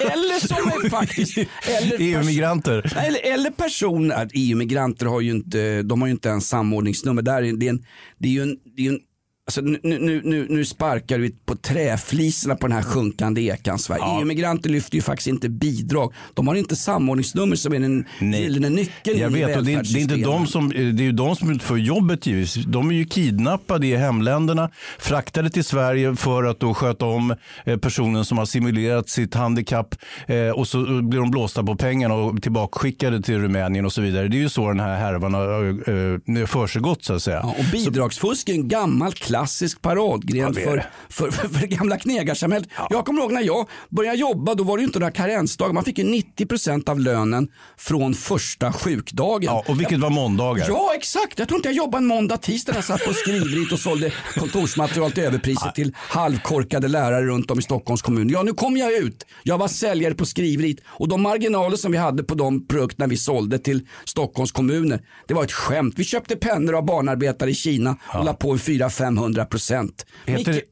Eller 0.00 0.46
som 0.46 0.56
är 0.56 0.90
faktiskt... 0.90 1.38
EU-migranter. 1.98 2.92
Nej, 2.96 3.08
Eller, 3.08 3.32
eller 3.34 3.50
personer, 3.50 4.28
EU-migranter 4.34 5.06
har 5.06 5.20
ju 5.20 5.30
inte, 5.30 5.82
de 5.82 6.00
har 6.00 6.08
ju 6.08 6.12
inte 6.12 6.28
ens 6.28 6.48
samordningsnummer. 6.48 7.22
Där 7.22 7.42
är, 7.42 7.52
det, 7.52 7.66
är 7.66 7.70
en, 7.70 7.84
det 8.18 8.38
är 8.38 8.42
en, 8.42 8.56
det 8.76 8.86
är 8.86 8.92
en 8.92 9.00
Alltså, 9.46 9.60
nu, 9.60 9.78
nu, 9.82 10.20
nu, 10.24 10.46
nu 10.50 10.64
sparkar 10.64 11.18
vi 11.18 11.30
på 11.30 11.56
träfliserna 11.56 12.56
på 12.56 12.66
den 12.66 12.76
här 12.76 12.82
sjunkande 12.82 13.42
ekan 13.42 13.78
Sverige. 13.78 14.04
EU-migranter 14.18 14.70
lyfter 14.70 14.96
ju 14.96 15.02
faktiskt 15.02 15.28
inte 15.28 15.48
bidrag. 15.48 16.14
De 16.34 16.48
har 16.48 16.54
inte 16.54 16.76
samordningsnummer 16.76 17.56
som 17.56 17.72
är 17.72 17.80
den 17.80 18.04
gyllene 18.20 18.68
nyckeln 18.68 19.18
Jag 19.18 19.30
vet, 19.30 19.56
och 19.56 19.64
det, 19.64 19.72
är, 19.72 19.82
det 19.82 19.98
är 19.98 20.02
inte 20.02 20.16
de 20.16 20.46
som, 20.46 20.68
det 20.68 20.76
är 20.78 21.02
ju 21.02 21.12
de 21.12 21.36
som 21.36 21.50
utför 21.50 21.76
jobbet 21.76 22.26
givetvis. 22.26 22.64
De 22.66 22.90
är 22.90 22.94
ju 22.94 23.04
kidnappade 23.04 23.86
i 23.86 23.96
hemländerna, 23.96 24.70
fraktade 24.98 25.50
till 25.50 25.64
Sverige 25.64 26.16
för 26.16 26.44
att 26.44 26.60
då 26.60 26.74
sköta 26.74 27.06
om 27.06 27.34
eh, 27.64 27.76
personen 27.76 28.24
som 28.24 28.38
har 28.38 28.46
simulerat 28.46 29.08
sitt 29.08 29.34
handikapp 29.34 29.94
eh, 30.26 30.48
och 30.48 30.68
så 30.68 31.02
blir 31.02 31.20
de 31.20 31.30
blåsta 31.30 31.62
på 31.62 31.76
pengarna 31.76 32.14
och 32.14 32.42
tillbakaskickade 32.42 33.22
till 33.22 33.38
Rumänien 33.38 33.84
och 33.84 33.92
så 33.92 34.00
vidare. 34.00 34.28
Det 34.28 34.36
är 34.36 34.40
ju 34.42 34.48
så 34.48 34.68
den 34.68 34.80
här 34.80 34.96
härvan 34.96 35.34
har 35.34 35.68
eh, 36.40 36.46
försiggått 36.46 37.04
så 37.04 37.14
att 37.14 37.22
säga. 37.22 37.40
Ja, 37.42 37.54
och 37.58 37.64
bidragsfusk 37.72 38.48
är 38.48 38.52
en 38.52 38.68
gammal 38.68 39.12
klassisk 39.32 39.82
paradgren 39.82 40.54
ja, 40.56 40.62
för, 40.62 40.84
för, 41.08 41.30
för, 41.30 41.48
för 41.48 41.66
gamla 41.66 41.98
knegarsamhället. 41.98 42.68
Ja. 42.76 42.86
Jag 42.90 43.06
kommer 43.06 43.20
ihåg 43.22 43.32
när 43.32 43.42
jag 43.42 43.68
började 43.88 44.18
jobba, 44.18 44.54
då 44.54 44.64
var 44.64 44.76
det 44.76 44.80
ju 44.80 44.86
inte 44.86 44.98
några 44.98 45.12
karensdagar. 45.12 45.72
Man 45.72 45.84
fick 45.84 45.98
ju 45.98 46.04
90 46.04 46.46
procent 46.46 46.88
av 46.88 47.00
lönen 47.00 47.48
från 47.76 48.14
första 48.14 48.72
sjukdagen. 48.72 49.42
Ja, 49.42 49.64
och 49.68 49.80
vilket 49.80 49.98
var 49.98 50.10
måndagar. 50.10 50.64
Ja, 50.68 50.92
exakt. 50.96 51.38
Jag 51.38 51.48
tror 51.48 51.58
inte 51.58 51.68
jag 51.68 51.76
jobbade 51.76 52.02
en 52.02 52.06
måndag, 52.06 52.36
tisdag 52.36 52.72
när 52.72 52.78
jag 52.78 52.84
satt 52.84 53.04
på 53.04 53.12
skrivrit 53.12 53.72
och 53.72 53.78
sålde 53.78 54.12
kontorsmaterial 54.34 55.12
till 55.12 55.22
överpriser 55.22 55.66
ja. 55.66 55.72
till 55.72 55.92
halvkorkade 55.96 56.88
lärare 56.88 57.26
runt 57.26 57.50
om 57.50 57.58
i 57.58 57.62
Stockholms 57.62 58.02
kommun. 58.02 58.28
Ja, 58.28 58.42
nu 58.42 58.52
kom 58.52 58.76
jag 58.76 58.92
ut. 58.92 59.26
Jag 59.42 59.58
var 59.58 59.68
säljare 59.68 60.14
på 60.14 60.26
skrivrit 60.26 60.80
och 60.86 61.08
de 61.08 61.22
marginaler 61.22 61.76
som 61.76 61.92
vi 61.92 61.98
hade 61.98 62.22
på 62.22 62.34
de 62.34 62.66
produkterna 62.66 63.06
vi 63.06 63.16
sålde 63.16 63.58
till 63.58 63.86
Stockholms 64.04 64.52
kommuner, 64.52 65.00
det 65.28 65.34
var 65.34 65.44
ett 65.44 65.52
skämt. 65.52 65.94
Vi 65.96 66.04
köpte 66.04 66.36
pennor 66.36 66.74
av 66.74 66.84
barnarbetare 66.84 67.50
i 67.50 67.54
Kina 67.54 67.90
och 67.90 67.96
ja. 68.12 68.22
la 68.22 68.34
på 68.34 68.56
400-500 68.56 69.21
500 69.22 69.44
procent. 69.44 70.06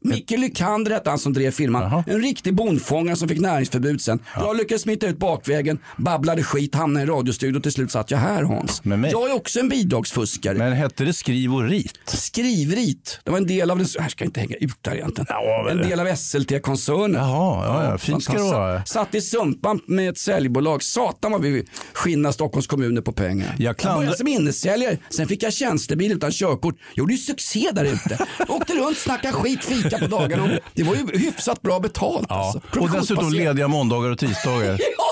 Micke 0.00 0.30
Lykander 0.30 0.90
hette 0.90 1.10
han 1.10 1.18
som 1.18 1.32
drev 1.32 1.50
filmen. 1.50 1.82
Aha. 1.82 2.04
En 2.06 2.22
riktig 2.22 2.54
bondfångare 2.54 3.16
som 3.16 3.28
fick 3.28 3.40
näringsförbud 3.40 4.00
sen. 4.00 4.18
Ja. 4.34 4.46
Jag 4.46 4.56
lyckades 4.56 4.82
smita 4.82 5.06
ut 5.06 5.18
bakvägen, 5.18 5.78
babblade 5.96 6.42
skit, 6.42 6.74
hamnade 6.74 7.06
i 7.06 7.08
radiostudion 7.08 7.56
och 7.56 7.62
till 7.62 7.72
slut 7.72 7.90
satt 7.90 8.10
jag 8.10 8.18
här 8.18 8.42
Hans. 8.42 8.82
Jag 8.84 9.30
är 9.30 9.34
också 9.34 9.60
en 9.60 9.68
bidragsfuskare. 9.68 10.58
Men 10.58 10.72
hette 10.72 11.04
det 11.04 11.12
skriv 11.12 11.54
och 11.54 11.62
rit? 11.62 12.00
Skrivrit. 12.06 13.20
Det 13.24 13.30
var 13.30 13.38
en 13.38 13.46
del 13.46 13.70
av 13.70 13.78
den, 13.78 13.86
här 14.00 14.08
ska 14.08 14.24
jag 14.24 14.28
inte 14.28 14.40
hänga 14.40 14.56
ut 14.56 14.76
där 14.80 14.94
egentligen. 14.94 15.26
Ja, 15.28 15.70
en 15.70 15.76
del 15.76 16.00
av 16.00 16.16
SLT-koncernen. 16.16 17.14
Jaha, 17.14 17.66
ja, 17.66 17.90
ja. 17.90 17.98
fint 17.98 18.24
ska 18.24 18.32
det 18.32 18.42
vara. 18.42 18.84
Satt 18.84 19.14
i 19.14 19.20
sumpan 19.20 19.80
med 19.86 20.08
ett 20.08 20.18
säljbolag. 20.18 20.82
Satan 20.82 21.32
vad 21.32 21.42
vi 21.42 21.64
skinna 21.92 22.32
Stockholms 22.32 22.66
kommuner 22.66 23.00
på 23.00 23.12
pengar. 23.12 23.56
Jag, 23.58 23.76
klandra... 23.76 23.94
jag 23.94 24.00
började 24.00 24.16
som 24.16 24.28
innesäljare, 24.28 24.98
sen 25.10 25.28
fick 25.28 25.42
jag 25.42 25.52
tjänstebil 25.52 26.12
utan 26.12 26.30
körkort. 26.30 26.74
Gjorde 26.94 27.12
ju 27.12 27.18
succé 27.18 27.70
där 27.72 27.84
ute. 27.84 28.26
Åkte 28.48 28.72
runt, 28.72 28.98
snackade 28.98 29.34
skit, 29.34 29.64
fika 29.64 29.98
på 29.98 30.06
dagarna. 30.06 30.58
Det 30.74 30.82
var 30.82 30.94
ju 30.94 31.18
hyfsat 31.18 31.62
bra 31.62 31.80
betalt. 31.80 32.26
Ja. 32.28 32.34
Alltså. 32.44 32.80
Och 32.80 32.90
dessutom 32.90 33.32
lediga 33.32 33.68
måndagar 33.68 34.10
och 34.10 34.18
tisdagar. 34.18 34.80
Ja, 34.98 35.09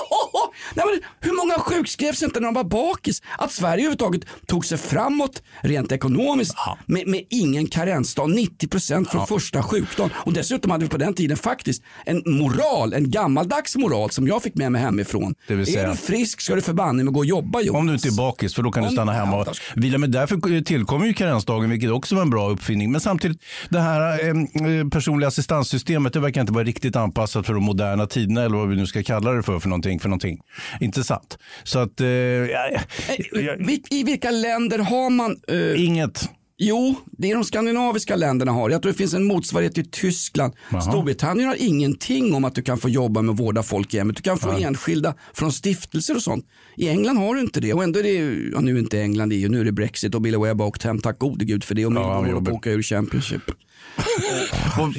nej, 0.75 0.85
men 0.85 1.01
hur 1.29 1.37
många 1.37 1.59
sjukskrevs 1.59 2.23
inte 2.23 2.39
när 2.39 2.47
de 2.47 2.53
var 2.53 2.63
bakis? 2.63 3.21
Att 3.37 3.51
Sverige 3.51 3.73
överhuvudtaget 3.73 4.21
tog 4.47 4.65
sig 4.65 4.77
framåt 4.77 5.41
rent 5.61 5.91
ekonomiskt 5.91 6.53
med, 6.85 7.07
med 7.07 7.23
ingen 7.29 7.67
karensdag, 7.67 8.29
90% 8.29 9.09
från 9.09 9.27
första 9.27 9.63
sjukdagen. 9.63 10.11
Och 10.15 10.33
dessutom 10.33 10.71
hade 10.71 10.83
vi 10.83 10.89
på 10.89 10.97
den 10.97 11.13
tiden 11.13 11.37
faktiskt 11.37 11.83
en 12.05 12.23
moral, 12.25 12.93
en 12.93 13.11
gammaldags 13.11 13.75
moral 13.75 14.09
som 14.11 14.27
jag 14.27 14.43
fick 14.43 14.55
med 14.55 14.71
mig 14.71 14.81
hemifrån. 14.81 15.33
Det 15.47 15.55
vill 15.55 15.65
säga- 15.65 15.83
Är 15.83 15.91
du 15.91 15.97
frisk 15.97 16.41
ska 16.41 16.55
du 16.55 16.61
förbanne 16.61 17.03
mig 17.03 17.13
gå 17.13 17.19
och 17.19 17.25
jobba 17.25 17.61
Jonas. 17.61 17.79
Om 17.79 17.87
du 17.87 17.93
inte 17.93 18.07
är 18.07 18.17
bakis, 18.17 18.55
för 18.55 18.63
då 18.63 18.71
kan 18.71 18.83
du 18.83 18.89
Om- 18.89 18.93
stanna 18.95 19.11
hemma 19.13 19.37
och 19.37 19.47
Ja, 19.47 19.53
vila. 19.75 19.97
Men 19.97 20.11
därför 20.11 20.61
tillkommer 20.63 21.05
ju 21.05 21.13
karensdagen, 21.13 21.69
vilket 21.69 21.91
också 21.91 22.15
var 22.15 22.21
en 22.21 22.29
bra 22.29 22.49
uppfinning. 22.49 22.91
Men 22.91 23.01
samtidigt, 23.01 23.41
det 23.69 23.79
här 23.79 24.27
eh, 24.27 24.87
personliga 24.89 25.27
assistanssystemet, 25.27 26.13
det 26.13 26.19
verkar 26.19 26.41
inte 26.41 26.53
vara 26.53 26.63
riktigt 26.63 26.95
anpassat 26.95 27.45
för 27.45 27.53
de 27.53 27.63
moderna 27.63 28.05
tiderna, 28.05 28.41
eller 28.43 28.57
vad 28.57 28.69
vi 28.69 28.75
nu 28.75 28.87
ska 28.87 29.03
kalla 29.03 29.31
det 29.31 29.43
för, 29.43 29.59
för 29.59 29.69
någonting. 29.69 29.99
För 29.99 30.09
någonting. 30.09 30.39
Intressant. 30.79 31.37
Så 31.63 31.79
att, 31.79 32.01
eh, 32.01 32.07
ja, 32.07 32.69
ja, 32.71 32.79
Eh, 33.39 33.77
I 33.89 34.03
vilka 34.03 34.31
länder 34.31 34.79
har 34.79 35.09
man 35.09 35.37
eh, 35.47 35.85
inget. 35.85 36.29
Jo, 36.61 36.95
det 37.11 37.31
är 37.31 37.35
de 37.35 37.43
skandinaviska 37.43 38.15
länderna 38.15 38.51
har. 38.51 38.69
Jag 38.69 38.81
tror 38.81 38.91
det 38.91 38.97
finns 38.97 39.13
en 39.13 39.23
motsvarighet 39.23 39.77
i 39.77 39.83
Tyskland. 39.83 40.53
Jaha. 40.71 40.81
Storbritannien 40.81 41.47
har 41.47 41.55
ingenting 41.59 42.33
om 42.33 42.45
att 42.45 42.55
du 42.55 42.61
kan 42.61 42.77
få 42.77 42.89
jobba 42.89 43.21
med 43.21 43.33
att 43.33 43.39
vårda 43.39 43.63
folk 43.63 43.93
i 43.93 43.97
hemmet. 43.97 44.15
Du 44.15 44.21
kan 44.21 44.37
få 44.37 44.51
enskilda 44.51 45.13
från 45.33 45.51
stiftelser 45.51 46.15
och 46.15 46.21
sånt. 46.21 46.45
I 46.75 46.89
England 46.89 47.17
har 47.17 47.35
du 47.35 47.41
inte 47.41 47.59
det. 47.59 47.73
Och 47.73 47.83
ändå 47.83 47.99
är 47.99 48.03
det, 48.03 48.49
ja, 48.53 48.61
nu 48.61 48.75
är 48.75 48.79
inte 48.79 49.01
England 49.01 49.31
EU, 49.33 49.49
nu 49.49 49.59
är 49.59 49.65
det 49.65 49.71
Brexit 49.71 50.15
och 50.15 50.21
Billy 50.21 50.37
Webb 50.37 50.59
har 50.59 50.67
åkt 50.67 50.83
hem. 50.83 50.99
Tack 50.99 51.19
gode 51.19 51.45
gud 51.45 51.63
för 51.63 51.75
det. 51.75 51.85
Och 51.85 51.93
Ja, 51.93 51.99
Millwall 51.99 52.25
håller 52.25 52.45
på 52.45 52.51
att 52.51 52.57
åka 52.57 52.71
ur 52.71 52.81
Championship. 52.81 53.41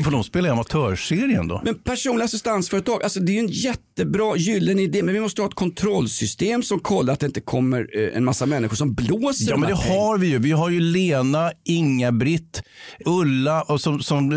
Får 0.05 0.11
de 0.11 0.25
spela 0.25 0.49
i 0.49 0.51
amatörserien 0.51 1.49
då? 1.49 1.61
Men 1.65 1.75
personliga 1.75 2.25
assistansföretag, 2.25 3.03
alltså 3.03 3.21
det 3.21 3.33
är 3.33 3.35
ju 3.35 3.41
en 3.41 3.49
jättebra 3.49 4.37
gyllene 4.37 4.83
idé. 4.83 5.03
Men 5.03 5.15
vi 5.15 5.21
måste 5.21 5.43
ha 5.43 5.49
ett 5.49 5.55
kontrollsystem 5.55 6.63
som 6.63 6.81
kollar 6.81 7.13
att 7.13 7.21
det 7.21 7.27
inte 7.27 7.41
kommer 7.41 7.89
eh, 7.99 8.17
en 8.17 8.25
massa 8.25 8.47
människor 8.47 8.77
som 8.77 8.95
blåser 8.95 9.51
Ja, 9.51 9.57
men 9.57 9.69
det 9.69 9.75
har 9.75 10.19
vi 10.19 10.27
ju. 10.27 10.39
Vi 10.39 10.51
har 10.53 10.71
ju 10.71 10.81
Lena, 10.81 11.53
Inga-Britt, 11.65 12.63
Ulla 13.05 13.63
och 13.63 13.81
som, 13.81 14.01
som 14.01 14.29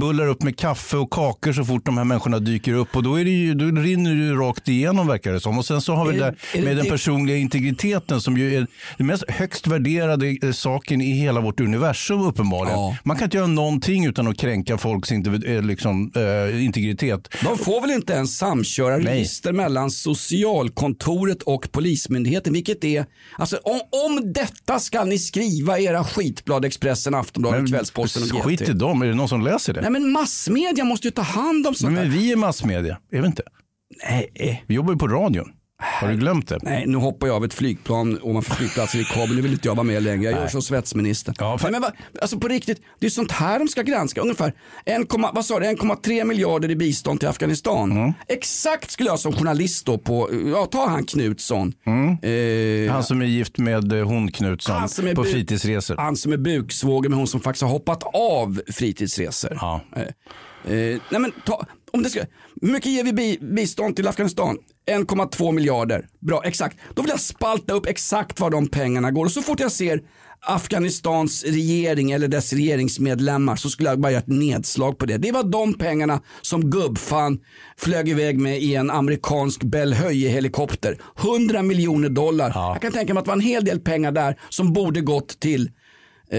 bullar 0.00 0.26
upp 0.28 0.42
med 0.42 0.58
kaffe 0.58 0.96
och 0.96 1.10
kakor 1.10 1.52
så 1.52 1.64
fort 1.64 1.86
de 1.86 1.98
här 1.98 2.04
människorna 2.04 2.38
dyker 2.38 2.72
upp. 2.72 2.96
Och 2.96 3.02
då, 3.02 3.20
är 3.20 3.24
det 3.24 3.30
ju, 3.30 3.54
då 3.54 3.64
rinner 3.64 4.14
det 4.14 4.24
ju 4.24 4.34
rakt 4.34 4.68
igenom 4.68 5.06
verkar 5.06 5.32
det 5.32 5.40
som. 5.40 5.58
Och 5.58 5.66
sen 5.66 5.80
så 5.80 5.94
har 5.94 6.06
vi 6.06 6.18
det 6.18 6.24
där 6.24 6.64
med 6.64 6.76
den 6.76 6.86
personliga 6.86 7.36
integriteten 7.36 8.20
som 8.20 8.38
ju 8.38 8.54
är 8.56 8.66
den 8.96 9.06
mest 9.06 9.24
högst 9.28 9.66
värderade 9.66 10.38
eh, 10.42 10.52
saken 10.52 11.00
i 11.00 11.12
hela 11.12 11.40
vårt 11.40 11.60
universum 11.60 12.20
uppenbarligen. 12.20 12.78
Ja. 12.78 12.96
Man 13.04 13.16
kan 13.16 13.24
inte 13.24 13.36
göra 13.36 13.46
någonting 13.46 13.97
någonting 13.98 14.10
utan 14.10 14.28
att 14.28 14.38
kränka 14.38 14.78
folks 14.78 15.12
eh, 15.12 15.62
liksom, 15.62 16.12
eh, 16.16 16.64
integritet. 16.64 17.28
De 17.44 17.58
får 17.58 17.80
väl 17.80 17.90
inte 17.90 18.12
ens 18.12 18.38
samköra 18.38 18.96
Nej. 18.96 19.06
register 19.06 19.52
mellan 19.52 19.90
socialkontoret 19.90 21.42
och 21.42 21.72
polismyndigheten, 21.72 22.52
vilket 22.52 22.84
är, 22.84 23.06
alltså 23.38 23.56
om, 23.56 23.80
om 24.06 24.32
detta 24.32 24.78
ska 24.80 25.04
ni 25.04 25.18
skriva 25.18 25.78
era 25.78 26.04
skitblad 26.04 26.64
Expressen, 26.64 27.14
Aftonbladet, 27.14 27.70
Kvällsposten 27.70 28.22
och 28.22 28.44
skit 28.44 28.60
i 28.60 28.64
GT. 28.64 28.78
dem, 28.78 29.02
är 29.02 29.06
det 29.06 29.14
någon 29.14 29.28
som 29.28 29.40
läser 29.42 29.74
det? 29.74 29.80
Nej 29.80 29.90
men 29.90 30.12
massmedia 30.12 30.84
måste 30.84 31.06
ju 31.06 31.10
ta 31.10 31.22
hand 31.22 31.66
om 31.66 31.74
sånt 31.74 31.92
Men, 31.92 32.08
men 32.08 32.18
vi 32.18 32.32
är 32.32 32.36
massmedia, 32.36 32.98
är 33.12 33.20
vi 33.20 33.26
inte? 33.26 33.42
Nej, 34.04 34.64
Vi 34.66 34.74
jobbar 34.74 34.92
ju 34.92 34.98
på 34.98 35.08
radion. 35.08 35.52
Har 35.82 36.08
du 36.08 36.16
glömt 36.16 36.48
det? 36.48 36.58
nej, 36.62 36.86
nu 36.86 36.96
hoppar 36.96 37.26
jag 37.26 37.36
av 37.36 37.44
ett 37.44 37.54
flygplan 37.54 38.18
ovanför 38.22 38.54
flygplatsen 38.54 39.00
i 39.00 39.04
Kabul. 39.04 39.36
Nu 39.36 39.42
vill 39.42 39.52
inte 39.52 39.68
jag 39.68 39.74
vara 39.74 39.84
med 39.84 40.02
längre. 40.02 40.30
Jag 40.30 40.40
gör 40.40 40.48
som 40.48 40.62
svetsminister. 40.62 41.34
Ja, 41.38 41.58
för- 41.58 41.70
men, 41.70 41.80
va- 41.82 41.92
alltså 42.22 42.38
på 42.38 42.48
riktigt, 42.48 42.82
det 42.98 43.06
är 43.06 43.10
sånt 43.10 43.32
här 43.32 43.58
de 43.58 43.68
ska 43.68 43.82
granska. 43.82 44.20
Ungefär 44.20 44.52
1, 44.86 45.06
vad 45.34 45.44
sa 45.44 45.58
du, 45.60 45.66
1,3 45.66 46.24
miljarder 46.24 46.70
i 46.70 46.76
bistånd 46.76 47.20
till 47.20 47.28
Afghanistan. 47.28 47.92
Mm. 47.92 48.12
Exakt 48.28 48.90
skulle 48.90 49.08
jag 49.08 49.18
som 49.18 49.32
journalist 49.32 49.86
då 49.86 49.98
på, 49.98 50.30
ja 50.52 50.66
ta 50.66 50.86
han 50.88 51.04
Knutsson. 51.04 51.72
Eh, 52.22 52.92
Han 52.92 53.04
som 53.04 53.22
är 53.22 53.26
gift 53.26 53.58
med 53.58 53.92
eh, 53.92 54.06
hon 54.06 54.30
Knutsson 54.32 54.82
på 55.14 55.24
bu- 55.24 55.32
fritidsresor. 55.32 55.96
Han 55.96 56.16
som 56.16 56.32
är 56.32 56.36
buksvåger 56.36 57.08
med 57.08 57.18
hon 57.18 57.26
som 57.26 57.40
faktiskt 57.40 57.62
har 57.62 57.70
hoppat 57.70 58.02
av 58.14 58.60
fritidsresor. 58.72 59.58
Ja. 59.60 59.80
Eh, 59.96 60.02
eh, 60.74 60.98
nej 61.10 61.20
men 61.20 61.32
ta, 61.46 61.64
om 61.92 62.02
det 62.02 62.10
ska, 62.10 62.20
hur 62.62 62.68
mycket 62.72 62.92
ger 62.92 63.04
vi 63.04 63.12
bi, 63.12 63.38
bistånd 63.40 63.96
till 63.96 64.08
Afghanistan? 64.08 64.56
1,2 64.88 65.52
miljarder. 65.52 66.06
Bra, 66.20 66.42
exakt. 66.44 66.78
Då 66.94 67.02
vill 67.02 67.10
jag 67.10 67.20
spalta 67.20 67.74
upp 67.74 67.86
exakt 67.86 68.40
var 68.40 68.50
de 68.50 68.68
pengarna 68.68 69.10
går 69.10 69.24
och 69.24 69.32
så 69.32 69.42
fort 69.42 69.60
jag 69.60 69.72
ser 69.72 70.00
Afghanistans 70.40 71.44
regering 71.44 72.10
eller 72.10 72.28
dess 72.28 72.52
regeringsmedlemmar 72.52 73.56
så 73.56 73.70
skulle 73.70 73.88
jag 73.88 74.00
bara 74.00 74.12
göra 74.12 74.22
ett 74.22 74.28
nedslag 74.28 74.98
på 74.98 75.06
det. 75.06 75.16
Det 75.16 75.32
var 75.32 75.42
de 75.42 75.74
pengarna 75.74 76.20
som 76.42 76.70
gubbfan 76.70 77.38
flög 77.76 78.08
iväg 78.08 78.38
med 78.38 78.58
i 78.62 78.74
en 78.74 78.90
amerikansk 78.90 79.62
Bell 79.62 79.94
Höje-helikopter. 79.94 80.98
100 81.18 81.62
miljoner 81.62 82.08
dollar. 82.08 82.52
Jag 82.54 82.82
kan 82.82 82.92
tänka 82.92 83.14
mig 83.14 83.18
att 83.18 83.24
det 83.24 83.30
var 83.30 83.36
en 83.36 83.40
hel 83.40 83.64
del 83.64 83.80
pengar 83.80 84.12
där 84.12 84.40
som 84.48 84.72
borde 84.72 85.00
gått 85.00 85.40
till 85.40 85.70
eh, 86.30 86.38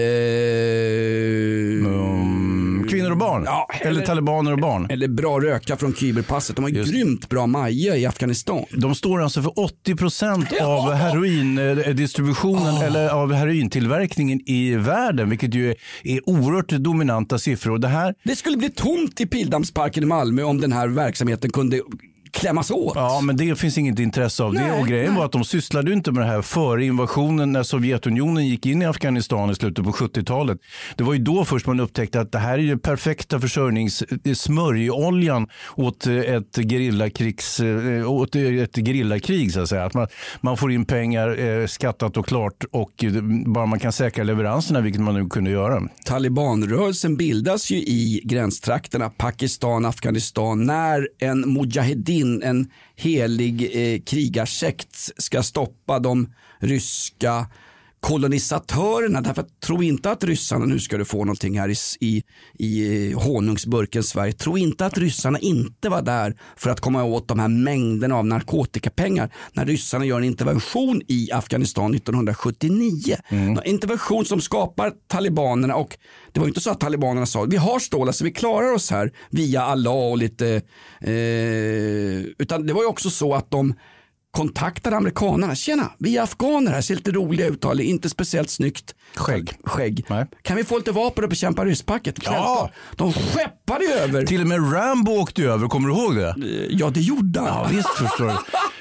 Kvinnor 2.90 3.10
och 3.10 3.16
barn. 3.16 3.42
Ja, 3.46 3.68
eller... 3.80 3.90
eller- 3.90 4.06
talibaner 4.06 4.52
och 4.52 4.58
barn. 4.58 4.86
eller 4.90 5.08
bra 5.08 5.40
röka 5.40 5.76
från 5.76 5.94
Kyberpasset. 5.94 6.56
De 6.56 6.62
har 6.62 6.70
ju 6.70 6.84
grymt 6.84 7.28
bra 7.28 7.46
maja 7.46 7.96
i 7.96 8.06
Afghanistan. 8.06 8.64
De 8.70 8.94
står 8.94 9.22
alltså 9.22 9.42
för 9.42 9.58
80 9.58 9.96
procent 9.96 10.48
av 10.62 10.92
heroindistributionen 10.92 12.76
eller 12.82 13.08
av 13.08 13.32
herointillverkningen 13.32 14.40
i 14.46 14.74
världen, 14.74 15.30
vilket 15.30 15.54
ju 15.54 15.70
är, 15.70 15.76
är 16.02 16.28
oerhört 16.28 16.68
dominanta 16.68 17.38
siffror. 17.38 17.78
Det 17.78 17.88
här 17.88 18.14
Det 18.24 18.36
skulle 18.36 18.56
bli 18.56 18.70
tomt 18.70 19.20
i 19.20 19.26
Pildammsparken 19.26 20.02
i 20.02 20.06
Malmö 20.06 20.42
om 20.42 20.60
den 20.60 20.72
här 20.72 20.88
verksamheten 20.88 21.50
kunde 21.50 21.80
klämmas 22.32 22.70
åt. 22.70 22.92
Ja, 22.94 23.20
men 23.20 23.36
det 23.36 23.58
finns 23.58 23.78
inget 23.78 23.98
intresse 23.98 24.42
av 24.42 24.52
det. 24.52 24.60
Nej, 24.60 24.80
Och 24.80 24.86
grejen 24.86 25.10
nej. 25.10 25.18
var 25.18 25.24
att 25.24 25.32
de 25.32 25.44
sysslade 25.44 25.92
inte 25.92 26.12
med 26.12 26.22
det 26.22 26.26
här 26.28 26.42
före 26.42 26.84
invasionen 26.84 27.52
när 27.52 27.62
Sovjetunionen 27.62 28.46
gick 28.48 28.66
in 28.66 28.82
i 28.82 28.84
Afghanistan 28.86 29.50
i 29.50 29.54
slutet 29.54 29.84
på 29.84 29.92
70-talet. 29.92 30.58
Det 30.96 31.04
var 31.04 31.12
ju 31.12 31.18
då 31.18 31.44
först 31.44 31.66
man 31.66 31.80
upptäckte 31.80 32.20
att 32.20 32.32
det 32.32 32.38
här 32.38 32.52
är 32.58 32.62
ju 32.62 32.78
perfekta 32.78 33.40
försörjnings 33.40 34.04
det 34.24 34.30
är 34.30 34.34
smörjoljan 34.34 35.46
åt 35.76 36.06
eh, 36.06 36.14
ett 36.14 36.56
gerillakrigs 36.56 37.60
eh, 37.60 38.12
åt 38.12 38.36
ett 38.36 38.76
gerillakrig 38.76 39.52
så 39.52 39.60
att 39.60 39.68
säga. 39.68 39.84
Att 39.84 39.94
man, 39.94 40.06
man 40.40 40.56
får 40.56 40.72
in 40.72 40.84
pengar 40.84 41.38
eh, 41.38 41.66
skattat 41.66 42.16
och 42.16 42.26
klart 42.26 42.64
och 42.70 43.04
eh, 43.04 43.12
bara 43.46 43.66
man 43.66 43.78
kan 43.78 43.92
säkra 43.92 44.24
leveranserna, 44.24 44.80
vilket 44.80 45.02
man 45.02 45.14
nu 45.14 45.28
kunde 45.28 45.50
göra. 45.50 45.82
Talibanrörelsen 46.04 47.16
bildas 47.16 47.70
ju 47.70 47.76
i 47.76 48.20
gränstrakterna 48.24 49.10
Pakistan, 49.10 49.84
Afghanistan 49.84 50.64
när 50.64 51.08
en 51.18 51.40
mujahedin, 51.52 52.19
en 52.22 52.70
helig 52.96 53.70
eh, 53.76 54.00
krigarsekt 54.00 55.10
ska 55.16 55.42
stoppa 55.42 55.98
de 55.98 56.32
ryska 56.58 57.46
kolonisatörerna. 58.00 59.20
Därför 59.20 59.42
att 59.42 59.60
tro 59.60 59.82
inte 59.82 60.10
att 60.10 60.24
ryssarna, 60.24 60.64
nu 60.64 60.78
ska 60.78 60.98
du 60.98 61.04
få 61.04 61.18
någonting 61.18 61.60
här 61.60 61.68
i, 61.68 61.74
i, 62.00 62.22
i 62.58 63.10
eh, 63.10 63.18
honungsburken 63.18 64.02
Sverige, 64.02 64.32
tro 64.32 64.58
inte 64.58 64.86
att 64.86 64.98
ryssarna 64.98 65.38
inte 65.38 65.88
var 65.88 66.02
där 66.02 66.36
för 66.56 66.70
att 66.70 66.80
komma 66.80 67.04
åt 67.04 67.28
de 67.28 67.38
här 67.38 67.48
mängderna 67.48 68.16
av 68.16 68.26
narkotikapengar 68.26 69.30
när 69.52 69.66
ryssarna 69.66 70.04
gör 70.04 70.18
en 70.18 70.24
intervention 70.24 71.02
i 71.08 71.32
Afghanistan 71.32 71.94
1979. 71.94 73.16
En 73.28 73.64
intervention 73.64 74.24
som 74.24 74.40
skapar 74.40 74.92
talibanerna 75.08 75.74
och 75.74 75.98
det 76.32 76.40
var 76.40 76.46
inte 76.46 76.60
så 76.60 76.70
att 76.70 76.80
talibanerna 76.80 77.26
sa 77.26 77.42
vi 77.42 77.56
har 77.56 77.78
stål, 77.78 78.08
alltså 78.08 78.24
vi 78.24 78.32
klarar 78.32 78.72
oss 78.72 78.90
här 78.90 79.12
via 79.30 79.62
Allah 79.62 79.94
och 79.94 80.18
lite, 80.18 80.62
eh, 81.00 81.12
utan 82.38 82.66
det 82.66 82.72
var 82.72 82.82
ju 82.82 82.88
också 82.88 83.10
så 83.10 83.34
att 83.34 83.50
de 83.50 83.74
kontaktade 84.30 84.96
amerikanerna. 84.96 85.54
Tjena, 85.54 85.92
vi 85.98 86.16
är 86.16 86.22
afghaner 86.22 86.72
här, 86.72 86.80
ser 86.80 86.94
lite 86.94 87.10
roliga 87.10 87.46
ut, 87.46 87.64
har 87.64 87.80
inte 87.80 88.08
speciellt 88.08 88.50
snyggt 88.50 88.94
Skägg. 89.14 89.52
skägg. 89.64 90.06
Kan 90.42 90.56
vi 90.56 90.64
få 90.64 90.78
lite 90.78 90.92
vapen 90.92 91.24
och 91.24 91.30
bekämpa 91.30 91.64
rysspacket? 91.64 92.24
Självklart. 92.24 92.72
De 92.96 93.12
skeppade 93.70 94.00
över. 94.00 94.26
Till 94.26 94.40
och 94.40 94.46
med 94.46 94.72
Rambo 94.72 95.12
åkte 95.12 95.42
över, 95.42 95.68
kommer 95.68 95.88
du 95.88 95.94
ihåg 95.94 96.16
det? 96.16 96.34
Ja, 96.70 96.90
det 96.90 97.00
gjorde 97.00 97.40
han. 97.40 97.48
Ja, 97.48 97.68
visst 97.70 97.88
förstår 97.88 98.26
du. 98.26 98.32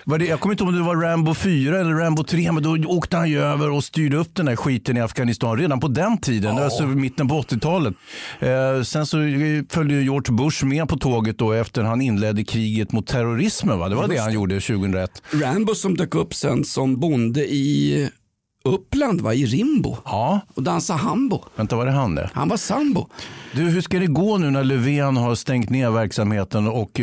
Var 0.05 0.17
det, 0.17 0.25
jag 0.25 0.39
kommer 0.39 0.53
inte 0.53 0.63
ihåg 0.63 0.73
om 0.73 0.79
det 0.79 0.85
var 0.85 0.95
Rambo 0.95 1.33
4 1.33 1.79
eller 1.79 1.93
Rambo 1.93 2.23
3, 2.23 2.51
men 2.51 2.63
då 2.63 2.77
åkte 2.87 3.17
han 3.17 3.29
ju 3.29 3.39
över 3.39 3.69
och 3.69 3.83
styrde 3.83 4.17
upp 4.17 4.35
den 4.35 4.47
här 4.47 4.55
skiten 4.55 4.97
i 4.97 5.01
Afghanistan 5.01 5.57
redan 5.57 5.79
på 5.79 5.87
den 5.87 6.17
tiden, 6.17 6.57
alltså 6.57 6.87
mitten 6.87 7.27
på 7.27 7.41
80-talet. 7.41 7.93
Eh, 8.39 8.83
sen 8.83 9.05
så 9.05 9.17
följde 9.69 9.95
George 10.01 10.35
Bush 10.35 10.65
med 10.65 10.87
på 10.87 10.97
tåget 10.97 11.37
då 11.37 11.51
efter 11.51 11.83
han 11.83 12.01
inledde 12.01 12.43
kriget 12.43 12.91
mot 12.91 13.07
terrorismen. 13.07 13.79
Va? 13.79 13.89
Det 13.89 13.95
var 13.95 14.07
det 14.07 14.17
han 14.17 14.33
gjorde 14.33 14.59
2001. 14.59 15.21
Rambo 15.31 15.75
som 15.75 15.97
dök 15.97 16.15
upp 16.15 16.33
sen 16.33 16.65
som 16.65 16.99
bonde 16.99 17.41
i 17.41 18.09
Uppland, 18.69 19.21
va? 19.21 19.33
i 19.33 19.45
Rimbo. 19.45 19.97
Ja, 20.05 20.41
Och 20.55 20.63
dansade 20.63 20.99
hambo. 20.99 21.43
vänta 21.55 21.75
var 21.75 21.85
det 21.85 21.91
han 21.91 22.15
det? 22.15 22.29
Han 22.33 22.49
var 22.49 22.57
sambo. 22.57 23.07
Du, 23.53 23.61
hur 23.61 23.81
ska 23.81 23.99
det 23.99 24.07
gå 24.07 24.37
nu 24.37 24.51
när 24.51 24.63
Löfven 24.63 25.17
har 25.17 25.35
stängt 25.35 25.69
ner 25.69 25.89
verksamheten 25.89 26.67
och, 26.67 26.99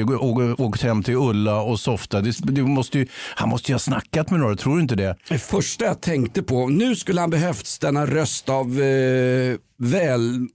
åkt 0.59 0.83
hem 0.83 1.03
till 1.03 1.15
Ulla 1.17 1.61
och 1.63 1.81
Softa? 1.81 2.21
Det, 2.21 2.37
det 2.43 2.63
måste 2.63 2.99
ju, 2.99 3.07
han 3.35 3.49
måste 3.49 3.71
ju 3.71 3.75
ha 3.75 3.79
snackat 3.79 4.31
med 4.31 4.41
några, 4.41 4.57
tror 4.57 4.77
du 4.77 4.83
inte 4.83 4.95
det? 4.95 5.17
Det 5.29 5.39
första 5.39 5.85
jag 5.85 6.01
tänkte 6.01 6.43
på, 6.43 6.69
nu 6.69 6.97
skulle 6.97 7.21
han 7.21 7.31
behövts 7.31 7.79
denna 7.79 8.07
röst 8.07 8.49
av 8.49 8.81
eh, 8.81 9.57
väl... 9.79 10.49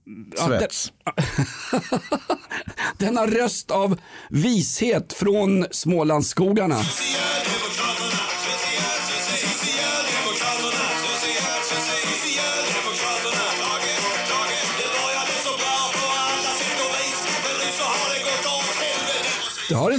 Svets. 0.46 0.92
denna 2.98 3.26
röst 3.26 3.70
av 3.70 3.98
vishet 4.30 5.12
från 5.12 5.66
Smålandsskogarna. 5.70 6.76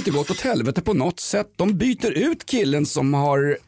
Inte 0.06 0.18
gått 0.18 0.30
åt 0.30 0.40
helvete 0.40 0.82
på 0.82 0.94
något 0.94 1.20
sätt. 1.20 1.46
De 1.56 1.78
byter 1.78 2.10
ut 2.10 2.46
killen 2.46 2.86
som 2.86 3.14
har 3.14 3.58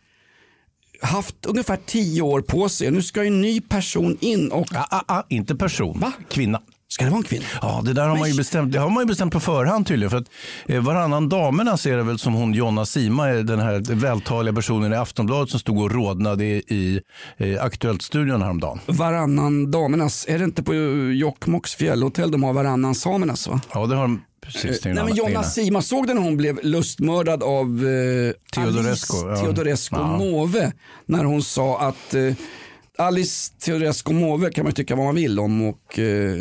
haft 1.02 1.46
ungefär 1.46 1.78
tio 1.86 2.22
år 2.22 2.40
på 2.40 2.68
sig. 2.68 2.90
Nu 2.90 3.02
ska 3.02 3.24
en 3.24 3.40
ny 3.40 3.60
person 3.60 4.18
in 4.20 4.52
och... 4.52 4.66
Ah, 4.74 4.86
ah, 4.90 5.02
ah, 5.06 5.22
inte 5.28 5.56
person, 5.56 6.00
Va? 6.00 6.12
kvinna. 6.28 6.60
Ska 6.88 7.04
det 7.04 7.10
vara 7.10 7.18
en 7.18 7.24
kvinna? 7.24 7.44
Ja, 7.62 7.82
det 7.84 7.92
där 7.92 8.08
har 8.08 8.16
man 8.16 8.30
ju 8.30 8.36
bestämt, 8.36 8.72
det 8.72 8.78
har 8.78 8.90
man 8.90 9.02
ju 9.02 9.06
bestämt 9.06 9.32
på 9.32 9.40
förhand 9.40 9.86
tydligen. 9.86 10.10
För 10.10 10.16
att 10.16 10.30
eh, 10.66 10.80
varannan 10.80 11.28
damernas 11.28 11.86
är 11.86 11.96
det 11.96 12.02
väl 12.02 12.18
som 12.18 12.34
hon 12.34 12.54
Jonna 12.54 12.86
Sima, 12.86 13.26
den 13.26 13.60
här 13.60 13.94
vältaliga 13.94 14.54
personen 14.54 14.92
i 14.92 14.96
Aftonbladet 14.96 15.50
som 15.50 15.60
stod 15.60 15.82
och 15.82 15.90
rodnade 15.90 16.44
i, 16.44 16.62
i 16.68 17.00
eh, 17.36 17.64
Aktuellt-studion 17.64 18.42
häromdagen. 18.42 18.80
Varannan 18.86 19.70
damernas, 19.70 20.26
är 20.28 20.38
det 20.38 20.44
inte 20.44 20.62
på 20.62 20.74
Jokkmokks 21.14 21.74
fjällhotell 21.74 22.30
de 22.30 22.42
har 22.42 22.52
varannan 22.52 22.94
samernas 22.94 23.48
va? 23.48 23.60
Ja, 23.74 23.86
det 23.86 23.94
har 23.94 24.02
de 24.02 24.22
precis. 24.46 24.86
ju 24.86 24.94
Nej 24.94 25.00
en 25.00 25.06
men 25.06 25.16
Jonna 25.16 25.42
Sima, 25.42 25.82
såg 25.82 26.06
du 26.06 26.14
när 26.14 26.22
hon 26.22 26.36
blev 26.36 26.58
lustmördad 26.62 27.42
av 27.42 27.66
eh, 27.86 28.32
Teodorescu, 28.54 29.16
Alice 29.16 29.26
ja. 29.28 29.36
Teodorescu 29.36 29.96
Ja. 29.96 30.18
Måwe? 30.18 30.72
När 31.06 31.24
hon 31.24 31.42
sa 31.42 31.80
att 31.80 32.14
eh, 32.14 32.32
Alice 32.98 33.52
Teodorescu 33.60 34.12
Måwe 34.12 34.50
kan 34.50 34.64
man 34.64 34.72
tycka 34.72 34.96
vad 34.96 35.04
man 35.04 35.14
vill 35.14 35.38
om 35.38 35.62
och 35.62 35.98
eh, 35.98 36.38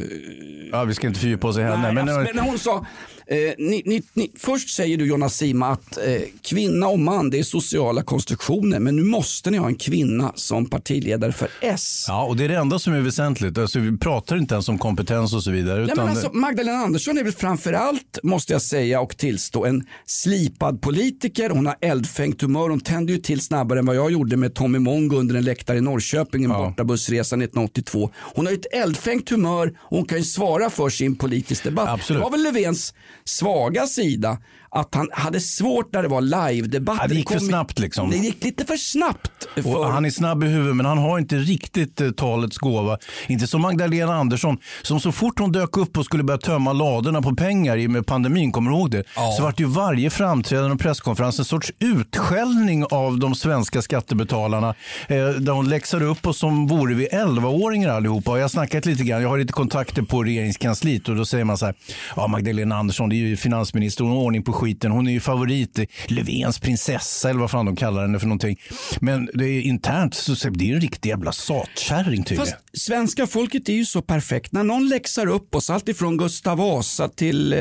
Ja, 0.72 0.84
vi 0.84 0.94
ska 0.94 1.08
inte 1.08 1.20
fördjupa 1.20 1.48
oss 1.48 1.58
i 1.58 1.62
henne. 1.62 1.82
Nej, 1.82 1.94
men, 1.94 2.10
absolut. 2.10 2.36
men 2.36 2.44
när 2.44 2.52
hon 2.52 2.60
sa 2.60 2.86
Eh, 3.25 3.25
ni, 3.58 3.82
ni, 3.86 4.04
ni, 4.14 4.32
först 4.38 4.70
säger 4.70 4.98
du 4.98 5.06
Jonas 5.06 5.36
Sima 5.38 5.68
att 5.68 5.98
eh, 5.98 6.22
kvinna 6.42 6.88
och 6.88 7.00
man 7.00 7.30
det 7.30 7.40
är 7.40 7.44
sociala 7.44 8.04
konstruktioner 8.04 8.80
men 8.80 8.96
nu 8.96 9.04
måste 9.04 9.52
ni 9.52 9.58
ha 9.58 9.68
en 9.68 9.76
kvinna 9.76 10.32
som 10.36 10.66
partiledare 10.66 11.32
för 11.32 11.50
S. 11.62 12.06
Ja, 12.08 12.24
och 12.26 12.38
det 12.38 12.44
är 12.44 12.50
det 12.50 12.56
enda 12.58 12.80
som 12.80 12.94
är 12.94 13.02
väsentligt. 13.02 13.58
Alltså, 13.58 13.80
vi 13.80 13.98
pratar 13.98 14.38
inte 14.38 14.56
ens 14.56 14.70
om 14.70 14.78
kompetens 14.78 15.34
och 15.34 15.44
så 15.44 15.52
vidare. 15.52 15.76
Nej, 15.76 15.86
Utan... 15.86 15.98
men 15.98 16.10
alltså, 16.10 16.30
Magdalena 16.34 16.78
Andersson 16.78 17.18
är 17.18 17.24
väl 17.24 17.34
framförallt, 17.34 18.20
måste 18.24 18.54
jag 18.54 18.62
säga 18.62 19.02
och 19.02 19.18
tillstå, 19.18 19.66
en 19.66 19.88
slipad 20.06 20.82
politiker. 20.82 21.50
Hon 21.50 21.66
har 21.66 21.76
eldfängt 21.82 22.42
humör. 22.42 22.70
Hon 22.70 22.80
tände 22.80 23.12
ju 23.12 23.18
till 23.18 23.42
snabbare 23.42 23.80
än 23.80 23.86
vad 23.86 23.96
jag 23.96 24.12
gjorde 24.12 24.38
med 24.38 24.54
Tommy 24.54 24.80
Mongo 24.80 25.16
under 25.18 25.36
en 25.36 25.44
läktare 25.44 25.78
i 25.78 25.82
Norrköping, 25.82 26.44
en 26.44 26.52
Ja. 26.52 26.68
bortabussresa 26.68 27.36
1982. 27.36 28.12
Hon 28.16 28.46
har 28.46 28.54
ju 28.54 28.60
ett 28.60 28.74
eldfängt 28.74 29.30
humör 29.30 29.74
och 29.78 29.98
hon 29.98 30.06
kan 30.06 30.18
ju 30.18 30.24
svara 30.24 30.70
för 30.70 30.90
sin 30.90 31.16
politisk 31.16 31.64
debatt. 31.64 31.90
Absolut. 31.90 32.20
Det 32.20 32.24
var 32.24 32.32
väl 32.32 32.44
Löfvens 32.44 32.94
svaga 33.30 33.88
sida 33.88 34.40
att 34.76 34.96
han 34.96 35.10
hade 35.14 35.40
svårt 35.40 35.94
när 35.94 36.02
det 36.02 36.08
var 36.08 36.22
live-debatt. 36.22 36.98
Ja, 37.02 37.08
det 37.08 37.16
gick 37.16 37.32
för 37.32 37.40
snabbt 37.40 37.80
liksom. 37.80 38.10
Det 38.10 38.18
gick 38.18 38.44
lite 38.44 38.66
för 38.66 38.78
snabbt. 38.78 39.48
För... 39.56 39.78
Och 39.78 39.86
han 39.92 40.06
är 40.06 40.10
snabb 40.10 40.44
i 40.44 40.48
huvudet 40.48 40.76
men 40.76 40.86
han 40.86 40.98
har 40.98 41.20
inte 41.20 41.36
riktigt 41.36 42.02
eh, 42.02 42.12
talets 42.12 42.58
gåva. 42.58 42.98
Inte 43.28 43.48
som 43.48 43.62
Magdalena 43.62 44.16
Andersson 44.16 44.58
som 44.82 45.00
så 45.00 45.12
fort 45.12 45.40
hon 45.40 45.52
dök 45.52 45.78
upp 45.78 45.98
och 45.98 46.06
skulle 46.06 46.24
börja 46.24 46.38
tömma 46.38 46.74
ladorna 46.74 47.22
på 47.22 47.36
pengar 47.36 47.78
i 47.78 47.88
med 47.88 48.06
pandemin, 48.06 48.52
kommer 48.52 48.72
du 48.72 48.78
ihåg 48.78 48.92
det? 48.92 49.04
Så 49.38 49.44
vart 49.44 49.60
ju 49.60 49.66
varje 49.66 50.10
framträdande 50.10 50.74
och 50.74 50.80
presskonferens 50.80 51.40
en 51.40 51.46
sorts 51.46 51.72
utskällning 51.80 52.86
av 52.86 53.20
de 53.20 53.36
svenska 53.36 53.82
skattebetalarna. 53.82 54.76
Eh, 55.08 55.28
där 55.28 55.52
hon 55.52 55.70
läxade 55.70 56.06
upp 56.06 56.28
oss 56.28 56.38
som 56.38 56.68
vore 56.68 56.94
vi 56.94 57.08
11-åringar 57.08 57.90
allihopa. 57.90 58.32
Och 58.32 58.38
jag 58.38 58.44
har 58.44 58.50
snackat 58.50 58.86
lite 58.86 59.04
grann, 59.04 59.22
jag 59.22 59.30
har 59.30 59.38
lite 59.38 59.54
kontakter 59.54 60.02
på 60.02 60.24
regeringskansliet 60.24 61.10
och 61.10 61.16
då 61.16 61.26
säger 61.26 61.44
man 61.44 61.58
så 61.58 61.66
här, 61.66 61.76
ja 62.16 62.28
Magdalena 62.28 62.76
Andersson 62.76 63.10
det 63.10 63.16
är 63.16 63.18
ju 63.18 63.38
finansminister, 63.38 64.04
hon 64.04 64.14
har 64.14 64.20
ordning 64.20 64.44
på 64.44 64.54
skiten, 64.66 64.92
hon 64.92 65.08
är 65.08 65.12
ju 65.12 65.20
favorit, 65.20 65.80
Löfvens 66.08 66.60
prinsessa 66.60 67.30
eller 67.30 67.40
vad 67.40 67.52
fan 67.52 67.66
de 67.66 67.76
kallar 67.76 68.02
henne 68.02 68.20
för 68.20 68.28
någonting. 68.28 68.60
Men 69.00 69.30
det 69.34 69.46
är 69.46 69.62
internt 69.62 70.14
så 70.14 70.50
det 70.50 70.70
är 70.70 70.74
en 70.76 70.82
riktig 70.82 71.10
jävla 71.10 71.32
satkärring 71.32 72.24
tydligen. 72.24 72.46
Fast 72.46 72.82
svenska 72.86 73.28
folket 73.28 73.70
är 73.70 73.74
ju 73.74 73.86
så 73.86 74.02
perfekt. 74.02 74.52
När 74.52 74.64
någon 74.64 74.90
läxar 74.90 75.28
upp 75.28 75.56
oss, 75.56 75.70
allt 75.70 75.90
ifrån 75.90 76.18
Gustav 76.18 76.58
Vasa 76.58 77.10
till 77.10 77.54
eh, 77.54 77.60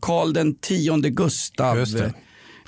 Karl 0.00 0.32
den 0.32 0.54
tionde 0.54 1.10
Gustav. 1.10 1.86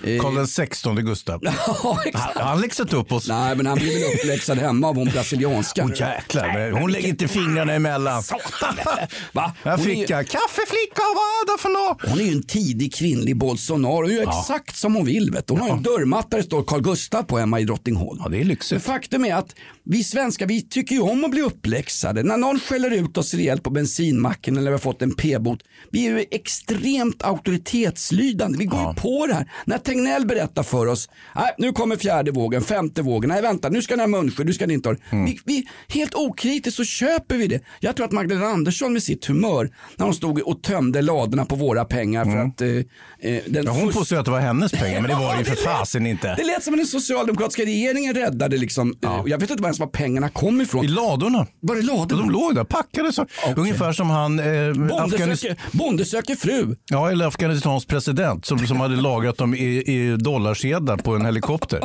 Eh, 0.07 0.21
Karl 0.23 0.35
den 0.35 0.47
16 0.47 0.97
Gustav. 0.97 1.41
ja, 1.45 1.51
Han 1.83 1.99
exakt. 2.07 2.39
han 2.39 2.49
har 2.49 2.57
läxat 2.63 2.93
upp 2.93 3.13
oss. 3.13 3.29
Nej, 3.29 3.57
men 3.57 3.67
han 3.67 3.79
blir 3.79 3.93
väl 3.95 4.15
uppläxad 4.15 4.59
hemma 4.59 4.89
av 4.89 4.95
hon 4.97 5.09
brasilianska. 5.09 5.85
Åh 5.85 5.91
jäklar, 6.01 6.53
men 6.71 6.73
hon 6.83 6.93
lägger 6.93 7.09
inte 7.09 7.29
fingrarna 7.29 7.73
emellan. 7.73 8.23
Va? 9.33 9.53
Här 9.65 9.77
fick 9.77 9.99
ju- 9.99 10.07
jag 10.09 10.27
kaffeflicka, 10.29 11.03
vad 11.15 11.25
är 11.25 11.57
det 11.57 11.63
för 11.63 11.69
något? 11.69 12.11
Hon 12.11 12.21
är 12.21 12.25
ju 12.25 12.33
en 12.33 12.43
tidig 12.43 12.95
kvinnlig 12.95 13.37
Bolsonaro. 13.37 14.03
Hon 14.03 14.13
gör 14.15 14.23
exakt 14.41 14.77
som 14.77 14.95
hon 14.95 15.05
vill. 15.07 15.31
Vet. 15.31 15.49
Hon 15.51 15.61
har 15.61 15.69
ju 15.69 15.73
en 15.75 15.83
dörrmatta 15.83 16.37
det 16.37 16.43
står 16.43 16.63
Carl 16.63 16.81
Gustav 16.83 17.23
på 17.23 17.39
hemma 17.39 17.61
i 17.61 17.65
Drottningholm. 17.65 18.21
Ja, 18.23 18.29
det 18.29 18.37
är 18.37 18.39
Men 18.39 18.49
lyxigt. 18.49 18.85
faktum 18.85 19.25
är 19.25 19.35
att 19.35 19.55
vi 19.85 20.05
svenskar 20.05 20.47
vi 20.47 20.63
tycker 20.69 20.95
ju 20.95 21.01
om 21.01 21.25
att 21.25 21.31
bli 21.31 21.41
uppläxade. 21.43 22.23
När 22.23 22.37
någon 22.37 22.61
skäller 22.61 22.91
ut 22.91 23.19
oss 23.19 23.35
rejält 23.35 23.63
på 23.63 23.71
bensinmacken 23.71 24.57
eller 24.57 24.71
vi 24.71 24.75
har 24.75 24.79
fått 24.79 25.03
en 25.03 25.15
p-bot. 25.15 25.59
Vi 25.91 26.07
är 26.07 26.11
ju 26.11 26.25
extremt 26.31 27.23
auktoritetslydande. 27.23 28.59
Vi 28.59 28.65
går 28.65 28.81
ju 28.81 28.95
på 28.95 29.27
det 29.27 29.35
här. 29.35 29.51
När 29.65 29.79
Tegnell 29.95 30.27
berättar 30.27 30.63
för 30.63 30.87
oss, 30.87 31.09
nej 31.35 31.55
nu 31.59 31.73
kommer 31.73 31.97
fjärde 31.97 32.31
vågen, 32.31 32.63
femte 32.63 33.03
vågen, 33.03 33.29
nej 33.31 33.43
vänta 33.43 33.69
nu 33.69 33.83
ska 33.83 33.97
ni 33.97 34.03
ha 34.03 34.07
munskydd, 34.09 34.47
nu 34.47 34.53
ska 34.53 34.67
ni 34.67 34.75
inte 34.75 34.89
ha 34.89 34.95
det." 34.95 35.01
Mm. 35.17 35.25
vi, 35.27 35.39
vi, 35.45 35.67
Helt 35.89 36.15
okritiskt 36.15 36.77
så 36.77 36.85
köper 36.85 37.37
vi 37.37 37.47
det. 37.47 37.61
Jag 37.81 37.97
tror 37.97 38.07
att 38.07 38.13
Magdalena 38.13 38.47
Andersson 38.47 38.93
med 38.93 39.03
sitt 39.03 39.25
humör 39.27 39.71
när 39.97 40.05
hon 40.07 40.15
stod 40.15 40.41
och 40.43 40.63
tömde 40.63 41.03
ladorna 41.03 41.45
på 41.45 41.55
våra 41.57 41.85
pengar 41.85 42.25
för 42.25 42.37
att 42.37 42.61
eh, 42.61 42.69
eh, 42.69 43.43
den 43.47 43.65
Mm. 43.65 43.65
Ja, 43.67 43.71
hon 43.73 43.89
fusk- 43.89 43.99
påstår 43.99 44.17
att 44.17 44.25
det 44.25 44.31
var 44.31 44.41
hennes 44.41 44.73
pengar, 44.73 45.01
men 45.01 45.11
det 45.11 45.17
var 45.17 45.33
det 45.33 45.39
ju 45.39 45.45
för 45.45 45.57
fasen 45.65 46.07
inte. 46.07 46.35
Det 46.35 46.45
lät 46.45 46.63
som 46.65 46.75
att 46.75 46.79
den 46.81 46.87
socialdemokratiska 46.87 47.63
regeringen 47.63 48.15
räddade 48.15 48.57
liksom, 48.57 48.95
eh, 49.05 49.23
jag 49.27 49.39
vet 49.39 49.51
inte 49.51 49.65
ens 49.65 49.79
var 49.79 49.87
pengarna 49.87 50.29
kom 50.29 50.61
ifrån. 50.61 50.85
I 50.85 50.89
ladorna. 50.89 51.47
Var 51.61 51.77
det 51.77 51.83
ladorna? 51.83 52.23
De 52.23 52.31
låg 52.31 52.55
där 52.55 52.65
packade 52.65 53.13
så. 53.13 53.27
Ungefär 53.57 53.93
som 53.93 54.11
han, 54.11 54.39
eh, 54.39 54.45
Bonde 54.73 54.95
Afghanis- 54.95 55.35
söker, 55.37 55.57
bonde 55.73 56.05
söker 56.05 56.35
fru. 56.35 56.77
ja, 56.91 57.11
eller 57.11 57.27
Afghanistans 57.27 57.85
president 57.87 58.47
som, 58.47 58.59
som 58.67 58.81
hade 58.81 58.97
lagrat 58.97 59.37
dem 59.39 59.55
i, 59.55 59.83
i 59.89 60.17
dollarsedlar 60.17 60.97
på 60.97 61.15
en 61.15 61.25
helikopter. 61.27 61.81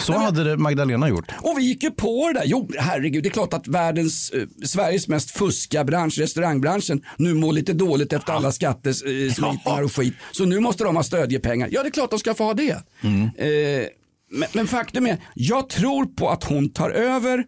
Så 0.00 0.12
hade 0.12 0.44
det 0.44 0.56
Magdalena 0.56 1.08
gjort. 1.08 1.32
Och 1.40 1.58
vi 1.58 1.62
gick 1.62 1.82
ju 1.82 1.90
på 1.90 2.30
det 2.34 2.40
där. 2.40 2.46
Jo, 2.46 2.70
herregud, 2.78 3.22
det 3.22 3.28
är 3.28 3.30
klart 3.30 3.52
att 3.52 3.66
världens, 3.68 4.30
eh, 4.30 4.42
Sveriges 4.64 5.08
mest 5.08 5.30
fuska 5.30 5.84
bransch, 5.84 6.18
restaurangbranschen, 6.18 7.02
nu 7.16 7.34
mår 7.34 7.52
lite 7.52 7.72
dåligt 7.72 8.12
efter 8.12 8.32
alla 8.32 8.52
skattesmitningar 8.52 9.82
och 9.82 9.92
skit. 9.92 10.14
Så 10.32 10.44
nu 10.44 10.60
måste 10.60 10.84
de 10.84 10.96
ha 10.96 11.02
stödjepengar. 11.02 11.68
Ja, 11.72 11.82
det 11.82 11.88
är 11.88 11.90
klart 11.90 12.10
de 12.10 12.18
ska 12.18 12.34
få 12.34 12.44
ha 12.44 12.54
det. 12.54 12.70
Eh, 12.70 13.88
men, 14.30 14.48
men 14.52 14.66
faktum 14.66 15.06
är, 15.06 15.18
jag 15.34 15.68
tror 15.68 16.06
på 16.06 16.28
att 16.28 16.44
hon 16.44 16.68
tar 16.68 16.90
över. 16.90 17.44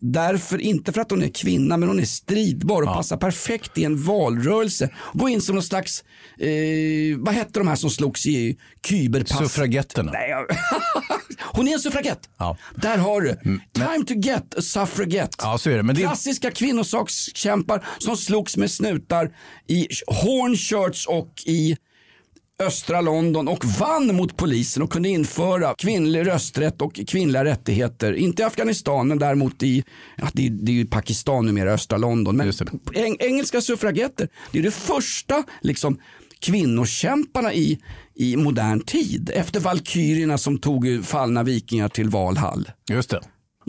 Därför, 0.00 0.60
inte 0.60 0.92
för 0.92 1.00
att 1.00 1.10
hon 1.10 1.22
är 1.22 1.28
kvinna, 1.28 1.76
men 1.76 1.88
hon 1.88 2.00
är 2.00 2.04
stridbar 2.04 2.82
och 2.82 2.88
passar 2.88 3.16
perfekt 3.16 3.78
i 3.78 3.84
en 3.84 4.02
valrörelse. 4.02 4.88
Gå 5.12 5.28
in 5.28 5.40
som 5.40 5.54
någon 5.54 5.62
slags, 5.62 6.04
eh, 6.38 7.18
vad 7.18 7.34
hette 7.34 7.60
de 7.60 7.68
här 7.68 7.76
som 7.76 7.90
slogs 7.90 8.26
i 8.26 8.58
kyberpass? 8.86 9.38
Suffragetterna. 9.38 10.12
Nej, 10.12 10.34
Hon 11.52 11.68
är 11.68 11.72
en 11.72 11.80
suffragett. 11.80 12.20
Ja. 12.38 12.56
Där 12.74 12.98
har 12.98 13.20
du. 13.20 13.34
Time 13.72 14.04
to 14.06 14.14
get 14.14 14.54
a 14.58 14.62
suffragette. 14.62 15.36
Ja, 15.38 15.58
så 15.58 15.70
är 15.70 15.76
det. 15.76 15.82
Men 15.82 15.94
det 15.94 16.02
Klassiska 16.02 16.50
kvinnosakskämpar 16.50 17.86
som 17.98 18.16
slogs 18.16 18.56
med 18.56 18.70
snutar 18.70 19.30
i 19.68 19.88
Hornchurch 20.06 21.06
och 21.08 21.32
i 21.46 21.76
östra 22.60 23.00
London 23.00 23.48
och 23.48 23.64
vann 23.64 24.16
mot 24.16 24.36
polisen 24.36 24.82
och 24.82 24.92
kunde 24.92 25.08
införa 25.08 25.74
kvinnlig 25.78 26.26
rösträtt 26.26 26.82
och 26.82 27.00
kvinnliga 27.08 27.44
rättigheter. 27.44 28.12
Inte 28.12 28.42
i 28.42 28.44
Afghanistan 28.44 29.08
men 29.08 29.18
däremot 29.18 29.62
i, 29.62 29.84
ja, 30.16 30.28
det, 30.32 30.46
är, 30.46 30.50
det 30.50 30.72
är 30.72 30.76
ju 30.76 30.86
Pakistan 30.86 31.46
numera, 31.46 31.72
östra 31.72 31.98
London. 31.98 32.36
Men 32.36 32.52
eng, 32.94 33.16
engelska 33.20 33.60
suffragetter, 33.60 34.28
det 34.52 34.58
är 34.58 34.62
det 34.62 34.70
första 34.70 35.44
liksom, 35.60 35.98
kvinnokämparna 36.40 37.52
i, 37.54 37.78
i 38.14 38.36
modern 38.36 38.80
tid. 38.80 39.30
Efter 39.34 39.60
valkyrierna 39.60 40.38
som 40.38 40.58
tog 40.58 41.04
fallna 41.04 41.42
vikingar 41.42 41.88
till 41.88 42.08
Valhall. 42.08 42.70
Just 42.90 43.10
det. 43.10 43.20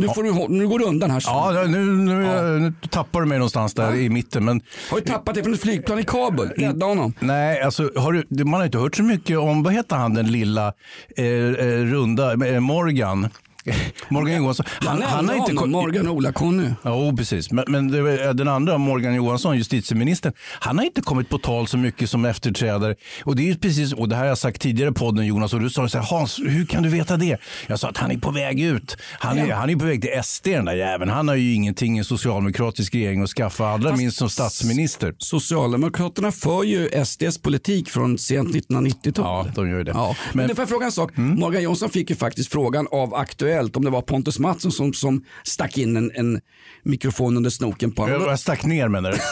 Nu, 0.02 0.08
får 0.14 0.24
du, 0.24 0.58
nu 0.58 0.68
går 0.68 0.80
du 0.80 0.86
undan 0.86 1.12
här. 1.12 1.24
Ja, 1.26 1.64
nu, 1.68 1.86
nu, 1.86 2.14
nu 2.60 2.74
tappar 2.90 3.22
du 3.22 3.28
mig 3.28 3.38
någonstans 3.38 3.74
där 3.74 3.96
i 3.96 4.10
mitten. 4.10 4.46
Men 4.46 4.62
Har 4.90 4.98
du 4.98 5.04
tappat 5.04 5.36
det 5.36 5.44
från 5.44 5.54
ett 5.54 5.62
flygplan 5.62 6.00
i 6.00 6.04
Kabul? 6.04 6.50
Rädda 6.58 6.86
honom. 6.86 7.14
Nej, 7.20 7.62
alltså, 7.62 7.92
har 7.96 8.26
du, 8.30 8.44
man 8.44 8.54
har 8.60 8.66
inte 8.66 8.78
hört 8.78 8.96
så 8.96 9.04
mycket 9.04 9.38
om, 9.38 9.64
vad 9.64 9.74
heter 9.74 9.96
han 9.96 10.14
den 10.14 10.32
lilla 10.32 10.74
eh, 11.18 11.26
eh, 11.26 11.66
runda, 11.86 12.48
eh, 12.48 12.60
Morgan. 12.60 13.30
Morgan 14.10 14.38
Johansson. 14.38 14.66
Han, 14.80 15.02
han 15.02 15.30
har 15.30 15.36
inte 15.36 15.54
kom- 15.54 15.72
Morgan 15.72 16.08
och 16.08 16.16
Ola-Conny. 16.16 16.70
Ja, 16.84 17.14
precis. 17.18 17.52
Men, 17.52 17.66
men 17.68 18.04
var- 18.04 18.34
den 18.34 18.48
andra, 18.48 18.78
Morgan 18.78 19.14
Johansson, 19.16 19.58
justitieministern, 19.58 20.34
han 20.60 20.78
har 20.78 20.86
inte 20.86 21.02
kommit 21.02 21.30
på 21.30 21.38
tal 21.38 21.68
så 21.68 21.78
mycket 21.78 22.10
som 22.10 22.26
efterträdare. 22.26 22.96
Och 23.24 23.36
det 23.36 23.50
är 23.50 23.56
precis, 23.56 23.94
och 23.94 24.10
det 24.10 24.16
här 24.16 24.22
har 24.24 24.28
jag 24.30 24.38
sagt 24.38 24.62
tidigare 24.62 24.90
i 24.92 24.94
podden 24.94 25.26
Jonas, 25.26 25.54
och 25.54 25.60
du 25.60 25.70
sa 25.70 25.88
så 25.90 25.98
här, 25.98 26.06
Hans, 26.06 26.40
hur 26.40 26.66
kan 26.66 26.84
du 26.84 26.90
veta 26.90 27.18
det? 27.18 27.38
Jag 27.68 27.80
sa 27.80 27.90
att 27.90 27.98
han 27.98 28.12
är 28.12 28.18
på 28.18 28.32
väg 28.32 28.60
ut. 28.62 28.98
Han 29.20 29.38
är, 29.38 29.52
han 29.54 29.70
är 29.70 29.76
på 29.76 29.86
väg 29.86 30.02
till 30.02 30.24
SD 30.24 30.48
den 30.48 30.66
där 30.66 30.76
jäveln. 30.76 31.12
Han 31.12 31.28
har 31.28 31.36
ju 31.36 31.54
ingenting 31.54 31.96
i 31.96 32.00
en 32.00 32.06
socialdemokratisk 32.06 32.96
regering 32.96 33.22
att 33.22 33.30
skaffa, 33.30 33.68
allra 33.68 33.90
Fast- 33.90 34.02
minst 34.02 34.18
som 34.18 34.30
statsminister. 34.30 35.14
Socialdemokraterna 35.18 36.32
för 36.32 36.64
ju 36.64 37.06
SDs 37.06 37.38
politik 37.38 37.90
från 37.90 38.18
sent 38.18 38.56
1990-tal. 38.56 39.46
Ja, 39.48 39.52
de 39.56 39.70
gör 39.70 39.78
ju 39.78 39.84
det. 39.84 39.92
Ja. 39.92 40.16
Men, 40.34 40.46
Men- 40.48 40.56
får 40.56 40.62
jag 40.62 40.70
fråga 40.70 40.86
en 40.86 40.92
sak. 40.92 41.12
Morgan 41.18 41.64
Johansson 41.64 41.90
fick 41.90 42.10
ju 42.10 42.16
faktiskt 42.16 42.52
frågan 42.52 42.88
av 42.92 43.16
Aktuellt 43.16 43.51
om 43.78 43.86
det 43.86 43.90
var 43.90 44.02
Pontus 44.02 44.40
Mattsson 44.40 44.72
som, 44.72 44.94
som 44.94 45.26
stack 45.44 45.78
in 45.78 45.98
en, 45.98 46.12
en 46.16 46.42
mikrofon 46.84 47.38
under 47.38 47.50
snoken 47.50 47.92
på 47.92 48.02
honom. 48.02 48.22
Jag, 48.22 48.40
stack 48.40 48.64
ner 48.64 48.88
menar 48.88 49.12
du? 49.12 49.18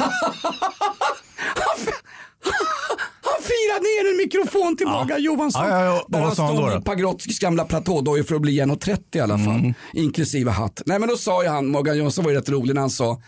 Ner 3.79 4.11
en 4.11 4.17
mikrofon 4.17 4.77
till 4.77 4.87
Morgan 4.87 5.23
Johansson. 5.23 5.67
Ja, 5.67 5.79
ja, 5.79 5.85
ja. 5.85 6.01
Och 6.01 6.11
Där 6.11 6.19
han 6.19 6.31
stod 6.31 6.81
i 6.81 6.81
Pagrotskys 6.81 7.39
gamla 7.39 7.65
platådojor 7.65 8.23
för 8.23 8.35
att 8.35 8.41
bli 8.41 8.61
1,30 8.61 8.99
i 9.13 9.19
alla 9.19 9.37
fall. 9.37 9.59
Mm. 9.59 9.73
Inklusive 9.93 10.51
hatt. 10.51 10.81
Nej 10.85 10.99
men 10.99 11.09
då 11.09 11.17
sa 11.17 11.43
ju 11.43 11.49
han, 11.49 11.67
Morgan 11.67 11.97
Johansson 11.97 12.23
var 12.23 12.31
ju 12.31 12.37
rätt 12.37 12.49
rolig 12.49 12.73
när 12.73 12.81
han 12.81 12.89
sa 12.89 13.21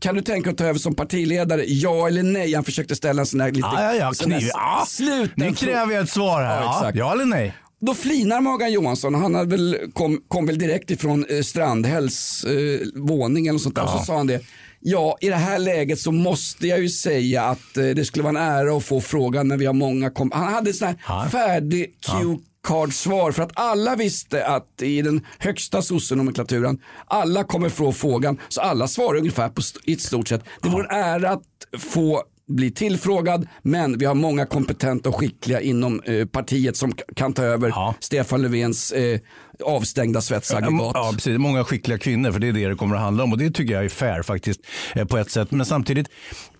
kan 0.00 0.14
du 0.14 0.22
tänka 0.22 0.44
dig 0.44 0.52
att 0.52 0.58
ta 0.58 0.64
över 0.64 0.78
som 0.78 0.94
partiledare? 0.94 1.64
Ja 1.66 2.06
eller 2.06 2.22
nej? 2.22 2.54
Han 2.54 2.64
försökte 2.64 2.96
ställa 2.96 3.22
en 3.22 3.26
sån 3.26 3.40
här 3.40 3.50
lite... 3.50 3.68
Ja, 3.72 3.82
ja, 3.82 3.94
ja, 3.94 4.12
kniv. 4.24 4.48
Ja. 4.52 4.84
sluten 4.88 5.32
Nu 5.36 5.54
kräver 5.54 5.92
jag 5.94 6.02
ett 6.02 6.10
svar 6.10 6.42
här. 6.42 6.62
Ja, 6.62 6.80
Ja, 6.82 6.90
ja 6.94 7.12
eller 7.12 7.24
nej? 7.24 7.54
Då 7.86 7.94
flinar 7.94 8.40
Morgan 8.40 8.72
Johansson, 8.72 9.14
han 9.14 9.34
hade 9.34 9.50
väl, 9.50 9.78
kom, 9.92 10.20
kom 10.28 10.46
väl 10.46 10.58
direkt 10.58 10.90
ifrån 10.90 11.26
eh, 11.30 11.40
Strandhälls 11.42 12.44
eh, 12.44 12.80
våning 12.94 13.46
eller 13.46 13.58
sånt 13.58 13.74
där. 13.74 13.82
Och 13.82 13.90
så 13.90 13.98
sa 13.98 14.16
han 14.16 14.26
det. 14.26 14.40
Ja, 14.80 15.16
i 15.20 15.28
det 15.28 15.36
här 15.36 15.58
läget 15.58 15.98
så 16.00 16.12
måste 16.12 16.66
jag 16.68 16.80
ju 16.80 16.88
säga 16.88 17.42
att 17.44 17.76
eh, 17.76 17.84
det 17.84 18.04
skulle 18.04 18.22
vara 18.22 18.38
en 18.38 18.48
ära 18.50 18.76
att 18.76 18.84
få 18.84 19.00
frågan 19.00 19.48
när 19.48 19.56
vi 19.56 19.66
har 19.66 19.72
många 19.72 20.10
kom 20.10 20.30
Han 20.34 20.52
hade 20.54 20.72
sån 20.72 20.88
här 20.88 20.96
Ja. 21.08 21.28
färdig 21.32 21.94
cue 22.06 22.38
card-svar 22.68 23.32
för 23.32 23.42
att 23.42 23.52
alla 23.54 23.96
visste 23.96 24.46
att 24.46 24.82
i 24.82 25.02
den 25.02 25.26
högsta 25.38 25.82
sossenomenklaturen 25.82 26.78
alla 27.06 27.44
kommer 27.44 27.68
få 27.68 27.92
frågan 27.92 28.40
så 28.48 28.60
alla 28.60 28.88
svarar 28.88 29.18
ungefär 29.18 29.48
på 29.48 29.60
st- 29.60 29.80
i 29.84 29.96
stort 29.96 30.28
sett. 30.28 30.44
Det 30.62 30.68
vore 30.68 30.84
en 30.88 30.96
ära 31.04 31.30
att 31.30 31.42
få 31.78 32.22
bli 32.46 32.70
tillfrågad 32.70 33.48
men 33.62 33.98
vi 33.98 34.04
har 34.04 34.14
många 34.14 34.46
kompetenta 34.46 35.08
och 35.08 35.14
skickliga 35.16 35.60
inom 35.60 36.00
eh, 36.00 36.26
partiet 36.26 36.76
som 36.76 36.92
kan 37.16 37.32
ta 37.32 37.42
över 37.42 37.68
Ja. 37.68 37.94
Stefan 38.00 38.42
Löfvens 38.42 38.92
eh, 38.92 39.20
avstängda 39.62 40.20
svetsaggregat. 40.20 40.90
Ja, 40.94 41.10
precis. 41.14 41.38
Många 41.38 41.64
skickliga 41.64 41.98
kvinnor, 41.98 42.32
för 42.32 42.38
det 42.38 42.48
är 42.48 42.52
det 42.52 42.68
det 42.68 42.74
kommer 42.74 42.96
att 42.96 43.02
handla 43.02 43.24
om. 43.24 43.32
Och 43.32 43.38
det 43.38 43.50
tycker 43.50 43.74
jag 43.74 43.84
är 43.84 43.88
fair 43.88 44.22
faktiskt 44.22 44.60
eh, 44.94 45.04
på 45.04 45.18
ett 45.18 45.30
sätt. 45.30 45.50
Men 45.50 45.66
samtidigt, 45.66 46.08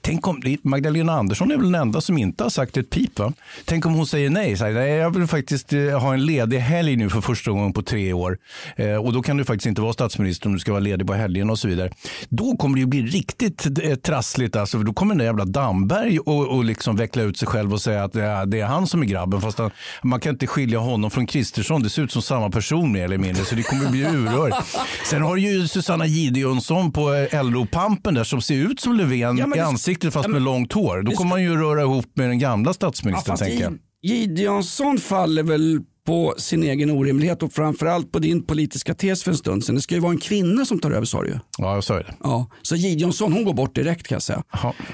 tänk 0.00 0.26
om 0.26 0.42
Magdalena 0.62 1.12
Andersson 1.12 1.50
är 1.50 1.56
väl 1.56 1.72
den 1.72 1.80
enda 1.80 2.00
som 2.00 2.18
inte 2.18 2.42
har 2.42 2.50
sagt 2.50 2.76
ett 2.76 2.90
pip. 2.90 3.18
Va? 3.18 3.32
Tänk 3.64 3.86
om 3.86 3.94
hon 3.94 4.06
säger 4.06 4.30
nej. 4.30 4.56
Säger, 4.56 4.74
nej 4.74 4.90
jag 4.90 5.14
vill 5.14 5.26
faktiskt 5.26 5.72
eh, 5.72 5.80
ha 5.80 6.14
en 6.14 6.26
ledig 6.26 6.58
helg 6.58 6.96
nu 6.96 7.10
för 7.10 7.20
första 7.20 7.50
gången 7.50 7.72
på 7.72 7.82
tre 7.82 8.12
år. 8.12 8.38
Eh, 8.76 8.96
och 8.96 9.12
då 9.12 9.22
kan 9.22 9.36
du 9.36 9.44
faktiskt 9.44 9.66
inte 9.66 9.82
vara 9.82 9.92
statsminister 9.92 10.46
om 10.46 10.52
du 10.52 10.58
ska 10.58 10.72
vara 10.72 10.80
ledig 10.80 11.06
på 11.06 11.14
helgen 11.14 11.50
och 11.50 11.58
så 11.58 11.68
vidare. 11.68 11.90
Då 12.28 12.56
kommer 12.56 12.74
det 12.74 12.80
ju 12.80 12.86
bli 12.86 13.02
riktigt 13.02 13.66
eh, 13.82 13.94
trassligt. 13.94 14.56
Alltså, 14.56 14.78
för 14.78 14.84
då 14.84 14.92
kommer 14.92 15.14
den 15.14 15.18
där 15.18 15.24
jävla 15.24 15.44
Damberg 15.44 16.18
och, 16.18 16.48
och 16.48 16.64
liksom 16.64 16.96
veckla 16.96 17.22
ut 17.22 17.38
sig 17.38 17.48
själv 17.48 17.72
och 17.72 17.80
säga 17.80 18.04
att 18.04 18.12
det 18.12 18.24
är, 18.24 18.46
det 18.46 18.60
är 18.60 18.66
han 18.66 18.86
som 18.86 19.02
är 19.02 19.06
grabben. 19.06 19.40
Fast 19.40 19.58
han, 19.58 19.70
man 20.02 20.20
kan 20.20 20.32
inte 20.32 20.46
skilja 20.46 20.78
honom 20.78 21.10
från 21.10 21.26
Kristersson. 21.26 21.82
Det 21.82 21.90
ser 21.90 22.02
ut 22.02 22.12
som 22.12 22.22
samma 22.22 22.50
person 22.50 22.83
mer 22.92 23.04
eller 23.04 23.18
mindre. 23.18 23.44
Så 23.44 23.54
det 23.54 23.62
kommer 23.62 23.90
bli 23.90 24.00
urrörigt. 24.04 24.56
Sen 25.10 25.22
har 25.22 25.36
du 25.36 25.42
ju 25.42 25.68
Susanna 25.68 26.06
Gideonsson 26.06 26.92
på 26.92 27.14
eh, 27.14 27.44
LO-pampen 27.44 28.14
där 28.14 28.24
som 28.24 28.40
ser 28.42 28.54
ut 28.54 28.80
som 28.80 28.92
Löfven 28.96 29.36
Ja, 29.38 29.56
i 29.56 29.60
ansiktet 29.60 30.12
fast 30.12 30.26
Ja, 30.28 30.32
med 30.32 30.42
långt 30.42 30.72
hår. 30.72 31.02
Då 31.02 31.12
kommer 31.12 31.28
man 31.30 31.42
ju 31.42 31.56
röra 31.56 31.80
ihop 31.82 32.06
med 32.14 32.28
den 32.28 32.38
gamla 32.38 32.68
Ja, 32.68 32.74
statsministern 32.74 33.32
fast 33.32 33.42
tänker 33.42 33.62
jag. 33.64 33.72
Gi- 33.72 33.78
Gideonsson 34.02 34.98
faller 34.98 35.42
väl 35.42 35.80
på 36.06 36.34
sin 36.38 36.62
egen 36.62 36.90
orimlighet 36.90 37.42
och 37.42 37.52
framförallt 37.52 38.12
på 38.12 38.18
din 38.18 38.42
politiska 38.42 38.94
tes 38.94 39.24
för 39.24 39.30
en 39.30 39.36
stund 39.36 39.64
sedan. 39.64 39.74
Det 39.74 39.80
ska 39.80 39.94
ju 39.94 40.00
vara 40.00 40.12
en 40.12 40.18
kvinna 40.18 40.64
som 40.64 40.78
tar 40.78 40.90
över 40.90 41.06
sa 41.06 41.22
du 41.22 41.28
ju. 41.28 41.38
Ja, 41.58 41.74
jag 41.74 41.84
sa 41.84 41.96
ju 41.96 42.02
det. 42.02 42.14
Ja, 42.22 42.50
så 42.62 42.76
Gideonsson 42.76 43.32
hon 43.32 43.44
går 43.44 43.54
bort 43.54 43.74
direkt 43.74 44.06
kan 44.06 44.16
jag 44.16 44.22
säga. 44.22 44.42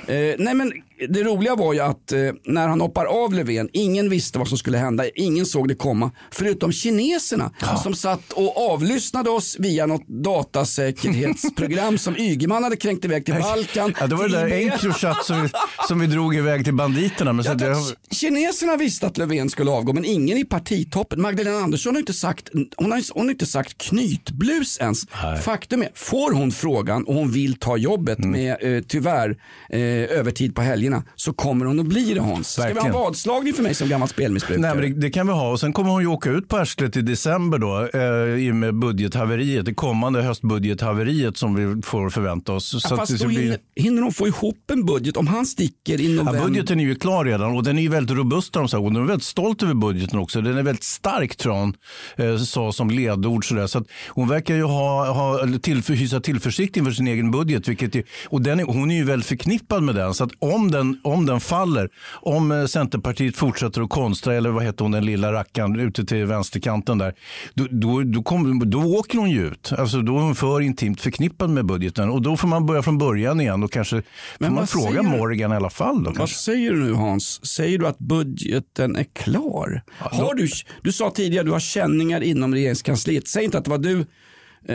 Eh, 0.06 0.34
nej 0.38 0.54
men 0.54 0.72
det 1.08 1.22
roliga 1.22 1.54
var 1.56 1.72
ju 1.74 1.80
att 1.80 2.12
eh, 2.12 2.18
när 2.44 2.68
han 2.68 2.80
hoppar 2.80 3.04
av 3.04 3.34
Löfven, 3.34 3.68
ingen 3.72 4.10
visste 4.10 4.38
vad 4.38 4.48
som 4.48 4.58
skulle 4.58 4.78
hända, 4.78 5.04
ingen 5.14 5.46
såg 5.46 5.68
det 5.68 5.74
komma. 5.74 6.10
Förutom 6.30 6.72
kineserna 6.72 7.50
som 7.82 7.94
satt 7.94 8.32
och 8.32 8.70
avlyssnade 8.72 9.30
oss 9.30 9.56
via 9.58 9.86
något 9.86 10.08
datasäkerhetsprogram 10.08 11.98
som 11.98 12.16
Ygeman 12.16 12.64
hade 12.64 12.76
kränkt 12.76 13.04
iväg 13.04 13.24
till 13.24 13.34
Balkan. 13.34 13.94
Ja, 14.00 14.06
det 14.06 14.14
var 14.14 14.28
det 14.28 14.36
där. 14.38 14.46
Encrochat 14.72 15.24
som 15.24 15.42
vi, 15.42 15.48
som 15.88 16.00
vi 16.00 16.06
drog 16.06 16.34
iväg 16.36 16.64
till 16.64 16.74
banditerna. 16.74 17.32
Men 17.32 17.44
Ja, 17.44 17.54
det, 17.54 17.76
kineserna 18.10 18.76
visste 18.76 19.06
att 19.06 19.18
Löfven 19.18 19.50
skulle 19.50 19.70
avgå 19.70 19.92
men 19.92 20.04
ingen 20.04 20.38
i 20.38 20.44
partitoppen. 20.44 21.20
Magdalena 21.22 21.58
Andersson 21.58 21.94
har 21.94 22.00
inte 22.00 22.12
sagt, 22.12 22.48
hon 22.76 22.92
har, 22.92 23.14
hon 23.14 23.24
har 23.26 23.30
inte 23.30 23.46
sagt 23.46 23.78
knytblus 23.78 24.78
ens. 24.80 25.02
Faktum 25.44 25.82
är, 25.82 25.88
får 25.94 26.32
hon 26.32 26.50
frågan 26.52 27.04
och 27.04 27.14
hon 27.14 27.30
vill 27.32 27.54
ta 27.58 27.76
jobbet 27.76 28.10
Mm. 28.20 28.30
med 28.30 28.56
eh, 28.76 28.82
tyvärr 28.88 29.36
eh, 29.70 29.80
övertid 30.18 30.54
på 30.54 30.62
helgerna 30.92 31.12
så 31.16 31.32
kommer 31.32 31.66
hon 31.66 31.80
att 31.80 31.86
bli 31.86 32.14
det 32.14 32.20
Hans. 32.20 32.52
Ska 32.52 32.62
vi 32.62 32.68
ha 32.68 32.74
Verkligen. 32.74 32.94
vadslagning 32.94 33.54
för 33.54 33.62
mig 33.62 33.74
som 33.74 33.88
gammal 33.88 34.08
spelmissbrukare? 34.08 34.62
Nej, 34.74 34.74
men 34.74 34.94
det, 34.94 35.00
det 35.06 35.10
kan 35.10 35.26
vi 35.26 35.32
ha. 35.32 35.50
Och 35.50 35.60
sen 35.60 35.72
kommer 35.72 35.90
hon 35.90 36.00
ju 36.00 36.06
åka 36.06 36.30
ut 36.30 36.48
på 36.48 36.56
arslet 36.56 36.96
i 36.96 37.02
december 37.02 37.58
då, 37.58 37.88
eh, 37.98 38.44
i 38.46 38.50
och 38.50 38.54
med 38.54 38.74
budgethaveriet, 38.74 39.64
det 39.66 39.74
kommande 39.74 40.22
höstbudgethaveriet 40.22 41.36
som 41.36 41.54
vi 41.54 41.82
får 41.82 42.10
förvänta 42.10 42.52
oss. 42.52 42.70
Ja, 42.74 42.80
Så 42.80 42.94
att 42.94 43.00
fast 43.00 43.12
det 43.12 43.24
då 43.24 43.28
blir- 43.28 43.58
hinner, 43.76 44.02
hon 44.02 44.12
få 44.12 44.26
ihop 44.26 44.70
en 44.72 44.86
budget 44.86 45.16
om 45.16 45.26
han 45.26 45.46
sticker 45.46 46.00
i 46.00 46.16
Ja, 46.16 46.22
november? 46.22 46.48
budgeten 46.48 46.80
är 46.80 46.84
ju 46.84 46.94
klar 46.94 47.24
redan 47.24 47.56
och 47.56 47.62
den 47.64 47.78
är 47.78 47.82
ju 47.82 47.88
väldigt 47.88 48.16
robust. 48.16 48.52
de 48.52 48.68
de 48.70 48.96
är 48.96 49.00
väldigt 49.00 49.22
stolt 49.26 49.62
över 49.62 49.74
budgeten 49.74 50.18
också. 50.18 50.40
Den 50.40 50.58
är 50.58 50.62
väldigt 50.62 50.84
stark 50.84 51.36
tror 51.36 51.52
hon, 51.54 51.74
eh, 52.16 52.36
sa 52.36 52.72
som 52.72 52.90
ledord. 52.90 53.48
Sådär. 53.48 53.66
Så 53.66 53.78
att 53.78 53.86
hon 54.08 54.28
verkar 54.28 54.54
ju 54.54 54.62
ha, 54.62 55.12
ha 55.12 55.46
tillför, 55.62 55.94
hysa 55.94 56.20
tillförsikt 56.20 56.76
inför 56.76 56.90
sin 56.92 57.06
egen 57.06 57.30
budget. 57.30 57.68
Vilket 57.68 57.96
är, 57.96 58.02
och 58.28 58.42
den 58.42 58.60
är, 58.60 58.64
hon 58.64 58.90
är 58.90 58.94
ju 58.96 59.04
väldigt 59.04 59.26
förknippad 59.28 59.82
med 59.82 59.94
den. 59.94 60.14
Så 60.14 60.24
att 60.24 60.30
om 60.38 60.70
den, 60.70 60.79
om 61.02 61.26
den 61.26 61.40
faller, 61.40 61.88
om 62.12 62.52
eh, 62.52 62.66
Centerpartiet 62.66 63.36
fortsätter 63.36 63.80
att 63.82 63.90
konstra, 63.90 64.34
eller 64.34 64.50
vad 64.50 64.64
heter 64.64 64.84
hon, 64.84 64.92
den 64.92 65.04
lilla 65.04 65.32
rackaren 65.32 65.80
ute 65.80 66.04
till 66.04 66.24
vänsterkanten 66.26 66.98
där, 66.98 67.14
då, 67.54 67.66
då, 67.70 68.02
då, 68.02 68.22
kommer- 68.22 68.64
då 68.64 68.78
åker 68.82 69.18
hon 69.18 69.30
ju 69.30 69.46
ut. 69.46 69.72
Alltså, 69.78 70.00
då 70.02 70.18
är 70.18 70.22
hon 70.22 70.34
för 70.34 70.60
intimt 70.60 71.00
förknippad 71.00 71.50
med 71.50 71.66
budgeten. 71.66 72.10
Och 72.10 72.22
då 72.22 72.36
får 72.36 72.48
man 72.48 72.66
börja 72.66 72.82
från 72.82 72.98
början 72.98 73.40
igen 73.40 73.62
och 73.62 73.72
kanske 73.72 73.96
får 73.96 74.04
Men 74.38 74.52
man 74.54 74.60
vad 74.62 74.70
fråga 74.70 74.86
säger? 74.88 75.02
Morgan 75.02 75.52
i 75.52 75.56
alla 75.56 75.70
fall. 75.70 76.02
Då, 76.04 76.12
Vad 76.12 76.30
säger 76.30 76.72
du 76.72 76.78
nu 76.84 76.92
Hans? 76.92 77.46
Säger 77.46 77.78
du 77.78 77.86
att 77.86 77.98
budgeten 77.98 78.96
är 78.96 79.04
klar? 79.04 79.82
Har 79.98 80.34
du, 80.34 80.48
du 80.82 80.92
sa 80.92 81.10
tidigare 81.10 81.40
att 81.40 81.46
du 81.46 81.52
har 81.52 81.60
känningar 81.60 82.20
inom 82.20 82.54
regeringskansliet. 82.54 83.28
Säg 83.28 83.44
inte 83.44 83.58
att 83.58 83.64
det 83.64 83.70
var 83.70 83.78
du 83.78 84.06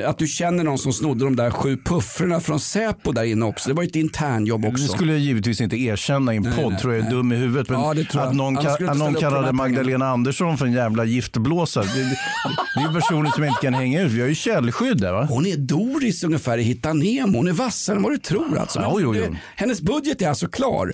att 0.06 0.18
du 0.18 0.28
känner 0.28 0.64
någon 0.64 0.78
som 0.78 0.94
snodde 0.94 1.24
de 1.26 1.36
där 1.36 1.52
sju 1.52 1.78
puffrorna 1.86 2.40
från 2.40 2.60
Säpo 2.60 3.12
där 3.12 3.24
inne 3.24 3.46
också. 3.46 3.70
Det 3.70 3.76
var 3.76 3.84
ju 3.84 3.88
ett 3.90 3.96
internjobb 3.96 4.66
också. 4.66 4.84
Det 4.84 4.90
skulle 4.90 5.12
jag 5.12 5.22
givetvis 5.22 5.62
inte 5.62 5.76
erkänna 5.78 6.34
i 6.34 6.38
en 6.38 6.44
podd, 6.44 6.72
nej, 6.72 6.80
tror 6.82 6.94
jag 6.94 7.00
är 7.00 7.04
nej. 7.04 7.14
dum 7.14 7.32
i 7.32 7.36
huvudet. 7.36 7.70
Men 7.70 7.80
Ja, 7.80 7.94
jag. 7.96 8.18
att 8.18 8.36
någon, 8.36 8.58
ka- 8.58 8.90
att 8.92 8.98
någon 8.98 9.14
kallade 9.16 9.52
Magdalena 9.52 10.08
Andersson 10.10 10.58
för 10.58 10.66
en 10.66 10.72
jävla 10.74 11.06
giftblåsare, 11.06 11.86
det, 11.86 11.92
det, 12.04 12.18
det 12.76 12.82
är 12.82 12.94
personer 12.94 13.30
som 13.32 13.44
inte 13.44 13.60
kan 13.62 13.74
hänga 13.74 14.02
ut. 14.02 14.12
Vi 14.12 14.22
har 14.22 14.28
ju 14.28 14.36
källskydd 14.36 14.98
där 15.02 15.12
va? 15.14 15.28
Hon 15.30 15.46
är 15.46 15.58
Doris 15.58 16.24
ungefär 16.24 16.58
i 16.58 16.64
Hitta 16.64 16.94
Nemo. 16.94 17.38
Hon 17.38 17.48
är 17.48 17.52
vassare 17.54 17.96
än 17.96 18.04
vad 18.04 18.12
du 18.12 18.18
tror. 18.18 18.58
Alltså. 18.58 18.80
Ja, 18.80 18.98
jo. 19.02 19.14
Det- 19.14 19.30
Hennes 19.56 19.82
budget 19.82 20.22
är 20.22 20.30
alltså 20.30 20.48
klar. 20.48 20.92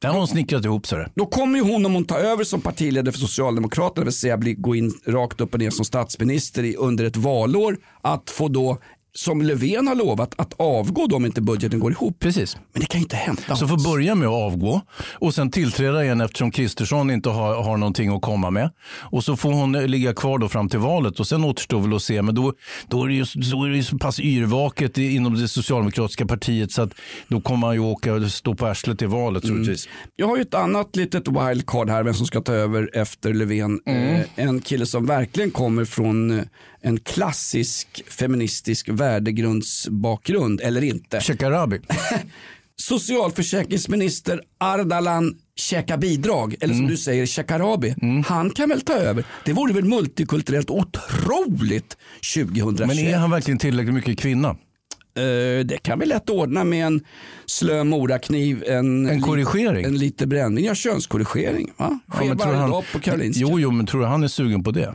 Den 0.00 0.10
har 0.10 0.18
hon 0.18 0.28
snickrat 0.28 0.64
ihop. 0.64 0.86
Så 0.86 0.96
det. 0.96 1.10
Då 1.14 1.26
kommer 1.26 1.58
ju 1.58 1.64
hon 1.64 1.86
om 1.86 1.94
hon 1.94 2.04
tar 2.04 2.18
över 2.18 2.44
som 2.44 2.60
partiledare 2.60 3.12
för 3.12 3.20
Socialdemokraterna, 3.20 4.00
det 4.00 4.04
vill 4.04 4.12
säga 4.12 4.36
bli, 4.36 4.54
gå 4.54 4.76
in 4.76 4.92
rakt 5.06 5.40
upp 5.40 5.54
och 5.54 5.60
ner 5.60 5.70
som 5.70 5.84
statsminister 5.84 6.64
i, 6.64 6.76
under 6.76 7.04
ett 7.04 7.16
valår, 7.16 7.78
att 8.00 8.30
få 8.30 8.48
då, 8.48 8.78
som 9.18 9.42
Löfven 9.42 9.88
har 9.88 9.94
lovat, 9.94 10.34
att 10.36 10.54
avgå 10.56 11.06
då 11.06 11.16
om 11.16 11.26
inte 11.26 11.40
budgeten 11.40 11.78
går 11.78 11.92
ihop. 11.92 12.18
Precis. 12.18 12.56
Men 12.72 12.80
det 12.80 12.86
kan 12.86 13.00
ju 13.00 13.02
inte 13.02 13.16
hända. 13.16 13.56
Så 13.56 13.68
får 13.68 13.84
börja 13.92 14.14
med 14.14 14.28
att 14.28 14.34
avgå 14.34 14.80
och 15.12 15.34
sen 15.34 15.50
tillträda 15.50 16.04
igen 16.04 16.20
eftersom 16.20 16.50
Kristersson 16.50 17.10
inte 17.10 17.28
har, 17.28 17.62
har 17.62 17.76
någonting 17.76 18.16
att 18.16 18.22
komma 18.22 18.50
med. 18.50 18.70
Och 19.00 19.24
så 19.24 19.36
får 19.36 19.52
hon 19.52 19.72
ligga 19.72 20.14
kvar 20.14 20.38
då 20.38 20.48
fram 20.48 20.68
till 20.68 20.78
valet 20.78 21.20
och 21.20 21.26
sen 21.26 21.44
återstår 21.44 21.80
väl 21.80 21.94
att 21.94 22.02
se. 22.02 22.22
Men 22.22 22.34
då, 22.34 22.52
då, 22.88 23.04
är, 23.04 23.08
det 23.08 23.14
ju, 23.14 23.24
då 23.50 23.64
är 23.64 23.68
det 23.68 23.76
ju 23.76 23.82
så 23.82 23.98
pass 23.98 24.20
yrvaket 24.20 24.98
inom 24.98 25.34
det 25.34 25.48
socialdemokratiska 25.48 26.26
partiet 26.26 26.72
så 26.72 26.82
att 26.82 26.90
då 27.28 27.40
kommer 27.40 27.60
man 27.60 27.74
ju 27.74 27.80
åka 27.80 28.14
och 28.14 28.30
stå 28.30 28.54
på 28.54 28.66
arslet 28.66 29.02
i 29.02 29.06
valet 29.06 29.42
troligtvis. 29.42 29.88
Jag 30.16 30.26
har 30.26 30.36
ju 30.36 30.42
ett 30.42 30.54
annat 30.54 30.96
litet 30.96 31.28
wildcard 31.28 31.90
här, 31.90 32.02
vem 32.02 32.14
som 32.14 32.26
ska 32.26 32.40
ta 32.40 32.52
över 32.52 32.90
efter 32.96 33.34
Löfven. 33.34 33.80
Mm. 33.86 34.14
Eh, 34.14 34.26
en 34.36 34.60
kille 34.60 34.86
som 34.86 35.06
verkligen 35.06 35.50
kommer 35.50 35.84
från 35.84 36.38
eh, 36.38 36.44
en 36.82 36.98
klassisk 37.00 38.02
feministisk 38.10 38.88
värdegrundsbakgrund, 38.88 40.60
eller 40.60 40.84
inte. 40.84 41.20
Shekarabi. 41.20 41.80
Socialförsäkringsminister 42.80 44.42
Ardalan 44.58 45.34
käka 45.56 45.96
bidrag, 45.96 46.54
eller 46.60 46.74
Mm. 46.74 46.86
som 46.86 46.90
du 46.90 46.96
säger 46.96 47.26
Shekarabi, 47.26 47.94
han 48.26 48.50
kan 48.50 48.68
väl 48.68 48.80
ta 48.80 48.92
över. 48.92 49.24
Det 49.44 49.52
vore 49.52 49.72
väl 49.72 49.84
multikulturellt 49.84 50.70
otroligt 50.70 51.96
2021. 52.34 52.86
Men 52.88 52.98
är 52.98 53.16
han 53.16 53.30
verkligen 53.30 53.58
tillräckligt 53.58 53.94
mycket 53.94 54.18
kvinna? 54.18 54.48
Eh, 54.48 55.64
det 55.64 55.78
kan 55.82 55.98
vi 55.98 56.06
lätt 56.06 56.30
ordna 56.30 56.64
med 56.64 56.86
en 56.86 57.00
slö 57.46 57.84
morakniv, 57.84 58.64
en, 58.66 59.08
En 59.08 59.22
korrigering? 59.22 59.84
en 59.84 59.98
lite 59.98 60.26
brännvin, 60.26 60.64
ja 60.64 60.74
könskorrigering. 60.74 61.72
Va? 61.76 61.98
Sker 62.12 62.24
tror 62.26 62.34
varje 62.34 62.58
dag 62.68 62.84
på 62.92 62.98
Karolinska. 63.00 63.40
Jo, 63.40 63.58
jo, 63.60 63.70
men 63.70 63.86
tror 63.86 64.00
du 64.00 64.06
han 64.06 64.24
är 64.24 64.28
sugen 64.28 64.64
på 64.64 64.70
det? 64.70 64.94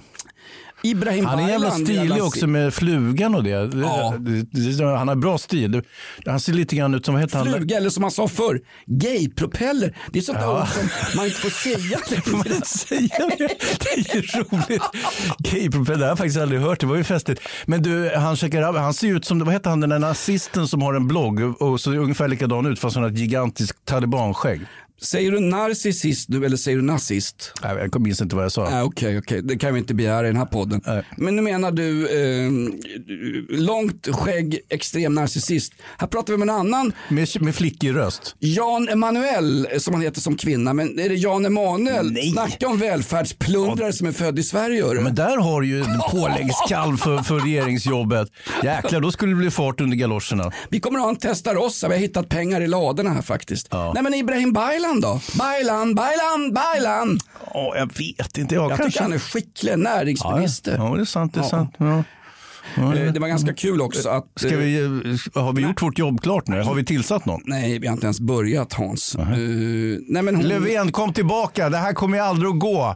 Ibrahim 0.84 1.26
Han 1.26 1.40
är 1.40 1.50
jävla 1.50 1.72
stilig 1.72 2.24
också 2.24 2.48
med 2.48 2.74
flugan 2.74 3.36
och 3.36 3.44
det. 3.44 3.68
Det- 3.68 3.78
Ja. 3.80 4.16
det- 4.20 4.78
det- 4.78 4.98
Han 4.98 5.08
har 5.08 5.16
bra 5.16 5.38
stil. 5.38 5.72
Det- 5.72 5.84
Han 6.32 6.40
ser 6.40 6.54
lite 6.54 6.76
grann 6.76 6.94
ut 6.96 7.06
som, 7.06 7.14
vad 7.14 7.22
heter 7.24 7.38
han? 7.38 7.48
Fluga 7.48 7.78
eller 7.78 7.90
som 7.90 8.02
man 8.02 8.12
sa 8.12 8.28
förr, 8.28 8.60
gaypropeller. 8.86 9.98
Det 10.12 10.20
är 10.20 10.24
sånt 10.24 10.40
där 10.40 10.62
ord 10.62 10.68
som 10.68 11.18
man 11.18 11.26
inte 11.26 11.38
får 11.40 11.50
säga. 11.50 11.98
Får 12.26 12.38
man 12.38 12.48
inte 12.48 12.68
säga 12.68 13.30
det? 13.38 13.48
Det 13.80 14.12
är 14.12 14.16
ju 14.16 14.22
roligt. 14.22 14.84
Gaypropeller, 15.40 15.98
det 16.00 16.06
har 16.06 16.10
jag 16.10 16.18
faktiskt 16.18 16.40
aldrig 16.40 16.62
hört. 16.62 16.80
Det 16.80 16.86
var 16.86 16.96
ju 16.96 17.04
festligt. 17.04 17.42
Men 17.66 17.82
du, 17.84 18.12
han, 18.16 18.36
Shekarabi, 18.38 18.80
han 18.80 18.94
ser 18.94 19.08
ut 19.08 19.26
som, 19.26 19.40
vad 19.40 19.54
heter 19.54 19.70
han, 19.70 19.80
den 19.80 19.90
där 19.90 20.00
nazisten 20.00 20.68
som 20.68 20.82
har 20.82 20.94
en 20.94 21.08
blogg 21.08 21.62
och 21.62 21.82
så 21.82 21.92
ungefär 21.92 22.28
likadan 22.28 22.66
ut 22.66 22.80
fast 22.80 22.96
han 22.96 23.04
har 23.04 23.12
ett 23.12 23.18
gigantiskt 23.20 23.86
talibanskägg. 23.86 24.62
Säger 25.04 25.32
du 25.32 25.40
narcissist 25.40 26.30
nu 26.30 26.46
eller 26.46 26.58
säger 26.58 26.78
du 26.78 26.84
nazist? 26.84 27.54
Nej, 27.64 27.90
Jag 27.92 28.02
minns 28.02 28.22
inte 28.22 28.36
vad 28.36 28.46
jag 28.46 28.52
sa. 28.52 28.84
Okej, 28.84 29.18
okej, 29.18 29.42
det 29.42 29.58
kan 29.58 29.74
vi 29.74 29.80
inte 29.80 29.94
begära 29.94 30.26
i 30.28 30.30
den 30.30 30.38
här 30.38 30.46
podden. 30.46 30.82
Nej. 30.86 31.04
Men 31.18 31.36
nu 31.36 31.42
menar 31.42 31.72
du 31.72 32.08
eh, 32.08 32.52
långt 33.50 34.08
skägg, 34.16 34.60
extrem 34.70 35.16
narcissist. 35.16 35.74
Här 35.98 36.08
pratar 36.08 36.34
vi 36.34 36.38
med 36.38 36.50
en 36.50 36.56
annan, 36.56 36.94
Med, 37.10 37.42
med 37.42 37.56
flickig 37.56 37.96
röst. 37.96 38.36
Jan 38.40 38.90
Emanuel, 38.90 39.68
som 39.78 39.94
han 39.94 40.04
heter 40.04 40.22
som 40.22 40.36
kvinna. 40.38 40.74
Men 40.74 41.00
är 41.00 41.10
det 41.10 41.16
Jan 41.16 41.46
Emanuel? 41.46 42.12
Nej. 42.12 42.32
Snacka 42.32 42.68
om 42.68 42.78
välfärdsplundrare 42.78 43.94
som 43.94 44.08
är 44.08 44.12
född 44.12 44.40
i 44.40 44.44
Sverige. 44.44 44.84
hörru. 44.86 45.02
Men 45.02 45.16
där 45.16 45.38
har 45.38 45.62
du 45.62 45.68
ju 45.68 45.80
en 45.84 46.00
påläggskalv 46.12 46.98
för, 46.98 47.18
för 47.24 47.40
regeringsjobbet. 47.40 48.28
Jäklar, 48.64 49.00
då 49.00 49.12
skulle 49.12 49.32
det 49.32 49.36
bli 49.36 49.52
fart 49.52 49.82
under 49.82 49.98
galoscherna. 49.98 50.52
Vi 50.70 50.80
kommer 50.80 51.00
att 51.00 51.04
ha 51.04 51.10
en 51.10 51.16
Testarossa, 51.16 51.88
vi 51.88 51.94
har 51.94 52.02
hittat 52.02 52.30
pengar 52.30 52.62
i 52.62 52.68
ladorna 52.68 53.10
här 53.10 53.22
faktiskt. 53.22 53.68
Ja. 53.72 53.92
Nej 53.94 54.04
men 54.04 54.14
Ibrahim 54.14 54.54
Baylan 54.54 54.93
då? 55.02 55.22
Baylan, 55.40 55.96
Baylan, 55.96 56.54
Baylan. 56.54 57.20
Ja, 57.54 57.74
jag 57.78 57.98
vet 57.98 58.38
inte. 58.38 58.56
Jag, 58.56 58.64
Jag 58.64 58.70
kanske... 58.70 58.86
tycker 58.86 59.02
han 59.02 59.14
är 59.14 59.20
skicklig, 59.20 59.72
Ja, 59.72 59.78
näringsminister. 59.78 60.76
ja, 60.78 60.96
det 60.96 61.02
är 61.02 61.06
sant. 61.06 61.34
Det 61.34 61.40
är 61.40 61.44
Ja. 61.44 61.50
sant. 61.50 61.76
Ja. 61.78 62.04
Eh, 62.78 63.12
Det 63.14 63.20
var 63.20 63.28
ganska 63.28 63.54
kul 63.54 63.82
också 63.82 64.10
att... 64.10 64.26
Ska 64.36 64.50
eh, 64.52 64.58
vi, 64.58 64.80
eh, 65.36 65.42
har 65.44 65.54
vi 65.54 65.62
gjort 65.62 65.82
vårt 65.82 66.00
jobb 66.00 66.22
klart 66.22 66.48
nu? 66.48 66.62
Har 66.62 66.76
vi 66.76 66.86
tillsatt 66.86 67.26
någon? 67.26 67.42
Nej, 67.46 67.80
vi 67.80 67.88
har 67.88 67.94
inte 67.94 68.06
ens 68.06 68.20
börjat 68.20 68.74
Hans. 68.74 69.16
Eh, 69.16 69.26
nej, 70.08 70.22
men 70.24 70.36
hon... 70.36 70.46
Löfven, 70.48 70.92
kom 70.92 71.14
tillbaka. 71.14 71.70
Det 71.70 71.78
här 71.78 71.94
kommer 71.94 72.18
ju 72.18 72.24
aldrig 72.24 72.52
att 72.52 72.60
gå. 72.60 72.96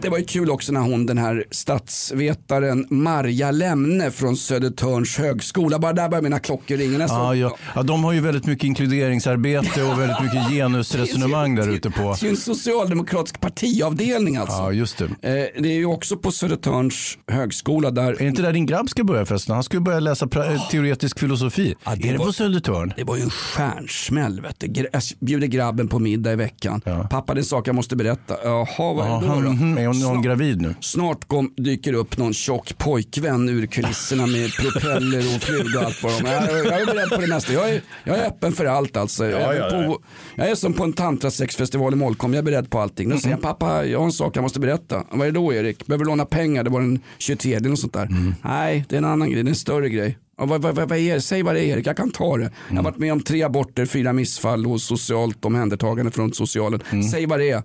Det 0.00 0.08
var 0.08 0.18
ju 0.18 0.24
kul 0.24 0.50
också 0.50 0.72
när 0.72 0.80
hon, 0.80 1.06
den 1.06 1.18
här 1.18 1.44
statsvetaren 1.50 2.86
Marja 2.90 3.50
Lemne 3.50 4.10
från 4.10 4.36
Södertörns 4.36 5.18
högskola, 5.18 5.78
bara 5.78 5.92
där 5.92 6.08
började 6.08 6.22
mina 6.24 6.38
klockor 6.38 6.76
ringa. 6.76 7.08
Såg- 7.08 7.16
Ja, 7.18 7.34
ja. 7.34 7.56
Ja, 7.74 7.82
de 7.82 8.04
har 8.04 8.12
ju 8.12 8.20
väldigt 8.20 8.46
mycket 8.46 8.64
inkluderingsarbete 8.64 9.82
och 9.82 10.00
väldigt 10.00 10.22
mycket 10.22 10.48
genusresonemang 10.50 11.54
där 11.54 11.68
ute 11.68 11.90
på. 11.90 12.02
Det 12.02 12.22
är 12.22 12.24
ju 12.24 12.30
en 12.30 12.36
socialdemokratisk 12.36 13.40
partiavdelning 13.40 14.36
alltså. 14.36 14.56
Ja, 14.56 14.72
just 14.72 14.98
det. 14.98 15.04
Eh, 15.04 15.62
Det 15.62 15.68
är 15.68 15.76
ju 15.76 15.86
också 15.86 16.16
på 16.16 16.32
Södertörns 16.32 17.18
högskola 17.28 17.90
där 17.90 18.12
Är 18.12 18.26
inte 18.26 18.42
där 18.42 18.52
din 18.52 18.66
grabb 18.66 18.88
ska 18.90 19.04
börja 19.04 19.26
förresten? 19.26 19.54
Han 19.54 19.64
ska 19.64 19.76
ju 19.76 19.80
börja 19.80 20.00
läsa 20.00 20.28
eh, 20.36 20.68
teoretisk 20.70 21.18
filosofi. 21.18 21.74
Ja, 21.84 21.94
det 21.96 22.08
är 22.08 22.12
det 22.12 22.18
var- 22.18 22.26
på 22.26 22.32
Södertörn? 22.32 22.92
Det 22.96 23.04
var 23.04 23.16
ju 23.16 23.22
en 23.22 23.30
stjärnsmäll. 23.30 24.40
Vet 24.40 24.60
du. 24.60 24.86
Jag 24.92 25.02
bjuder 25.20 25.46
grabben 25.46 25.88
på 25.88 25.98
middag 25.98 26.32
i 26.32 26.36
veckan. 26.36 26.80
Pappa 27.10 27.34
det 27.34 27.38
är 27.38 27.42
en 27.42 27.44
sak 27.44 27.68
jag 27.68 27.74
måste 27.74 27.96
berätta. 27.96 28.34
Jaha, 28.44 28.66
vad 28.78 29.06
är 29.06 29.10
Ja, 29.10 29.20
det 29.20 29.26
då? 29.26 29.82
då? 29.84 29.87
Är 29.96 30.00
hon, 30.00 30.02
hon 30.02 30.12
Snart- 30.14 30.24
gravid 30.24 30.60
nu? 30.62 30.74
Snart 30.80 31.28
kom, 31.28 31.54
dyker 31.56 31.92
upp 31.92 32.18
någon 32.18 32.34
tjock 32.34 32.78
pojkvän 32.78 33.48
ur 33.48 33.66
kulisserna 33.66 34.26
med 34.26 34.50
propeller 34.52 35.18
och 35.36 35.42
fluga 35.42 35.80
och 35.80 35.86
allt 35.86 36.02
vad 36.02 36.12
de 36.22 36.26
är. 36.28 36.56
Jag, 36.56 36.66
jag 36.66 36.80
är 36.80 36.86
beredd 36.86 37.10
på 37.10 37.20
det 37.20 37.26
mesta. 37.26 37.52
Jag 37.52 37.70
är, 37.70 37.82
jag 38.04 38.18
är 38.18 38.26
öppen 38.26 38.52
för 38.52 38.64
allt 38.64 38.96
alltså. 38.96 39.26
jag, 39.26 39.56
är 39.56 39.86
på, 39.86 39.98
jag 40.34 40.50
är 40.50 40.54
som 40.54 40.72
på 40.72 40.84
en 40.84 40.92
tantrasexfestival 40.92 41.92
i 41.92 41.96
Molkom. 41.96 42.34
Jag 42.34 42.38
är 42.38 42.42
beredd 42.42 42.70
på 42.70 42.78
allting. 42.80 43.08
Då 43.08 43.18
säger 43.18 43.34
jag, 43.36 43.42
pappa 43.42 43.84
jag 43.84 43.98
har 43.98 44.06
en 44.06 44.12
sak 44.12 44.36
jag 44.36 44.42
måste 44.42 44.60
berätta. 44.60 45.04
Vad 45.10 45.20
är 45.20 45.32
det 45.32 45.38
då 45.38 45.52
Erik? 45.54 45.86
Behöver 45.86 46.04
du 46.04 46.08
låna 46.10 46.24
pengar? 46.24 46.64
Det 46.64 46.70
var 46.70 46.80
den 46.80 47.00
23 47.18 47.54
eller 47.54 47.68
något 47.68 47.78
sånt 47.78 47.92
där. 47.92 48.08
Nej, 48.42 48.84
det 48.88 48.96
är 48.96 48.98
en 48.98 49.04
annan 49.04 49.30
grej. 49.30 49.42
Det 49.42 49.48
är 49.48 49.50
en 49.50 49.54
större 49.56 49.88
grej. 49.88 50.18
Ja, 50.38 50.44
vad, 50.46 50.62
vad, 50.62 50.74
vad, 50.74 50.88
vad 50.88 50.98
är 50.98 51.14
det? 51.14 51.20
Säg 51.20 51.42
vad 51.42 51.54
det 51.54 51.60
är 51.60 51.64
Erik, 51.76 51.86
jag 51.86 51.96
kan 51.96 52.10
ta 52.10 52.36
det. 52.36 52.50
Jag 52.68 52.76
har 52.76 52.82
varit 52.82 52.98
med 52.98 53.12
om 53.12 53.20
tre 53.20 53.42
aborter, 53.42 53.86
fyra 53.86 54.12
missfall 54.12 54.66
och 54.66 54.80
socialt 54.80 55.44
omhändertagande 55.44 56.10
från 56.12 56.32
socialen. 56.32 56.80
Säg 57.10 57.26
vad 57.26 57.38
det 57.38 57.50
är. 57.50 57.62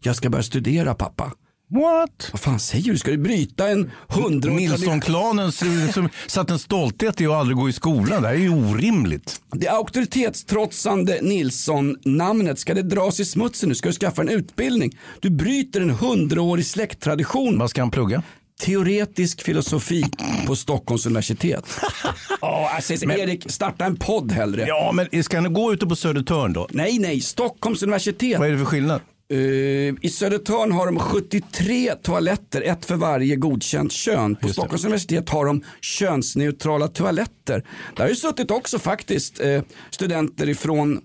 Jag 0.00 0.16
ska 0.16 0.30
börja 0.30 0.42
studera 0.42 0.94
pappa. 0.94 1.32
What? 1.70 2.28
Vad 2.32 2.40
fan 2.40 2.60
säger 2.60 2.92
du? 2.92 2.98
Ska 2.98 3.10
du 3.10 3.16
bryta 3.16 3.68
en 3.68 3.90
hundra 4.08 4.50
Nilsson-klanen 4.50 5.52
satt 6.26 6.50
en 6.50 6.58
stolthet 6.58 7.20
i 7.20 7.26
att 7.26 7.32
aldrig 7.32 7.56
gå 7.56 7.68
i 7.68 7.72
skolan. 7.72 8.22
Det 8.22 8.28
här 8.28 8.34
är 8.34 8.38
ju 8.38 8.50
orimligt. 8.50 9.40
Det 9.52 9.68
auktoritetstrotsande 9.68 11.18
Nilsson-namnet, 11.22 12.58
ska 12.58 12.74
det 12.74 12.82
dras 12.82 13.20
i 13.20 13.24
smutsen 13.24 13.68
nu? 13.68 13.74
Ska 13.74 13.88
du 13.88 13.94
skaffa 13.94 14.22
en 14.22 14.28
utbildning? 14.28 14.98
Du 15.20 15.30
bryter 15.30 15.80
en 15.80 15.90
hundraårig 15.90 16.66
släkttradition. 16.66 17.58
Vad 17.58 17.70
ska 17.70 17.82
han 17.82 17.90
plugga? 17.90 18.22
Teoretisk 18.60 19.42
filosofi 19.42 20.04
på 20.46 20.56
Stockholms 20.56 21.06
universitet. 21.06 21.64
Ja, 22.40 22.70
alltså, 22.74 22.92
Erik, 22.92 23.50
starta 23.50 23.84
en 23.84 23.96
podd 23.96 24.32
hellre. 24.32 24.64
Ja, 24.68 24.92
men 24.92 25.24
ska 25.24 25.40
han 25.40 25.54
gå 25.54 25.72
ute 25.72 25.86
på 25.86 25.96
Södertörn 25.96 26.52
då? 26.52 26.68
Nej, 26.70 26.98
nej, 26.98 27.20
Stockholms 27.20 27.82
universitet. 27.82 28.38
Vad 28.38 28.48
är 28.48 28.52
det 28.52 28.58
för 28.58 28.64
skillnad? 28.64 29.00
Eh, 29.34 29.94
I 30.00 30.10
Södertörn 30.12 30.72
har 30.72 30.86
de 30.86 30.98
73 30.98 31.94
toaletter, 31.94 32.62
ett 32.62 32.84
för 32.84 32.96
varje 32.96 33.36
godkänt 33.36 33.92
kön. 33.92 34.36
På 34.36 34.48
Stockholms 34.48 34.84
universitet 34.84 35.28
har 35.28 35.44
de 35.44 35.64
könsneutrala 35.80 36.88
toaletter. 36.88 37.64
Där 37.96 38.02
har 38.02 38.08
ju 38.08 38.16
suttit 38.16 38.50
också 38.50 38.78
faktiskt 38.78 39.40
eh, 39.40 39.62
studenter 39.90 40.48
ifrån 40.48 41.00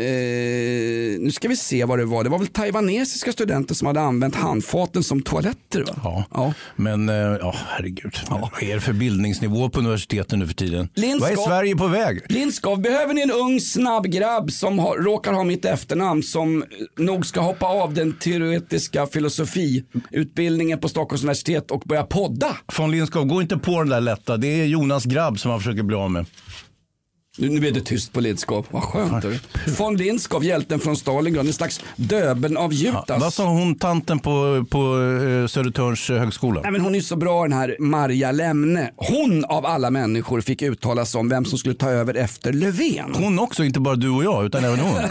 Eh, 0.00 1.20
nu 1.20 1.30
ska 1.32 1.48
vi 1.48 1.56
se 1.56 1.84
vad 1.84 1.98
det 1.98 2.04
var. 2.04 2.24
Det 2.24 2.30
var 2.30 2.38
väl 2.38 2.46
taiwanesiska 2.46 3.32
studenter 3.32 3.74
som 3.74 3.86
hade 3.86 4.00
använt 4.00 4.34
handfaten 4.36 5.02
som 5.02 5.22
toaletter. 5.22 5.80
Va? 5.84 5.94
Ja, 6.04 6.24
Ja. 6.34 6.54
men 6.76 7.08
eh, 7.08 7.14
ja, 7.14 7.54
herregud. 7.68 8.14
Vad 8.30 8.62
är 8.62 8.74
det 8.74 8.80
för 8.80 8.92
bildningsnivå 8.92 9.68
på 9.70 9.78
universiteten 9.78 10.38
nu 10.38 10.46
för 10.46 10.54
tiden? 10.54 10.88
Lindskog- 10.94 11.20
Vad 11.20 11.30
är 11.30 11.36
Sverige 11.36 11.76
på 11.76 11.86
väg? 11.86 12.20
Lindskov, 12.28 12.80
behöver 12.80 13.14
ni 13.14 13.20
en 13.20 13.30
ung 13.30 13.60
snabb 13.60 14.06
grabb 14.06 14.50
som 14.52 14.78
har, 14.78 14.96
råkar 14.96 15.32
ha 15.32 15.44
mitt 15.44 15.64
efternamn 15.64 16.22
som 16.22 16.62
eh, 16.62 16.68
nog 17.04 17.26
ska 17.26 17.40
hoppa 17.40 17.66
av 17.66 17.94
den 17.94 18.12
teoretiska 18.12 19.06
filosofiutbildningen 19.06 20.78
på 20.78 20.88
Stockholms 20.88 21.22
universitet 21.22 21.70
och 21.70 21.80
börja 21.86 22.02
podda? 22.02 22.56
Von 22.78 22.90
Lindskov, 22.90 23.24
gå 23.26 23.42
inte 23.42 23.56
på 23.58 23.78
den 23.78 23.88
där 23.88 24.00
lätta. 24.00 24.36
Det 24.36 24.60
är 24.60 24.64
Jonas 24.64 25.04
grabb 25.04 25.38
som 25.38 25.50
han 25.50 25.60
försöker 25.60 25.82
bli 25.82 25.96
av 25.96 26.10
med. 26.10 26.26
Nu, 27.38 27.48
nu 27.48 27.66
är 27.66 27.72
det 27.72 27.80
tyst 27.80 28.12
på 28.12 28.20
Lindskov. 28.20 28.66
Vad 28.70 28.82
skönt. 28.82 29.24
Von 29.78 29.96
Lindskov, 29.96 30.44
hjälten 30.44 30.80
från 30.80 30.96
Stalingrad, 30.96 31.46
en 31.46 31.52
slags 31.52 31.80
döben 31.96 32.56
av 32.56 32.72
Jutas. 32.72 33.20
Vad 33.22 33.32
sa 33.32 33.48
hon 33.48 33.74
tanten 33.74 34.18
på, 34.18 34.64
på 34.70 34.78
eh, 34.78 35.46
Södertörns 35.46 36.10
eh, 36.10 36.18
högskola? 36.18 36.60
Nej, 36.62 36.70
men 36.72 36.80
hon 36.80 36.94
är 36.94 37.00
så 37.00 37.16
bra 37.16 37.42
den 37.42 37.52
här 37.52 37.76
Marja 37.80 38.32
Lemne. 38.32 38.90
Hon 38.96 39.44
av 39.44 39.66
alla 39.66 39.90
människor 39.90 40.40
fick 40.40 40.62
uttala 40.62 41.04
sig 41.04 41.18
om 41.18 41.28
vem 41.28 41.44
som 41.44 41.58
skulle 41.58 41.74
ta 41.74 41.90
över 41.90 42.14
efter 42.14 42.52
Löfven. 42.52 43.14
Hon 43.14 43.38
också, 43.38 43.64
inte 43.64 43.80
bara 43.80 43.96
du 43.96 44.10
och 44.10 44.24
jag, 44.24 44.44
utan 44.44 44.64
även 44.64 44.78
hon. 44.80 44.96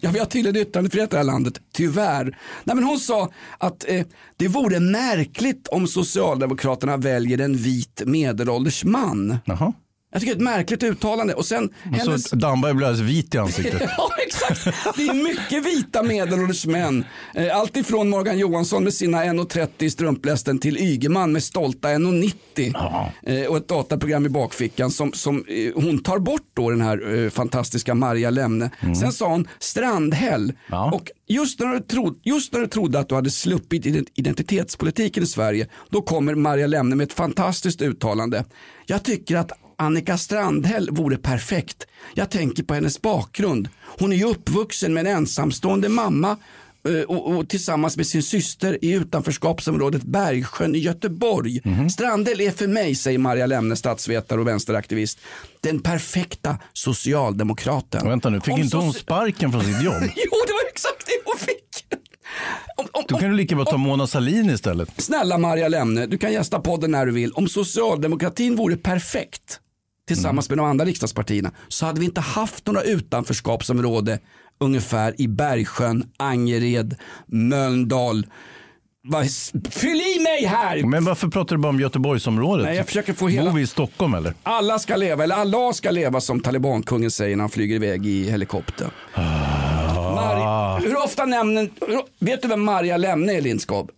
Ja, 0.00 0.10
vi 0.10 0.18
har 0.18 0.26
tydligen 0.26 0.62
yttrandefrihet 0.62 1.08
i 1.08 1.10
det 1.10 1.16
här 1.16 1.24
landet, 1.24 1.60
tyvärr. 1.72 2.24
Nej, 2.64 2.76
men 2.76 2.84
hon 2.84 2.98
sa 2.98 3.30
att 3.58 3.84
eh, 3.88 4.02
det 4.36 4.48
vore 4.48 4.80
märkligt 4.80 5.68
om 5.68 5.86
Socialdemokraterna 5.86 6.96
väljer 6.96 7.38
en 7.38 7.56
vit 7.56 8.02
medelålders 8.06 8.84
man. 8.84 9.38
Jaha. 9.44 9.72
Jag 10.12 10.20
tycker 10.20 10.34
det 10.34 10.38
är 10.44 10.48
ett 10.50 10.56
märkligt 10.56 10.82
uttalande. 10.82 11.34
Och 11.34 11.46
sen 11.46 11.70
hennes... 11.84 12.28
Så 12.28 12.36
Damberg 12.36 12.74
blir 12.74 12.86
alldeles 12.86 13.10
vit 13.10 13.34
i 13.34 13.38
ansiktet. 13.38 13.82
Ja, 13.98 14.10
exakt. 14.26 14.64
Det 14.96 15.02
är 15.08 15.14
mycket 15.14 15.66
vita 15.66 16.02
medelålders 16.02 16.66
män. 16.66 17.04
Eh, 17.34 17.56
Allt 17.56 17.76
ifrån 17.76 18.08
Morgan 18.10 18.38
Johansson 18.38 18.84
med 18.84 18.94
sina 18.94 19.24
1,30 19.24 19.68
i 19.78 19.90
strumplästen 19.90 20.58
till 20.58 20.76
Ygeman 20.78 21.32
med 21.32 21.42
stolta 21.42 21.88
1,90 21.88 22.74
eh, 23.22 23.46
och 23.50 23.56
ett 23.56 23.68
dataprogram 23.68 24.26
i 24.26 24.28
bakfickan 24.28 24.90
som, 24.90 25.12
som 25.12 25.44
eh, 25.48 25.72
hon 25.74 25.98
tar 25.98 26.18
bort 26.18 26.50
då 26.54 26.70
den 26.70 26.80
här 26.80 27.30
fantastiska 27.30 27.94
Maria 27.94 28.30
Lemne. 28.30 28.70
Sen 29.00 29.12
sa 29.12 29.28
hon 29.28 29.48
Strandhäll. 29.58 30.52
Ja. 30.70 30.90
Och 30.92 31.10
just 31.28 31.60
när, 31.60 31.66
du 31.66 31.80
trodde, 31.80 32.18
just 32.22 32.52
när 32.52 32.60
du 32.60 32.66
trodde 32.66 32.98
att 32.98 33.08
du 33.08 33.14
hade 33.14 33.30
sluppit 33.30 33.84
ident- 33.86 34.08
identitetspolitiken 34.14 35.22
i 35.22 35.26
Sverige, 35.26 35.66
då 35.90 36.02
kommer 36.02 36.34
Maria 36.34 36.66
Lemne 36.66 36.96
med 36.96 37.04
ett 37.04 37.12
fantastiskt 37.12 37.82
uttalande. 37.82 38.44
Jag 38.86 39.02
tycker 39.02 39.36
att 39.36 39.52
Annika 39.82 40.18
Strandhäll 40.18 40.90
vore 40.90 41.16
perfekt. 41.16 41.86
Jag 42.14 42.30
tänker 42.30 42.62
på 42.62 42.74
hennes 42.74 43.02
bakgrund. 43.02 43.68
Hon 43.98 44.12
är 44.12 44.16
ju 44.16 44.24
uppvuxen 44.24 44.94
med 44.94 45.06
en 45.06 45.16
ensamstående 45.16 45.88
mamma 45.88 46.36
eh, 46.88 47.00
och, 47.00 47.36
och 47.36 47.48
tillsammans 47.48 47.96
med 47.96 48.06
sin 48.06 48.22
syster 48.22 48.84
i 48.84 48.92
utanförskapsområdet 48.92 50.02
Bergsjön 50.02 50.74
i 50.74 50.78
Göteborg. 50.78 51.60
Strandhäll 51.90 52.40
är 52.40 52.50
för 52.50 52.66
mig, 52.66 52.94
säger 52.94 53.18
Maria 53.18 53.46
Lemne, 53.46 53.76
statsvetare 53.76 54.40
och 54.40 54.46
vänsteraktivist, 54.46 55.18
den 55.60 55.80
perfekta 55.80 56.58
socialdemokraten. 56.72 58.08
Vänta 58.08 58.30
nu, 58.30 58.40
fick 58.40 58.54
Om 58.54 58.60
inte 58.60 58.76
hon 58.76 58.92
sparken 58.92 59.52
från 59.52 59.64
sitt 59.64 59.82
jobb? 59.82 59.94
Jo, 60.02 60.32
det 60.46 60.52
var 60.52 60.70
exakt 60.72 61.06
det 61.06 61.12
hon 61.24 61.38
fick. 61.38 61.86
Om, 62.76 62.86
om, 62.92 63.04
Då 63.08 63.18
kan 63.18 63.30
du 63.30 63.36
lika 63.36 63.56
bra 63.56 63.64
ta 63.64 63.76
Mona 63.76 64.06
Sahlin 64.06 64.50
istället. 64.50 64.88
Snälla 64.96 65.38
Maria 65.38 65.68
Lemne, 65.68 66.06
du 66.06 66.18
kan 66.18 66.32
gästa 66.32 66.60
podden 66.60 66.90
när 66.90 67.06
du 67.06 67.12
vill. 67.12 67.32
Om 67.32 67.48
socialdemokratin 67.48 68.56
vore 68.56 68.76
perfekt 68.76 69.60
tillsammans 70.08 70.48
med 70.48 70.58
de 70.58 70.66
andra 70.66 70.84
riksdagspartierna 70.84 71.50
så 71.68 71.86
hade 71.86 72.00
vi 72.00 72.06
inte 72.06 72.20
haft 72.20 72.66
några 72.66 72.82
utanförskapsområden 72.82 74.18
ungefär 74.60 75.20
i 75.20 75.28
Bergsjön, 75.28 76.04
Angered, 76.16 76.94
Mölndal. 77.26 78.26
Fyll 79.70 80.00
i 80.16 80.22
mig 80.22 80.44
här! 80.46 80.84
Men 80.84 81.04
varför 81.04 81.28
pratar 81.28 81.56
du 81.56 81.62
bara 81.62 81.68
om 81.68 81.80
Göteborgsområdet? 81.80 82.66
Nej, 82.66 82.76
jag 82.76 82.86
försöker 82.86 83.12
få 83.12 83.28
hela- 83.28 83.50
Bor 83.50 83.56
vi 83.56 83.62
i 83.62 83.66
Stockholm 83.66 84.14
eller? 84.14 84.34
Alla 84.42 84.78
ska 84.78 84.96
leva, 84.96 85.24
eller 85.24 85.34
Allah 85.36 85.72
ska 85.72 85.90
leva 85.90 86.20
som 86.20 86.40
talibankungen 86.40 87.10
säger 87.10 87.36
när 87.36 87.42
han 87.42 87.50
flyger 87.50 87.76
iväg 87.76 88.06
i 88.06 88.30
helikopter. 88.30 88.90
Marja, 90.14 90.76
hur 90.88 91.04
ofta 91.04 91.24
nämner, 91.26 91.68
vet 92.18 92.42
du 92.42 92.48
vem 92.48 92.62
Marja 92.62 92.96
Lemne 92.96 93.32
är 93.32 93.40
Lindskov? 93.40 93.90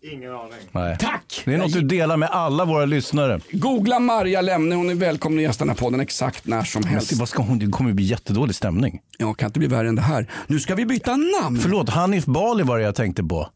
Nej. 0.73 0.97
Tack! 1.01 1.43
Det 1.45 1.55
är 1.55 1.59
något 1.59 1.73
du 1.73 1.81
delar 1.81 2.17
med 2.17 2.29
alla 2.31 2.65
våra 2.65 2.85
lyssnare. 2.85 3.41
Googla 3.53 3.99
Marja 3.99 4.41
Lemne, 4.41 4.75
hon 4.75 4.91
är 4.91 4.95
välkommen 4.95 5.39
att 5.39 5.43
gästa 5.43 5.65
den 5.65 5.69
här 5.69 5.77
podden 5.77 6.01
exakt 6.01 6.47
när 6.47 6.63
som 6.63 6.83
Men 6.83 6.91
helst. 6.91 7.11
det, 7.11 7.17
vad 7.17 7.29
ska 7.29 7.43
hon, 7.43 7.59
det 7.59 7.67
kommer 7.67 7.93
bli 7.93 8.05
jättedålig 8.05 8.55
stämning. 8.57 9.01
Ja, 9.19 9.35
kan 9.35 9.47
inte 9.47 9.59
bli 9.59 9.69
värre 9.69 9.89
än 9.89 9.97
det 9.97 10.03
här. 10.03 10.31
Nu 10.47 10.61
ska 10.61 10.75
vi 10.75 10.87
byta 10.87 11.17
namn. 11.17 11.59
Förlåt, 11.59 11.89
Hanif 11.89 12.25
Bali 12.25 12.63
var 12.63 12.79
det 12.79 12.85
jag 12.85 12.95
tänkte 12.95 13.23
på. 13.25 13.49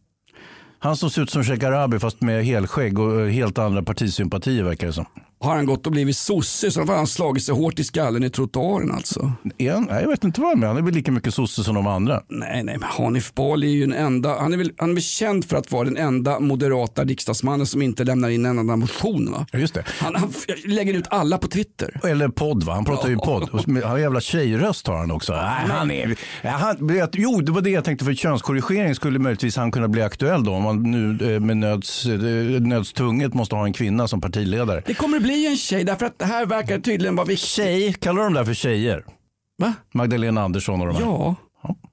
Han 0.78 0.96
som 0.96 1.10
ser 1.10 1.22
ut 1.22 1.30
som 1.30 1.44
Shekarabi 1.44 1.98
fast 1.98 2.20
med 2.20 2.44
helskägg 2.44 2.98
och 2.98 3.20
eh, 3.20 3.26
helt 3.28 3.58
andra 3.58 3.82
partisympatier 3.82 4.62
verkar 4.64 4.86
det 4.86 4.92
som. 4.92 5.06
Har 5.40 5.54
han 5.56 5.66
gått 5.66 5.86
och 5.86 5.92
blivit 5.92 6.16
sosse 6.16 6.70
så 6.70 6.84
har 6.84 6.96
han 6.96 7.06
slagit 7.06 7.44
sig 7.44 7.54
hårt 7.54 7.78
i 7.78 7.84
skallen 7.84 8.24
i 8.24 8.30
trottoaren 8.30 8.90
alltså. 8.90 9.32
Nej, 9.42 9.66
jag 9.88 10.08
vet 10.08 10.24
inte 10.24 10.40
vad 10.40 10.50
han 10.50 10.62
är. 10.62 10.66
Han 10.66 10.76
är 10.76 10.82
väl 10.82 10.94
lika 10.94 11.12
mycket 11.12 11.34
sosse 11.34 11.64
som 11.64 11.74
de 11.74 11.86
andra. 11.86 12.22
Nej, 12.28 12.62
nej, 12.62 12.78
men 12.78 12.88
Hanif 12.88 13.34
Bali 13.34 13.66
är 13.66 13.70
ju 13.72 13.80
den 13.80 13.92
enda, 13.92 14.38
han 14.38 14.52
är, 14.52 14.56
väl, 14.56 14.72
han 14.76 14.90
är 14.90 14.94
väl 14.94 15.02
känd 15.02 15.44
för 15.44 15.56
att 15.56 15.72
vara 15.72 15.84
den 15.84 15.96
enda 15.96 16.40
moderata 16.40 17.04
riksdagsmannen 17.04 17.66
som 17.66 17.82
inte 17.82 18.04
lämnar 18.04 18.28
in 18.28 18.46
en 18.46 18.58
enda 18.58 18.76
motion 18.76 19.32
va? 19.32 19.46
Ja, 19.52 19.58
just 19.58 19.74
det. 19.74 19.84
Han, 19.86 20.14
han 20.16 20.32
lägger 20.64 20.94
ut 20.94 21.06
alla 21.10 21.38
på 21.38 21.48
Twitter. 21.48 22.00
Eller 22.04 22.28
podd 22.28 22.62
va? 22.62 22.74
Han 22.74 22.84
pratar 22.84 23.08
ju 23.08 23.16
podd. 23.16 23.48
Han 23.52 23.82
har 23.82 23.96
en 23.96 24.02
jävla 24.02 24.20
tjejröst 24.20 24.86
har 24.86 24.96
han 24.96 25.10
också. 25.10 25.32
Nej, 25.32 25.66
han 25.68 25.90
är, 25.90 26.16
ja, 26.42 26.50
han, 26.50 27.08
jo, 27.12 27.40
det 27.40 27.52
var 27.52 27.60
det 27.60 27.70
jag 27.70 27.84
tänkte 27.84 28.04
för 28.04 28.14
könskorrigering 28.14 28.94
skulle 28.94 29.18
möjligtvis 29.18 29.56
han 29.56 29.72
kunna 29.72 29.88
bli 29.88 30.02
aktuell 30.02 30.44
då. 30.44 30.52
Om 30.52 30.62
man 30.62 30.82
nu 30.82 31.34
eh, 31.34 31.40
med 31.40 31.56
nöds, 31.56 32.06
eh, 32.06 32.18
nödstvunget 32.60 33.34
måste 33.34 33.54
ha 33.54 33.64
en 33.64 33.72
kvinna 33.72 34.08
som 34.08 34.20
partiledare. 34.20 34.82
Det 34.86 34.94
kommer 34.94 35.16
att 35.16 35.22
bli 35.22 35.27
en 35.34 35.56
tjej 35.56 35.84
därför 35.84 36.06
att 36.06 36.18
det 36.18 36.24
här 36.24 36.46
verkar 36.46 36.78
tydligen 36.78 37.16
vara 37.16 37.26
viktigt. 37.26 37.48
Tjej, 37.48 37.92
kallar 37.92 38.22
de 38.22 38.34
där 38.34 38.44
för 38.44 38.54
tjejer? 38.54 39.04
Va? 39.58 39.74
Magdalena 39.94 40.42
Andersson 40.42 40.80
och 40.80 40.86
de 40.86 40.96
här. 40.96 41.02
Ja. 41.02 41.36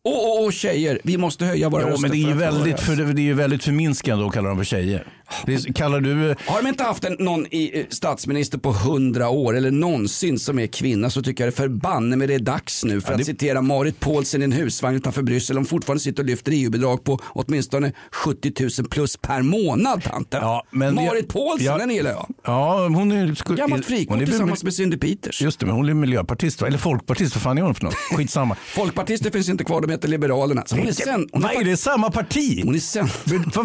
Och, 0.03 0.39
och, 0.39 0.45
och 0.45 0.53
tjejer, 0.53 0.99
vi 1.03 1.17
måste 1.17 1.45
höja 1.45 1.69
våra 1.69 1.81
Ja, 1.81 1.87
röster 1.87 2.01
men 2.01 2.11
det 2.11 2.17
är, 2.17 2.27
ju 2.27 2.33
väldigt, 2.33 2.79
för, 2.79 2.95
det 2.95 3.21
är 3.21 3.23
ju 3.23 3.33
väldigt 3.33 3.63
förminskande 3.63 4.25
att 4.25 4.33
kalla 4.33 4.49
dem 4.49 4.57
för 4.57 4.63
tjejer. 4.63 5.07
Det 5.45 5.53
är, 5.53 5.73
kallar 5.73 6.01
du... 6.01 6.35
Har 6.47 6.61
de 6.61 6.67
inte 6.69 6.83
haft 6.83 7.03
en, 7.05 7.15
någon 7.19 7.45
i, 7.51 7.79
eh, 7.79 7.85
statsminister 7.89 8.57
på 8.57 8.71
hundra 8.71 9.29
år 9.29 9.55
eller 9.57 9.71
någonsin 9.71 10.39
som 10.39 10.59
är 10.59 10.67
kvinna 10.67 11.09
så 11.09 11.21
tycker 11.21 11.43
jag 11.43 11.53
det 11.53 11.57
förbanne 11.57 12.15
med 12.15 12.29
det 12.29 12.35
är 12.35 12.39
dags 12.39 12.83
nu 12.83 13.01
för 13.01 13.11
Ja, 13.11 13.17
det- 13.17 13.21
att 13.21 13.25
citera 13.25 13.61
Marit 13.61 13.99
Paulsen 13.99 14.41
i 14.41 14.45
en 14.45 14.51
husvagn 14.51 14.95
utanför 14.95 15.21
Bryssel. 15.21 15.55
De 15.55 15.65
fortfarande 15.65 16.03
sitter 16.03 16.23
och 16.23 16.29
lyfter 16.29 16.51
EU-bidrag 16.55 17.03
på 17.03 17.19
åtminstone 17.25 17.91
70 18.11 18.53
000 18.81 18.87
plus 18.89 19.17
per 19.17 19.41
månad 19.41 20.03
tanten. 20.03 20.39
Ja, 20.41 20.63
men 20.71 20.95
Marit 20.95 21.27
Paulsen, 21.33 21.65
Ja. 21.65 21.77
den 21.77 21.89
gillar 21.89 22.11
jag. 22.11 22.27
Ja, 22.45 22.87
hon 22.87 23.11
är... 23.11 23.27
sku- 23.27 23.55
Gammalt 23.55 23.85
frikort 23.85 24.13
hon 24.13 24.21
är- 24.21 24.25
tillsammans 24.25 24.63
med 24.63 24.73
Cindy 24.73 24.97
Peters. 24.97 25.41
Just 25.41 25.59
det, 25.59 25.65
men 25.65 25.75
hon 25.75 25.89
är 25.89 25.93
miljöpartist 25.93 26.61
va? 26.61 26.67
Eller 26.67 26.77
folkpartist, 26.77 27.35
vad 27.35 27.41
fan 27.43 27.57
är 27.57 27.61
hon 27.61 27.75
för 27.75 27.83
något? 27.83 27.93
Skitsamma. 27.95 28.55
Folkpartister 28.65 29.31
finns 29.31 29.49
inte 29.49 29.63
kvar, 29.63 29.81
de 29.81 29.89
heter 29.91 30.07
Liberalerna. 30.07 30.63
Så 30.65 30.75
hon 30.75 30.87
är 30.87 30.91
sen. 30.91 31.29
Hon 31.31 31.43
är 31.45 31.63
det 31.63 31.77
samma 31.77 32.11
parti? 32.11 32.61
Hon 32.65 32.75
är 32.75 32.79
sen. 32.79 33.07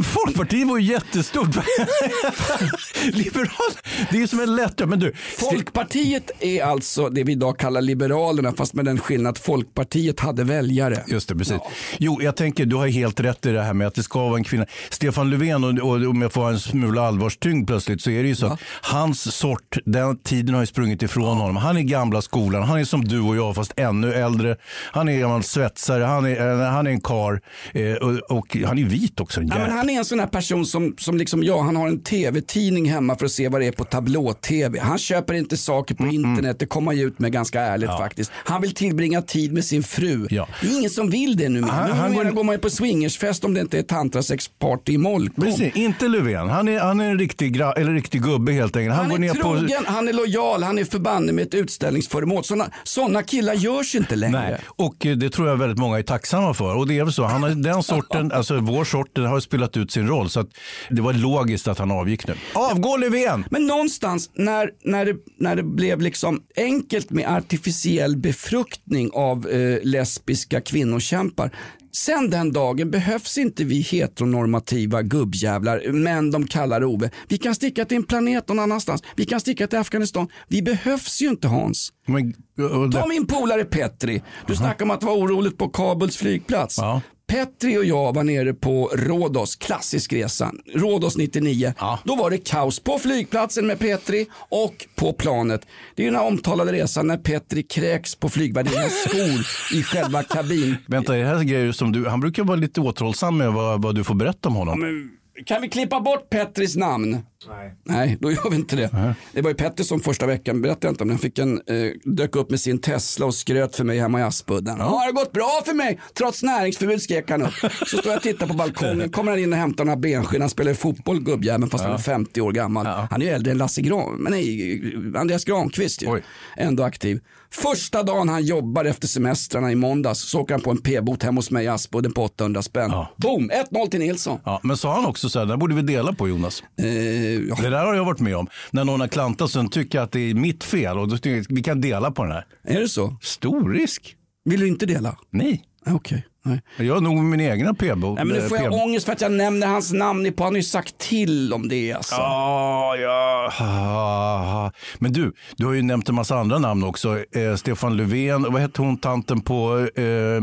Folkpartiet 0.04 0.68
var 0.68 0.78
ju 0.78 0.84
jättestort. 0.92 1.49
Liberal, 3.12 3.72
det 4.10 4.16
är 4.16 4.20
ju 4.20 4.28
som 4.28 4.40
en 4.40 4.56
lätt... 4.56 4.88
Men 4.88 4.98
du, 4.98 5.12
Folkpartiet 5.38 6.30
är 6.40 6.62
alltså 6.62 7.08
det 7.08 7.24
vi 7.24 7.32
idag 7.32 7.58
kallar 7.58 7.80
Liberalerna 7.80 8.52
fast 8.52 8.74
med 8.74 8.84
den 8.84 8.98
skillnad 8.98 9.30
att 9.30 9.38
Folkpartiet 9.38 10.20
hade 10.20 10.44
väljare. 10.44 11.04
Just 11.08 11.28
det, 11.28 11.34
precis. 11.34 11.58
Jo, 11.98 12.22
jag 12.22 12.36
tänker, 12.36 12.66
du 12.66 12.76
har 12.76 12.86
helt 12.86 13.20
rätt 13.20 13.46
i 13.46 13.52
det 13.52 13.62
här 13.62 13.74
med 13.74 13.86
att 13.86 13.94
det 13.94 14.02
ska 14.02 14.18
vara 14.28 14.36
en 14.36 14.44
kvinna. 14.44 14.66
Stefan 14.90 15.30
Löfven, 15.30 15.64
och, 15.64 15.70
och 15.70 15.94
om 15.94 16.22
jag 16.22 16.32
får 16.32 16.48
en 16.48 16.60
smula 16.60 17.02
allvarstyngd 17.02 17.66
plötsligt, 17.66 18.02
så 18.02 18.10
är 18.10 18.22
det 18.22 18.28
ju 18.28 18.34
så 18.36 18.46
att 18.46 18.60
hans 18.82 19.36
sort, 19.36 19.76
den 19.84 20.18
tiden 20.18 20.54
har 20.54 20.62
ju 20.62 20.66
sprungit 20.66 21.02
ifrån 21.02 21.38
honom. 21.38 21.56
Han 21.56 21.76
är 21.76 21.82
gamla 21.82 22.22
skolan, 22.22 22.62
han 22.62 22.78
är 22.78 22.84
som 22.84 23.04
du 23.04 23.20
och 23.20 23.36
jag 23.36 23.54
fast 23.54 23.72
ännu 23.76 24.12
äldre. 24.12 24.56
Han 24.92 25.08
är 25.08 25.18
gammal 25.18 25.42
svetsare, 25.42 26.04
han 26.04 26.26
är, 26.26 26.60
eh, 26.62 26.70
han 26.70 26.86
är 26.86 26.90
en 26.90 27.00
kar 27.00 27.40
eh, 27.72 27.94
och, 27.94 28.38
och 28.38 28.56
han 28.66 28.78
är 28.78 28.84
vit 28.84 29.20
också. 29.20 29.40
Ja, 29.42 29.58
men 29.58 29.70
han 29.70 29.90
är 29.90 29.98
en 29.98 30.04
sån 30.04 30.20
här 30.20 30.26
person 30.26 30.66
som, 30.66 30.94
som 30.98 31.16
liksom 31.16 31.39
jag, 31.44 31.62
han 31.62 31.76
har 31.76 31.88
en 31.88 32.00
tv-tidning 32.02 32.90
hemma 32.90 33.16
för 33.16 33.26
att 33.26 33.32
se 33.32 33.48
vad 33.48 33.60
det 33.60 33.66
är 33.66 33.72
på 33.72 33.84
tablå-tv. 33.84 34.78
Han 34.80 34.98
köper 34.98 35.34
inte 35.34 35.56
saker 35.56 35.96
Mm, 35.98 36.08
på 36.10 36.14
internet, 36.14 36.56
det 36.58 36.66
kommer 36.66 36.92
ju 36.92 37.06
ut 37.06 37.18
med 37.18 37.32
ganska 37.32 37.60
ärligt 37.60 37.90
faktiskt. 37.90 38.32
Han 38.34 38.60
vill 38.62 38.74
tillbringa 38.74 39.22
tid 39.22 39.52
med 39.52 39.64
sin 39.64 39.82
fru. 39.82 40.26
Ja. 40.30 40.48
Det 40.60 40.66
är 40.68 40.78
ingen 40.78 40.90
som 40.90 41.10
vill 41.10 41.36
det 41.36 41.48
nu. 41.48 41.62
Han- 41.62 41.90
han 41.90 42.14
går... 42.14 42.24
går- 42.24 42.44
man 42.44 42.54
ju 42.54 42.58
på 42.58 42.70
swingersfest 42.70 43.44
om 43.44 43.54
det 43.54 43.60
inte 43.60 43.78
är 43.78 43.82
tantrasexparty 43.82 44.92
i 44.92 44.98
Molkom. 44.98 45.44
Precis, 45.44 45.76
inte 45.76 46.08
Löfven. 46.08 46.48
Han 46.48 46.68
är, 46.68 46.78
han 46.80 47.00
är 47.00 47.10
en 47.10 47.18
riktig, 47.18 47.52
gra, 47.56 47.72
eller 47.72 47.92
riktig 47.92 48.22
gubbe 48.22 48.52
helt 48.52 48.76
enkelt. 48.76 48.94
Han, 48.96 49.00
Han 49.00 49.08
går 49.10 49.16
är 49.16 49.20
ner 49.20 49.34
trogen, 49.34 49.84
på... 49.84 49.92
han 49.92 50.08
är 50.08 50.12
lojal, 50.12 50.62
han 50.62 50.78
är 50.78 50.84
förbanne 50.84 51.32
med 51.32 51.46
ett 51.46 51.54
utställningsföremål. 51.54 52.44
Såna, 52.44 52.70
såna 52.84 53.22
killar 53.22 53.54
görs 53.54 53.94
inte 53.94 54.16
längre. 54.16 54.40
Nej, 54.40 54.56
och 54.66 55.06
eh, 55.06 55.16
det 55.16 55.30
tror 55.30 55.48
jag 55.48 55.56
väldigt 55.56 55.78
många 55.78 55.98
är 55.98 56.02
tacksamma 56.02 56.54
för. 56.54 56.76
Och 56.76 56.88
det 56.88 56.98
är 56.98 57.04
väl 57.04 57.12
så, 57.12 57.24
han 57.24 57.42
har, 57.42 57.50
den 57.50 57.82
sorten, 57.82 58.32
alltså 58.34 58.60
vår 58.60 58.84
sort, 58.84 59.18
har 59.18 59.40
spelat 59.40 59.76
ut 59.76 59.92
sin 59.92 60.08
roll. 60.08 60.30
Så 60.30 60.40
att 60.40 60.48
det 60.90 61.02
var 61.02 61.12
logiskt 61.30 61.68
att 61.68 61.78
han 61.78 61.90
avgick 61.90 62.26
nu. 62.26 62.34
Avgå 62.52 62.96
Löfven! 62.96 63.44
Men 63.50 63.66
någonstans 63.66 64.30
när, 64.34 64.70
när, 64.84 65.04
det, 65.04 65.16
när 65.38 65.56
det 65.56 65.62
blev 65.62 66.00
liksom 66.00 66.42
enkelt 66.56 67.10
med 67.10 67.36
artificiell 67.36 68.16
befruktning 68.16 69.10
av 69.14 69.48
eh, 69.48 69.78
lesbiska 69.82 70.60
kvinnokämpar. 70.60 71.50
Sen 71.92 72.30
den 72.30 72.52
dagen 72.52 72.90
behövs 72.90 73.38
inte 73.38 73.64
vi 73.64 73.80
heteronormativa 73.80 75.02
gubbjävlar, 75.02 75.92
men 75.92 76.30
de 76.30 76.46
kallar 76.46 76.84
Ove. 76.84 77.10
Vi 77.28 77.38
kan 77.38 77.54
sticka 77.54 77.84
till 77.84 77.96
en 77.96 78.02
planet 78.02 78.48
någon 78.48 78.58
annanstans. 78.58 79.02
Vi 79.16 79.24
kan 79.26 79.40
sticka 79.40 79.66
till 79.66 79.78
Afghanistan. 79.78 80.28
Vi 80.48 80.62
behövs 80.62 81.22
ju 81.22 81.28
inte 81.28 81.48
Hans. 81.48 81.92
Men, 82.06 82.34
det, 82.56 82.98
Ta 82.98 83.06
min 83.06 83.26
polare 83.26 83.64
Petri. 83.64 84.22
Du 84.46 84.56
snackade 84.56 84.84
om 84.84 84.90
att 84.90 85.00
det 85.00 85.06
var 85.06 85.16
oroligt 85.16 85.58
på 85.58 85.68
Kabuls 85.68 86.16
flygplats. 86.16 86.78
Ja. 86.78 87.02
Petri 87.30 87.78
och 87.78 87.84
jag 87.84 88.14
var 88.14 88.24
nere 88.24 88.54
på 88.54 88.90
Rhodos, 88.94 89.56
klassisk 89.56 90.12
resa. 90.12 90.52
Rhodos 90.74 91.16
99. 91.16 91.74
Ja. 91.78 91.98
Då 92.04 92.16
var 92.16 92.30
det 92.30 92.38
kaos 92.38 92.80
på 92.80 92.98
flygplatsen 92.98 93.66
med 93.66 93.78
Petri 93.78 94.26
och 94.48 94.86
på 94.96 95.12
planet. 95.12 95.66
Det 95.94 96.02
är 96.02 96.04
ju 96.04 96.10
den 96.10 96.20
här 96.20 96.26
omtalade 96.26 96.72
resan 96.72 97.06
när 97.06 97.16
Petri 97.16 97.62
kräks 97.62 98.14
på 98.14 98.28
flygvärdinnans 98.28 99.04
skor 99.08 99.46
i 99.78 99.82
själva 99.82 100.22
kabin. 100.22 100.76
vänta, 100.86 101.16
är 101.16 101.20
det 101.20 101.26
här 101.26 101.42
grejer 101.42 101.72
som 101.72 101.92
du, 101.92 102.08
han 102.08 102.20
brukar 102.20 102.44
vara 102.44 102.56
lite 102.56 102.80
återhållsam 102.80 103.36
med 103.36 103.52
vad, 103.52 103.82
vad 103.82 103.94
du 103.94 104.04
får 104.04 104.14
berätta 104.14 104.48
om 104.48 104.54
honom. 104.54 105.10
Kan 105.46 105.62
vi 105.62 105.68
klippa 105.68 106.00
bort 106.00 106.30
Petris 106.30 106.76
namn? 106.76 107.18
Nej. 107.48 107.74
Nej, 107.84 108.18
då 108.20 108.32
gör 108.32 108.50
vi 108.50 108.56
inte 108.56 108.76
det. 108.76 109.14
Det 109.32 109.42
var 109.42 109.50
ju 109.50 109.54
Petri 109.56 109.84
som 109.84 110.00
första 110.00 110.26
veckan, 110.26 110.62
berättade 110.62 110.86
jag 110.86 110.92
inte 110.92 111.02
om 111.04 111.08
den, 111.08 111.18
fick 111.18 111.38
en, 111.38 111.60
eh, 111.66 111.92
dök 112.04 112.36
upp 112.36 112.50
med 112.50 112.60
sin 112.60 112.80
Tesla 112.80 113.26
och 113.26 113.34
skröt 113.34 113.76
för 113.76 113.84
mig 113.84 113.98
hemma 113.98 114.20
i 114.20 114.22
Aspudden. 114.22 114.76
Ja. 114.78 114.84
Har 114.84 115.06
det 115.06 115.12
gått 115.12 115.32
bra 115.32 115.62
för 115.66 115.74
mig? 115.74 116.00
Trots 116.14 116.42
näringsförbud 116.42 117.02
skrek 117.02 117.30
han 117.30 117.42
upp. 117.42 117.54
Så 117.86 117.86
står 117.86 118.06
jag 118.06 118.16
och 118.16 118.22
tittar 118.22 118.46
på 118.46 118.54
balkongen, 118.54 119.10
kommer 119.12 119.30
han 119.32 119.40
in 119.40 119.52
och 119.52 119.58
hämtar 119.58 119.84
några 119.84 119.96
benskinn. 119.96 120.40
Han 120.40 120.50
spelar 120.50 120.70
ju 120.70 120.76
fotboll 120.76 121.20
gubbjäveln 121.20 121.70
fast 121.70 121.84
han 121.84 121.92
är 121.92 121.98
50 121.98 122.40
år 122.40 122.52
gammal. 122.52 122.86
Han 122.86 123.22
är 123.22 123.26
ju 123.26 123.32
äldre 123.32 123.52
än 123.52 123.58
Lasse 123.58 123.82
Gran, 123.82 124.16
men 124.16 124.32
nej, 124.32 124.82
Andreas 125.16 125.44
Granqvist 125.44 126.02
ju. 126.02 126.06
Oj. 126.10 126.22
Ändå 126.56 126.82
aktiv. 126.82 127.20
Första 127.52 128.02
dagen 128.02 128.28
han 128.28 128.44
jobbar 128.44 128.84
efter 128.84 129.08
semestrarna 129.08 129.72
i 129.72 129.74
måndags 129.74 130.20
så 130.20 130.40
åker 130.40 130.54
han 130.54 130.60
på 130.60 130.70
en 130.70 130.78
p-bot 130.78 131.22
hemma 131.22 131.38
hos 131.38 131.50
mig 131.50 131.64
i 131.64 131.68
Aspudden 131.68 132.12
på 132.12 132.22
800 132.22 132.62
spänn. 132.62 132.90
Ja. 132.90 133.12
Boom, 133.16 133.50
1-0 133.70 133.90
till 133.90 134.00
Nilsson. 134.00 134.38
Ja, 134.44 134.60
men 134.62 134.76
sa 134.76 134.94
han 134.94 135.06
också 135.06 135.28
så 135.28 135.38
här, 135.38 135.46
det 135.46 135.56
borde 135.56 135.74
vi 135.74 135.82
dela 135.82 136.12
på 136.12 136.28
Jonas. 136.28 136.62
Eh, 136.78 136.86
ja. 136.86 137.56
Det 137.62 137.70
där 137.70 137.84
har 137.84 137.94
jag 137.94 138.04
varit 138.04 138.20
med 138.20 138.36
om. 138.36 138.48
När 138.70 138.84
någon 138.84 139.00
har 139.00 139.08
klantat 139.08 139.50
så 139.50 139.68
tycker 139.68 139.98
jag 139.98 140.04
att 140.04 140.12
det 140.12 140.30
är 140.30 140.34
mitt 140.34 140.64
fel 140.64 140.98
och 140.98 141.08
då 141.08 141.16
tycker 141.16 141.36
jag, 141.36 141.46
vi 141.48 141.62
kan 141.62 141.80
dela 141.80 142.10
på 142.10 142.22
den 142.22 142.32
här. 142.32 142.46
Är 142.64 142.80
det 142.80 142.88
så? 142.88 143.16
Stor 143.22 143.70
risk. 143.70 144.16
Vill 144.44 144.60
du 144.60 144.68
inte 144.68 144.86
dela? 144.86 145.16
Nej. 145.30 145.64
Ah, 145.86 145.94
Okej. 145.94 146.26
Nej. 146.42 146.60
Jag 146.78 146.94
har 146.94 147.00
nog 147.00 147.16
min 147.24 147.40
egna 147.40 147.74
p-bot. 147.74 148.16
Nej, 148.16 148.24
men 148.24 148.36
nu 148.36 148.48
får 148.48 148.58
jag 148.58 148.72
ångest 148.72 149.06
för 149.06 149.12
att 149.12 149.20
jag 149.20 149.32
nämner 149.32 149.66
hans 149.66 149.92
namn 149.92 150.26
i 150.26 150.30
på. 150.32 150.44
Han 150.44 150.52
har 150.52 150.56
ju 150.56 150.62
sagt 150.62 150.98
till 150.98 151.52
om 151.52 151.68
det 151.68 151.92
alltså. 151.92 152.14
Ja, 152.14 152.96
ja. 152.96 153.52
Ah, 153.60 154.70
Men 154.98 155.12
du, 155.12 155.32
du 155.56 155.66
har 155.66 155.72
ju 155.72 155.82
nämnt 155.82 156.08
en 156.08 156.14
massa 156.14 156.36
andra 156.36 156.58
namn 156.58 156.84
också. 156.84 157.18
Eh, 157.18 157.56
Stefan 157.56 157.96
Löfven, 157.96 158.42
vad 158.52 158.60
hette 158.62 158.82
hon, 158.82 158.96
tanten 158.98 159.40
på 159.40 159.88
eh, 159.96 160.04
eh, 160.04 160.40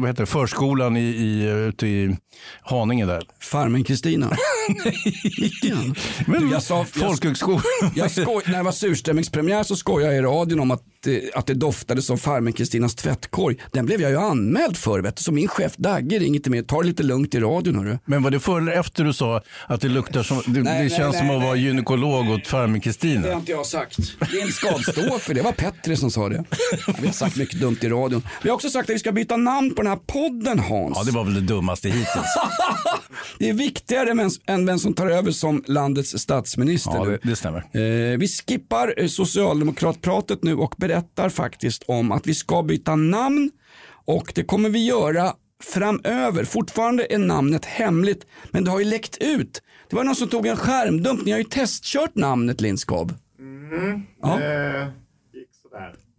vad 0.00 0.08
heter 0.08 0.22
det, 0.22 0.26
förskolan 0.26 0.96
i, 0.96 1.00
i, 1.00 1.42
ute 1.68 1.86
i 1.86 2.16
Haninge 2.62 3.06
där? 3.06 3.22
Farmen 3.40 3.84
Kristina. 3.84 4.30
Vilken? 5.40 5.94
Men, 6.26 6.40
Du, 6.40 6.50
jag 6.50 6.62
sa- 6.62 6.84
Folkhögskolan. 6.84 7.62
Jag 7.94 8.10
skoj, 8.10 8.42
när 8.46 8.56
det 8.56 8.62
var 8.62 8.72
surstämmingspremiär 8.72 9.62
så 9.62 9.76
skojade 9.76 10.14
jag 10.14 10.22
i 10.24 10.26
radion 10.26 10.60
om 10.60 10.70
att, 10.70 10.82
det- 11.04 11.34
att 11.34 11.46
det 11.46 11.54
doftade 11.54 12.02
som 12.02 12.18
farmen 12.18 12.52
Kristinas 12.52 12.94
tvättkorg. 12.94 13.56
Den 13.72 13.86
blev 13.86 14.00
jag 14.00 14.10
ju 14.10 14.16
anmäld 14.18 14.76
för 14.76 14.87
vet 15.02 15.16
du. 15.16 15.22
Så 15.22 15.32
min 15.32 15.48
chef 15.48 15.76
Dagge 15.76 16.18
ringer 16.18 16.40
till 16.40 16.50
mig. 16.50 16.62
Ta 16.62 16.80
det 16.80 16.86
lite 16.86 17.02
lugnt 17.02 17.34
i 17.34 17.40
radion 17.40 17.76
hörru. 17.76 17.98
Men 18.04 18.22
var 18.22 18.30
det 18.30 18.40
före 18.40 18.62
eller 18.62 18.72
efter 18.72 19.04
du 19.04 19.12
sa 19.12 19.42
att 19.66 19.80
det 19.80 19.88
luktar 19.88 20.22
som, 20.22 20.42
det, 20.46 20.62
Nej, 20.62 20.62
det 20.62 20.70
nej, 20.70 20.90
känns 20.90 21.18
som 21.18 21.26
nej, 21.26 21.36
att 21.36 21.42
vara 21.42 21.56
gynekolog 21.56 22.30
åt 22.30 22.46
farmen 22.46 22.80
Det 23.02 23.28
har 23.28 23.36
inte 23.36 23.52
jag 23.52 23.66
sagt. 23.66 23.98
Lill 24.32 24.52
ska 24.52 24.68
stå 24.92 25.18
för 25.18 25.34
det. 25.34 25.40
Det 25.40 25.44
var 25.44 25.52
Petri 25.52 25.96
som 25.96 26.10
sa 26.10 26.28
det. 26.28 26.44
Vi 27.00 27.06
har 27.06 27.14
sagt 27.14 27.36
mycket 27.36 27.60
dumt 27.60 27.78
i 27.80 27.88
radion. 27.88 28.22
Vi 28.42 28.48
har 28.48 28.54
också 28.54 28.70
sagt 28.70 28.90
att 28.90 28.94
vi 28.94 28.98
ska 28.98 29.12
byta 29.12 29.36
namn 29.36 29.74
på 29.74 29.82
den 29.82 29.90
här 29.90 29.98
podden 30.06 30.58
Hans. 30.58 30.96
Ja, 30.96 31.04
det 31.04 31.12
var 31.12 31.24
väl 31.24 31.34
det 31.34 31.40
dummaste 31.40 31.88
hittills. 31.88 32.08
Det 33.38 33.48
är 33.48 33.52
viktigare 33.52 34.30
än, 34.46 34.66
vem 34.66 34.78
som 34.78 34.94
tar 34.94 35.06
över 35.06 35.30
som 35.30 35.64
landets 35.66 36.18
statsminister. 36.18 36.92
Ja, 36.94 37.04
det, 37.04 37.18
det 37.22 37.36
stämmer. 37.36 37.58
Eh, 37.58 38.18
vi 38.18 38.28
skippar 38.28 38.94
eh, 38.96 39.06
socialdemokratpratet 39.06 40.42
nu 40.42 40.54
och 40.54 40.74
berättar 40.76 41.28
faktiskt 41.28 41.82
om 41.86 42.12
att 42.12 42.26
vi 42.26 42.34
ska 42.34 42.62
byta 42.62 42.96
namn 42.96 43.50
och 44.08 44.32
det 44.34 44.44
kommer 44.44 44.68
vi 44.68 44.86
göra 44.86 45.32
framöver. 45.62 46.44
Fortfarande 46.44 47.06
är 47.10 47.18
namnet 47.18 47.64
hemligt, 47.64 48.26
men 48.50 48.64
det 48.64 48.70
har 48.70 48.78
ju 48.78 48.84
läckt 48.84 49.16
ut. 49.20 49.62
Det 49.88 49.96
var 49.96 50.04
någon 50.04 50.16
som 50.16 50.28
tog 50.28 50.46
en 50.46 50.56
skärmdump. 50.56 51.24
Ni 51.24 51.30
har 51.30 51.38
ju 51.38 51.44
testkört 51.44 52.14
namnet 52.14 52.60
Lindskov. 52.60 53.14
Ja. 54.22 54.40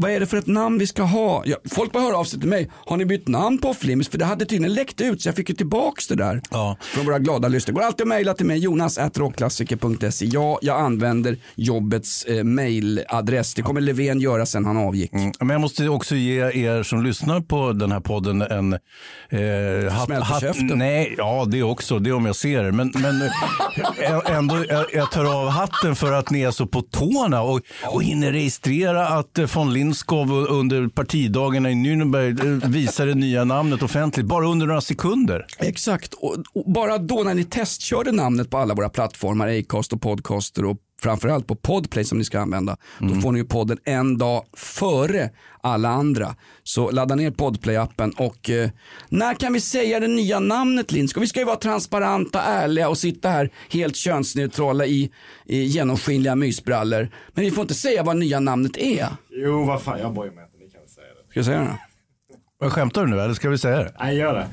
Vad 0.02 0.12
är 0.12 0.20
det 0.20 0.26
för 0.26 0.38
ett 0.38 0.48
namn 0.48 0.78
vi 0.78 0.88
ska 0.88 1.04
ha? 1.04 1.44
Ja, 1.46 1.58
folk 1.70 1.92
bara 1.92 2.04
hör 2.04 2.14
av 2.14 2.24
sig 2.24 2.40
till 2.40 2.50
mig. 2.50 2.70
Har 2.86 2.98
ni 2.98 3.06
bytt 3.06 3.28
namn 3.28 3.58
på 3.58 3.74
Flims? 3.74 4.10
För 4.10 4.18
det 4.18 4.26
hade 4.26 4.46
tydligen 4.46 4.74
läckt 4.74 5.02
ut 5.02 5.22
så 5.22 5.30
jag 5.30 5.36
fick 5.36 5.50
ju 5.50 5.56
tillbaks 5.56 6.08
det 6.08 6.16
där. 6.16 6.42
Ja. 6.52 6.78
Från 6.82 7.06
våra 7.06 7.20
glada 7.20 7.48
lyssnare. 7.48 7.76
Går 7.76 7.82
alltid 7.82 8.02
att 8.02 8.08
mejla 8.08 8.34
till 8.34 8.46
mig, 8.46 8.58
jonas.rockklassiker.se. 8.58 10.26
Ja, 10.26 10.60
jag 10.62 10.80
använder 10.80 11.38
jobbets 11.56 12.24
eh, 12.24 12.44
mejladress. 12.44 13.54
Det 13.54 13.62
kommer 13.62 13.82
Löfven 13.82 14.20
göra 14.20 14.46
sen 14.46 14.66
han 14.66 14.78
avgick. 14.78 15.14
Mm. 15.14 15.32
Men 15.40 15.50
jag 15.50 15.62
måste 15.62 15.90
också 15.90 16.16
ge 16.16 16.40
er 16.42 16.84
som 16.84 17.04
lyssnar 17.04 17.42
på 17.42 17.72
den 17.72 17.92
här 17.92 18.00
podden 18.00 18.42
en 18.42 18.74
eh, 18.74 20.30
på 20.30 20.40
käften. 20.42 20.72
Nej, 20.76 21.16
ja 21.18 21.46
det 21.48 21.64
också, 21.64 22.00
det 22.00 22.12
om 22.12 22.26
jag 22.26 22.36
ser 22.36 22.64
er. 22.64 22.72
Men, 22.72 22.92
men 22.96 23.30
ändå, 24.36 24.66
jag, 24.70 24.86
jag 24.94 25.12
tar 25.12 25.42
av 25.42 25.50
hatten 25.50 25.96
för 25.96 26.14
att 26.14 26.30
ni 26.30 26.42
är 26.42 26.52
så 26.52 26.68
på 26.68 26.82
tårna 26.82 27.42
och, 27.42 27.62
och 27.86 28.04
hinner 28.04 28.32
registrera 28.32 29.08
att 29.08 29.38
eh, 29.38 29.46
von 29.56 29.74
Lindskov 29.90 30.32
under 30.32 30.88
partidagarna 30.88 31.72
i 31.72 31.74
Nürnberg 31.74 32.64
eh, 32.64 32.70
visar 32.70 33.06
det 33.06 33.16
nya 33.16 33.44
namnet 33.44 33.84
offentligt, 33.84 34.26
bara 34.26 34.48
under 34.48 34.68
några 34.68 34.82
sekunder. 34.82 35.46
Exakt, 35.60 36.14
och, 36.14 36.36
och 36.54 36.72
bara 36.72 36.98
då 36.98 37.24
när 37.24 37.34
ni 37.34 37.44
testkörde 37.44 38.12
namnet 38.12 38.50
på 38.50 38.58
alla 38.58 38.74
våra 38.74 38.90
plattformar, 38.90 39.48
Acast 39.48 39.94
och 39.94 40.02
Podcaster 40.02 40.66
och 40.66 40.78
framförallt 41.02 41.48
på 41.48 41.56
Podplay 41.56 42.04
som 42.04 42.18
ni 42.18 42.24
ska 42.24 42.40
använda, 42.40 42.78
då 43.00 43.22
får 43.22 43.32
ni 43.32 43.40
ju 43.40 43.46
podden 43.46 43.78
en 43.84 44.18
dag 44.18 44.46
före 44.58 45.30
alla 45.62 45.90
andra. 45.90 46.36
Så 46.64 46.92
ladda 46.92 47.16
ner 47.16 47.32
Podplay-appen 47.32 48.14
och 48.18 48.50
eh, 48.50 48.70
när 49.10 49.34
kan 49.34 49.54
vi 49.54 49.62
säga 49.62 50.00
det 50.00 50.08
nya 50.08 50.40
namnet 50.40 50.92
Lindskog? 50.92 51.22
Vi 51.22 51.28
ska 51.28 51.40
ju 51.40 51.46
vara 51.46 51.56
transparenta, 51.56 52.42
ärliga 52.42 52.90
och 52.90 52.98
sitta 52.98 53.30
här 53.30 53.50
helt 53.70 53.96
könsneutrala 53.96 54.86
i, 54.86 55.12
i 55.46 55.64
genomskinliga 55.64 56.36
mysbrallor. 56.36 57.10
Men 57.34 57.46
vi 57.46 57.52
får 57.52 57.62
inte 57.62 57.74
säga 57.74 58.04
vad 58.04 58.18
nya 58.18 58.40
namnet 58.40 58.78
är. 58.78 59.08
Jo, 59.30 59.66
vad 59.66 59.82
fan, 59.82 60.00
jag 60.00 60.14
bryr 60.14 60.32
mig 60.32 60.44
inte. 60.44 60.58
Ni 60.66 60.72
kan 60.72 60.88
säga 60.88 61.08
det. 61.08 61.30
Ska 61.32 61.40
jag 61.40 61.46
säga 61.46 61.60
det? 61.60 61.80
Vad 62.60 62.74
Skämtar 62.74 63.06
du 63.06 63.12
nu 63.12 63.22
eller 63.22 63.34
ska 63.34 63.50
vi 63.50 63.58
säga 63.58 63.78
det? 63.78 63.94
Nej, 64.00 64.18
gör 64.18 64.34
det. 64.34 64.48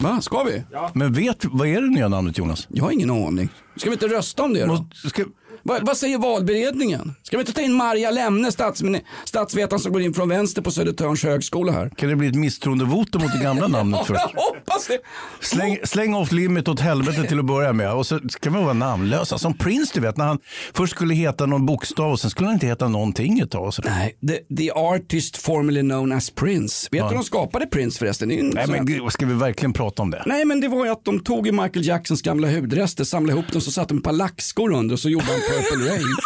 Va, 0.00 0.20
ska 0.20 0.42
vi? 0.42 0.62
Men 0.94 1.12
vet, 1.12 1.44
vad 1.44 1.68
är 1.68 1.82
det 1.82 1.88
nya 1.88 2.08
namnet 2.08 2.38
Jonas? 2.38 2.68
Jag 2.70 2.84
har 2.84 2.90
ingen 2.90 3.10
aning. 3.10 3.48
Ska 3.76 3.90
vi 3.90 3.94
inte 3.94 4.08
rösta 4.08 4.42
om 4.42 4.54
det 4.54 4.60
då? 4.60 4.66
Måste, 4.66 5.08
ska, 5.08 5.24
Vad, 5.62 5.86
vad 5.86 5.96
säger 5.96 6.18
valberedningen? 6.18 7.14
Ska 7.22 7.36
vi 7.36 7.40
inte 7.40 7.52
ta 7.52 7.60
in 7.60 7.72
Marja 7.72 8.10
Lemne, 8.10 8.50
statsmin- 8.50 9.00
statsvetaren 9.24 9.80
som 9.80 9.92
går 9.92 10.02
in 10.02 10.14
från 10.14 10.28
vänster 10.28 10.62
på 10.62 10.70
Södertörns 10.70 11.22
högskola 11.24 11.72
här? 11.72 11.90
kan 11.96 12.08
det 12.08 12.16
bli 12.16 12.28
ett 12.28 12.34
misstroendevotum 12.34 13.22
mot 13.22 13.32
det 13.32 13.42
gamla 13.42 13.68
namnet 13.78 14.00
först? 14.06 14.20
Jag 14.34 14.40
hoppas 14.42 14.86
det. 14.86 14.98
Släng, 15.40 15.78
släng 15.84 16.14
off 16.14 16.32
limit 16.32 16.68
åt 16.68 16.80
helvete 16.80 17.22
till 17.22 17.38
att 17.38 17.44
börja 17.44 17.72
med. 17.72 17.92
Och 17.92 18.06
så 18.06 18.20
ska 18.28 18.50
man 18.50 18.62
vara 18.64 18.72
namnlösa. 18.74 19.38
Som 19.38 19.54
Prince 19.58 19.90
du 19.94 20.00
vet, 20.00 20.16
när 20.16 20.24
han 20.24 20.38
först 20.72 20.94
skulle 20.94 21.14
heta 21.14 21.46
någon 21.46 21.66
bokstav 21.66 22.10
och 22.12 22.20
sen 22.20 22.30
skulle 22.30 22.46
han 22.46 22.54
inte 22.54 22.66
heta 22.66 22.88
någonting 22.88 23.38
ett 23.38 23.50
tag. 23.50 23.72
Nej, 23.84 24.18
the, 24.28 24.56
the 24.56 24.70
artist 24.70 25.36
formerly 25.36 25.80
known 25.80 26.12
as 26.12 26.30
Prince. 26.30 26.88
Vet 26.90 27.02
du 27.02 27.08
hur 27.08 27.14
de 27.14 27.24
skapade 27.24 27.66
Prince 27.66 27.98
förresten? 27.98 28.28
Nej, 28.28 28.66
men 28.68 29.10
ska 29.10 29.26
vi 29.26 29.34
verkligen 29.34 29.72
prata 29.72 30.02
om 30.02 30.10
det? 30.10 30.22
Nej 30.26 30.44
men 30.44 30.60
det 30.60 30.68
var 30.68 30.84
ju 30.84 30.90
att 30.90 31.04
de 31.04 31.20
tog 31.20 31.46
ju 31.46 31.52
Michael 31.52 31.86
Jacksons 31.86 32.22
gamla 32.22 32.48
hudrester, 32.50 33.04
samlade 33.04 33.38
ihop 33.38 33.52
dem 33.52 33.60
så 33.60 33.70
satte 33.70 33.88
de 33.94 33.98
ett 33.98 34.04
par 34.04 34.12
lackskor 34.12 34.72
under 34.72 34.92
och 34.92 35.00
så 35.00 35.08
gjorde 35.08 35.24
han 35.24 35.40
Purple 35.48 35.90
Rain. 35.90 36.02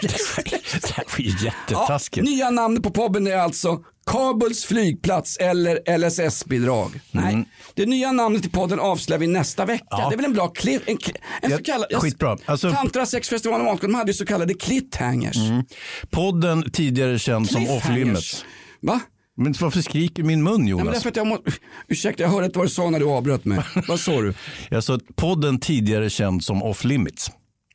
Det 0.00 0.92
här 0.94 1.04
var 1.10 1.18
ju 1.18 1.30
Ja, 1.30 1.36
jättetaskigt. 1.44 2.24
nya 2.24 2.50
namnet 2.50 2.82
på 2.82 2.90
podden 2.90 3.26
är 3.26 3.36
alltså 3.36 3.80
Kabuls 4.06 4.64
flygplats 4.64 5.36
eller 5.36 5.98
LSS-bidrag. 5.98 7.00
Nej, 7.10 7.44
det 7.74 7.86
nya 7.86 8.12
namnet 8.12 8.46
i 8.46 8.48
podden 8.48 8.80
avslöjar 8.80 9.20
vi 9.20 9.26
nästa 9.26 9.64
vecka. 9.64 9.86
Ja. 9.90 10.08
Det 10.08 10.14
är 10.14 10.16
väl 10.16 10.24
en 10.24 10.32
bra 10.32 10.48
klipp, 10.48 10.82
en, 10.86 10.98
en 11.42 11.50
Ja, 11.50 11.56
så 11.56 11.62
kallad, 11.64 11.92
skitbra. 11.94 12.36
Alltså- 12.46 12.70
Tantra 12.72 13.06
sexfestivalen 13.06 13.66
och 13.66 13.78
de 13.80 13.94
hade 13.94 14.10
ju 14.10 14.14
så 14.14 14.26
kallade 14.26 14.54
cliffhangers. 14.54 15.36
Podden 16.10 16.70
tidigare 16.70 17.18
känd 17.18 17.50
som 17.50 17.68
Off. 17.70 17.88
Limits. 17.88 18.44
Va? 18.80 19.00
Men 19.36 19.54
varför 19.60 19.80
skriker 19.80 20.22
min 20.22 20.42
mun 20.42 20.52
Ja, 20.52 20.56
men 20.58 20.68
Jonas? 20.68 20.94
därför 20.94 21.08
att 21.08 21.16
jag 21.16 21.26
må... 21.26 21.38
Ursäkta, 21.88 22.22
jag 22.22 22.30
hörde 22.30 22.46
inte 22.46 22.58
vad 22.58 22.66
du 22.66 22.70
sa 22.70 22.90
när 22.90 23.00
du 23.00 23.06
avbröt 23.06 23.44
mig. 23.44 23.58
vad 23.88 24.00
sa 24.00 24.20
du? 24.20 24.34
Jag 24.68 24.84
sa 24.84 24.94
att 24.94 25.16
podden 25.16 25.58
tidigare 25.58 26.10
känd 26.10 26.44
som 26.44 26.62
Off 26.62 26.84
Limits. 26.84 27.30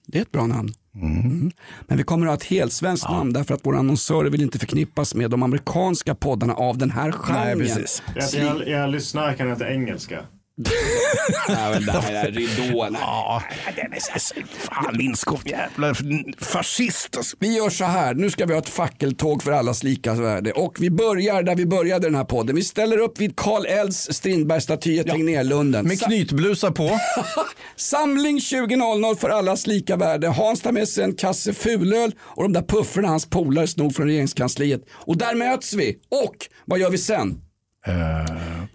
Det 0.07 0.17
är 0.17 0.21
ett 0.21 0.31
bra 0.31 0.47
namn. 0.47 0.73
Mm. 0.95 1.51
Men 1.87 1.97
vi 1.97 2.03
kommer 2.03 2.25
att 2.25 2.31
ha 2.31 2.35
ett 2.37 2.43
helt 2.43 2.73
svenskt 2.73 3.09
namn 3.09 3.33
därför 3.33 3.53
att 3.53 3.65
våra 3.65 3.79
annonsörer 3.79 4.29
vill 4.29 4.41
inte 4.41 4.59
förknippas 4.59 5.15
med 5.15 5.31
de 5.31 5.43
amerikanska 5.43 6.15
poddarna 6.15 6.53
av 6.53 6.77
den 6.77 6.91
här 6.91 7.11
genren. 7.11 7.57
Nej, 7.57 7.67
precis. 7.67 8.03
Att 8.15 8.33
era, 8.33 8.65
era 8.65 8.87
lyssnare 8.87 9.33
kan 9.33 9.51
inte 9.51 9.65
engelska. 9.65 10.19
Nej, 10.59 11.71
men 11.73 11.85
det 11.85 11.91
här 11.91 12.25
är 12.25 12.31
ridån. 12.31 12.97
Ja, 12.99 13.43
den 13.75 13.93
är 13.93 14.19
så... 14.19 14.33
Fan, 14.59 14.93
Lindskov 14.93 15.41
jävla 15.45 15.95
fascist. 16.37 17.17
Alltså. 17.17 17.37
Vi 17.39 17.57
gör 17.57 17.69
så 17.69 17.85
här, 17.85 18.13
nu 18.13 18.29
ska 18.29 18.45
vi 18.45 18.53
ha 18.53 18.59
ett 18.61 18.69
fackeltåg 18.69 19.43
för 19.43 19.51
allas 19.51 19.83
lika 19.83 20.13
värde 20.13 20.51
och 20.51 20.77
vi 20.79 20.89
börjar 20.89 21.43
där 21.43 21.55
vi 21.55 21.65
började 21.65 22.07
den 22.07 22.15
här 22.15 22.23
podden. 22.23 22.55
Vi 22.55 22.63
ställer 22.63 22.97
upp 22.97 23.19
vid 23.19 23.35
Karl 23.35 23.65
Ells 23.65 24.07
Strindbergsstaty 24.11 24.99
i 24.99 25.03
Tegnérlunden. 25.03 25.87
Med 25.87 25.99
Sa- 25.99 26.05
knytblusar 26.05 26.71
på. 26.71 26.99
Samling 27.75 28.37
20.00 28.37 29.15
för 29.15 29.29
allas 29.29 29.67
lika 29.67 29.95
värde. 29.95 30.27
Hans 30.27 30.61
tar 30.61 30.71
med 30.71 30.87
sig 30.87 31.03
en 31.03 31.15
kasse 31.15 31.53
fulöl 31.53 32.11
och 32.19 32.43
de 32.43 32.53
där 32.53 32.61
pufferna 32.67 33.07
hans 33.07 33.29
polare 33.29 33.67
snor 33.67 33.89
från 33.89 34.07
regeringskansliet. 34.07 34.81
Och 34.91 35.17
där 35.17 35.35
möts 35.35 35.73
vi. 35.73 35.97
Och 36.09 36.35
vad 36.65 36.79
gör 36.79 36.89
vi 36.89 36.97
sen? 36.97 37.41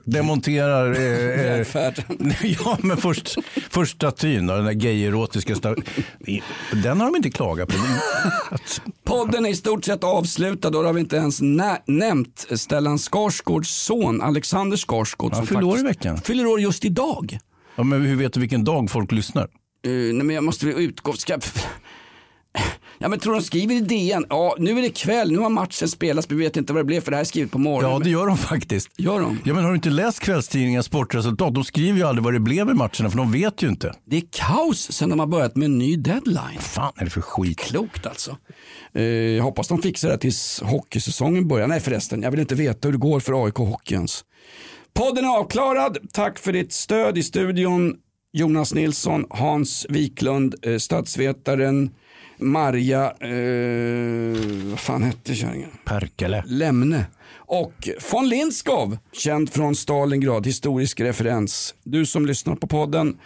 Demonterar... 0.05 0.95
Eh, 0.95 1.61
eh, 1.61 1.67
ja, 2.65 2.79
men 2.83 2.97
först, 2.97 3.37
först 3.71 3.97
statyn, 3.97 4.47
den 4.47 4.65
där 4.65 4.73
gay-erotiska 4.73 5.55
statyn. 5.55 5.85
Den 6.83 7.01
har 7.01 7.07
de 7.07 7.17
inte 7.17 7.31
klagat 7.31 7.69
på. 7.69 7.75
Att- 8.51 8.81
Podden 9.05 9.47
är 9.47 9.51
i 9.51 9.55
stort 9.57 9.85
sett 9.85 10.05
avslutad 10.05 10.69
och 10.69 10.73
då 10.75 10.85
har 10.85 10.93
vi 10.93 11.01
inte 11.01 11.17
ens 11.17 11.41
nä- 11.41 11.83
nämnt 11.87 12.47
Stellan 12.55 12.99
Skarsgårds 12.99 13.69
son 13.85 14.23
Alexander 14.23 14.77
Skarsgård. 14.77 15.33
Han 15.35 15.47
fyller 15.47 15.65
år 15.65 15.79
i 15.79 15.83
veckan. 15.83 16.19
Fyller 16.19 16.47
år 16.47 16.61
just 16.61 16.85
idag. 16.85 17.39
Ja, 17.77 17.83
men 17.83 18.03
hur 18.03 18.17
vet 18.17 18.33
du 18.33 18.41
vilken 18.41 18.65
dag 18.65 18.91
folk 18.91 19.13
lyssnar? 19.13 19.45
Uh, 19.87 20.15
nej, 20.15 20.25
men 20.27 20.31
jag 20.35 20.45
måste 20.45 20.67
utgå... 20.67 21.13
Ska... 21.13 21.39
Ja 23.03 23.09
men 23.09 23.19
tror 23.19 23.35
de 23.35 23.43
skriver 23.43 23.75
i 23.75 23.81
DN, 23.81 24.27
ja 24.29 24.57
nu 24.59 24.79
är 24.79 24.83
det 24.83 24.91
kväll, 24.91 25.33
nu 25.33 25.39
har 25.39 25.51
matchen 25.51 25.89
spelats, 25.89 26.29
men 26.29 26.39
vi 26.39 26.45
vet 26.45 26.57
inte 26.57 26.73
vad 26.73 26.81
det 26.81 26.85
blev 26.85 27.01
för 27.01 27.11
det 27.11 27.17
här 27.17 27.21
är 27.23 27.25
skrivet 27.25 27.51
på 27.51 27.59
morgonen. 27.59 27.91
Ja, 27.91 27.99
det 27.99 28.11
gör 28.11 28.27
de 28.27 28.37
faktiskt. 28.37 28.89
Gör 28.97 29.21
de? 29.21 29.39
Ja, 29.45 29.55
men 29.55 29.65
har 29.65 29.71
du 29.71 29.77
inte 29.77 29.91
läst 29.91 30.21
kvällstidningens 30.21 30.87
sportresultat? 30.87 31.55
De 31.55 31.65
skriver 31.65 31.99
ju 31.99 32.05
aldrig 32.05 32.25
vad 32.25 32.33
det 32.33 32.41
blev 32.41 32.71
i 32.71 32.75
matcherna, 32.75 33.11
för 33.11 33.17
de 33.17 33.33
vet 33.33 33.63
ju 33.63 33.69
inte. 33.69 33.95
Det 34.05 34.17
är 34.17 34.23
kaos 34.31 34.93
sen 34.93 35.11
de 35.11 35.21
har 35.21 35.27
börjat 35.27 35.57
med 35.57 35.67
en 35.67 35.79
ny 35.79 35.97
deadline. 35.97 36.59
fan 36.59 36.93
är 36.97 37.05
det 37.05 37.11
för 37.11 37.21
skit? 37.21 37.59
Klokt 37.59 38.07
alltså. 38.07 38.37
Eh, 38.95 39.03
jag 39.03 39.45
hoppas 39.45 39.69
de 39.69 39.83
fixar 39.83 40.09
det 40.09 40.19
tills 40.19 40.61
hockeysäsongen 40.65 41.49
börjar. 41.49 41.67
Nej 41.67 41.81
förresten, 41.81 42.23
jag 42.23 42.31
vill 42.31 42.41
inte 42.41 42.55
veta 42.55 42.89
hur 42.89 42.93
det 42.93 42.99
går 42.99 43.21
för 43.21 43.45
AIK 43.45 43.57
Hockey 43.57 43.95
ens. 43.95 44.25
Podden 44.95 45.25
är 45.25 45.39
avklarad. 45.39 45.99
Tack 46.13 46.39
för 46.39 46.53
ditt 46.53 46.73
stöd 46.73 47.19
i 47.19 47.23
studion. 47.23 47.95
Jonas 48.33 48.75
Nilsson, 48.75 49.27
Hans 49.31 49.87
Wiklund, 49.89 50.55
eh, 50.63 50.79
statsvetaren 50.79 51.91
Marja, 52.43 53.05
eh, 53.21 54.71
vad 54.71 54.81
fan 54.81 55.03
hette 55.03 55.35
kärringen? 55.35 55.71
Perkele. 55.85 56.43
Lemne. 56.47 57.05
Och 57.35 57.89
von 58.13 58.29
Lindskov, 58.29 58.99
känd 59.13 59.53
från 59.53 59.75
Stalingrad, 59.75 60.47
historisk 60.47 61.01
referens. 61.01 61.75
Du 61.85 62.07
som 62.07 62.27
lyssnar 62.27 62.55
på 62.55 62.67
podden, 62.67 63.19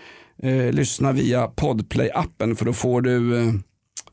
eh, 0.42 0.72
lyssna 0.72 1.12
via 1.12 1.46
Podplay-appen 1.46 2.54
för 2.54 2.64
då 2.64 2.72
får 2.72 3.00
du 3.00 3.38
eh, 3.38 3.52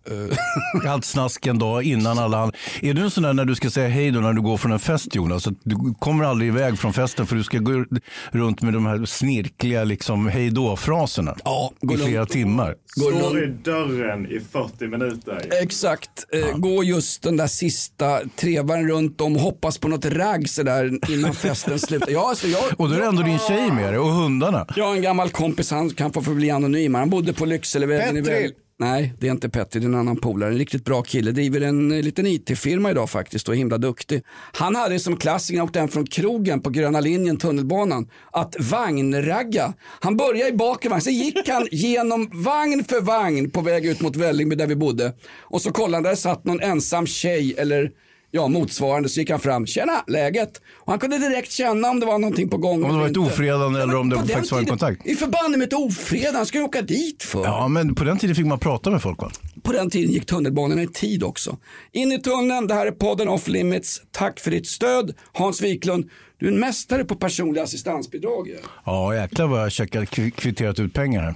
Allt 0.88 1.06
snask 1.06 1.46
en 1.48 1.60
dag 1.60 1.84
innan 1.84 2.20
alla 2.20 2.38
andra. 2.38 2.58
Är 2.82 2.94
du 2.94 3.02
en 3.02 3.12
sån 3.12 3.24
där 3.24 3.34
när 3.34 3.46
du 3.46 3.56
ska 3.56 3.70
säga 3.70 3.88
hej 3.88 4.12
då 4.12 4.20
när 4.20 4.34
du 4.34 4.42
går 4.42 4.58
från 4.58 4.72
en 4.72 4.80
fest 4.80 5.16
Jonas? 5.16 5.48
Att 5.48 5.54
du 5.64 5.76
kommer 6.00 6.26
aldrig 6.26 6.48
iväg 6.48 6.80
från 6.80 6.94
festen 6.94 7.26
för 7.26 7.36
du 7.36 7.44
ska 7.44 7.58
gå 7.58 7.86
runt 8.32 8.62
med 8.62 8.74
de 8.74 8.86
här 8.86 9.06
snirkliga 9.06 9.84
liksom 9.84 10.28
hej 10.28 10.50
då-fraserna 10.50 11.36
Ja, 11.46 11.72
gå 11.82 11.94
i 11.94 11.98
flera 11.98 12.12
lugnt. 12.20 12.30
timmar. 12.32 12.76
Står 12.98 13.44
i 13.44 13.48
dörren 13.48 14.26
i 14.26 14.40
40 14.52 14.88
minuter. 14.88 15.50
Exakt, 15.62 16.10
eh, 16.34 16.58
gå 16.58 16.84
just 16.84 17.24
den 17.24 17.38
där 17.38 17.48
sista 17.48 18.20
trevaren 18.36 18.88
runt 18.90 19.22
om, 19.22 19.36
hoppas 19.36 19.78
på 19.78 19.88
något 19.88 20.06
ragg 20.06 20.50
sådär 20.50 20.92
innan 21.10 21.34
festen 21.34 21.80
slutar. 21.80 22.12
Ja, 22.12 22.30
alltså 22.30 22.48
jag, 22.48 22.64
Och 22.78 22.90
då 22.90 22.96
är 22.96 23.00
det 23.00 23.06
ändå 23.06 23.24
din 23.24 23.40
tjej 23.40 23.72
med 23.72 23.90
dig 23.94 24.00
och 24.00 24.12
hundarna. 24.12 24.66
jag 24.76 24.86
har 24.86 24.96
en 24.96 25.02
gammal 25.02 25.30
kompis, 25.30 25.72
han 25.72 25.90
kan 25.90 26.14
få 26.14 26.22
förbli 26.22 26.50
anonym. 26.52 26.96
Han 26.96 27.10
bodde 27.10 27.34
på 27.34 27.46
Lyckselevägen 27.46 28.18
i! 28.18 28.22
Väl. 28.22 28.52
Nej, 28.80 29.14
det 29.20 29.28
är 29.28 29.32
inte 29.32 29.50
Petri, 29.50 29.80
det 29.80 29.86
är 29.86 29.88
en 29.88 29.96
annan 29.96 30.18
polare. 30.18 30.50
En 30.50 30.58
riktigt 30.58 30.86
bra 30.86 31.02
kille. 31.02 31.32
Driver 31.32 31.62
en 31.62 31.92
eh, 31.92 32.02
liten 32.02 32.28
IT-firma 32.28 32.92
idag 32.92 33.10
faktiskt 33.10 33.48
och 33.48 33.54
är 33.54 33.58
himla 33.58 33.78
duktig. 33.78 34.24
Han 34.54 34.76
hade 34.76 35.00
som 35.00 35.18
klassiker, 35.18 35.60
han 35.60 35.68
åkte 35.68 35.80
hem 35.80 35.88
från 35.88 36.06
krogen 36.06 36.62
på 36.62 36.70
Gröna 36.70 37.00
linjen, 37.00 37.38
tunnelbanan, 37.38 38.10
att 38.32 38.56
vagnragga. 38.60 39.74
Han 40.00 40.18
började 40.18 40.50
i 40.50 40.54
bakre 40.54 40.90
vagn, 40.90 41.02
sen 41.02 41.14
gick 41.14 41.50
han 41.50 41.68
genom 41.72 42.30
vagn 42.34 42.84
för 42.84 43.02
vagn 43.02 43.52
på 43.52 43.62
väg 43.62 43.86
ut 43.86 44.02
mot 44.02 44.16
Vällingby 44.16 44.56
där 44.56 44.68
vi 44.68 44.76
bodde. 44.76 45.14
Och 45.40 45.62
så 45.62 45.72
kollade 45.72 45.96
han, 45.96 46.04
där 46.04 46.16
satt 46.16 46.46
någon 46.46 46.62
ensam 46.62 47.08
tjej 47.08 47.56
eller 47.58 47.92
ja, 48.36 48.48
motsvarande 48.48 49.10
så 49.10 49.20
gick 49.20 49.30
han 49.30 49.40
fram, 49.40 49.66
tjena, 49.68 50.04
läget? 50.08 50.62
Och 50.76 50.92
han 50.92 51.00
kunde 51.00 51.18
direkt 51.18 51.52
känna 51.52 51.90
om 51.90 52.00
det 52.00 52.06
var 52.06 52.20
någonting 52.20 52.50
på 52.50 52.58
gång. 52.58 52.84
Om 52.84 52.92
det 52.92 52.98
var 52.98 53.08
ett 53.08 53.18
ofredande 53.18 53.82
eller 53.82 53.96
om 53.96 54.10
det 54.10 54.16
faktiskt 54.18 54.52
var 54.52 54.60
en 54.60 54.66
tiden- 54.66 54.78
kontakt. 54.80 55.08
I 55.08 55.16
förbannat 55.16 55.52
med 55.60 55.68
ett 55.68 55.74
ofredande, 55.74 56.38
han 56.38 56.46
skulle 56.46 56.64
åka 56.64 56.82
dit 56.82 57.24
för. 57.24 57.44
Ja, 57.44 57.68
men 57.68 57.96
på 57.96 58.04
den 58.04 58.18
tiden 58.18 58.36
fick 58.36 58.46
man 58.46 58.60
prata 58.60 58.90
med 58.90 59.02
folk 59.02 59.22
va? 59.22 59.32
På 59.64 59.72
den 59.72 59.90
tiden 59.90 60.12
gick 60.12 60.26
tunnelbanorna 60.26 60.82
i 60.84 60.88
tid 60.88 61.24
också. 61.24 61.58
In 61.92 62.12
i 62.12 62.22
tunneln, 62.22 62.68
det 62.68 62.74
här 62.74 62.86
är 62.86 62.92
podden 62.92 63.28
Off 63.28 63.48
Limits. 63.48 64.02
Tack 64.12 64.40
för 64.40 64.52
ditt 64.52 64.68
stöd. 64.68 65.14
Hans 65.34 65.62
Wiklund, 65.62 66.10
du 66.40 66.48
är 66.48 66.52
en 66.52 66.60
mästare 66.60 67.06
på 67.06 67.16
personliga 67.16 67.64
assistansbidrag. 67.64 68.48
ju. 68.48 68.58
Ja, 68.86 69.16
jäklar 69.16 69.48
vad 69.48 69.60
jag 69.60 69.96
har 69.96 70.30
kvitterat 70.30 70.80
ut 70.80 70.94
pengar 70.94 71.22
här. 71.22 71.36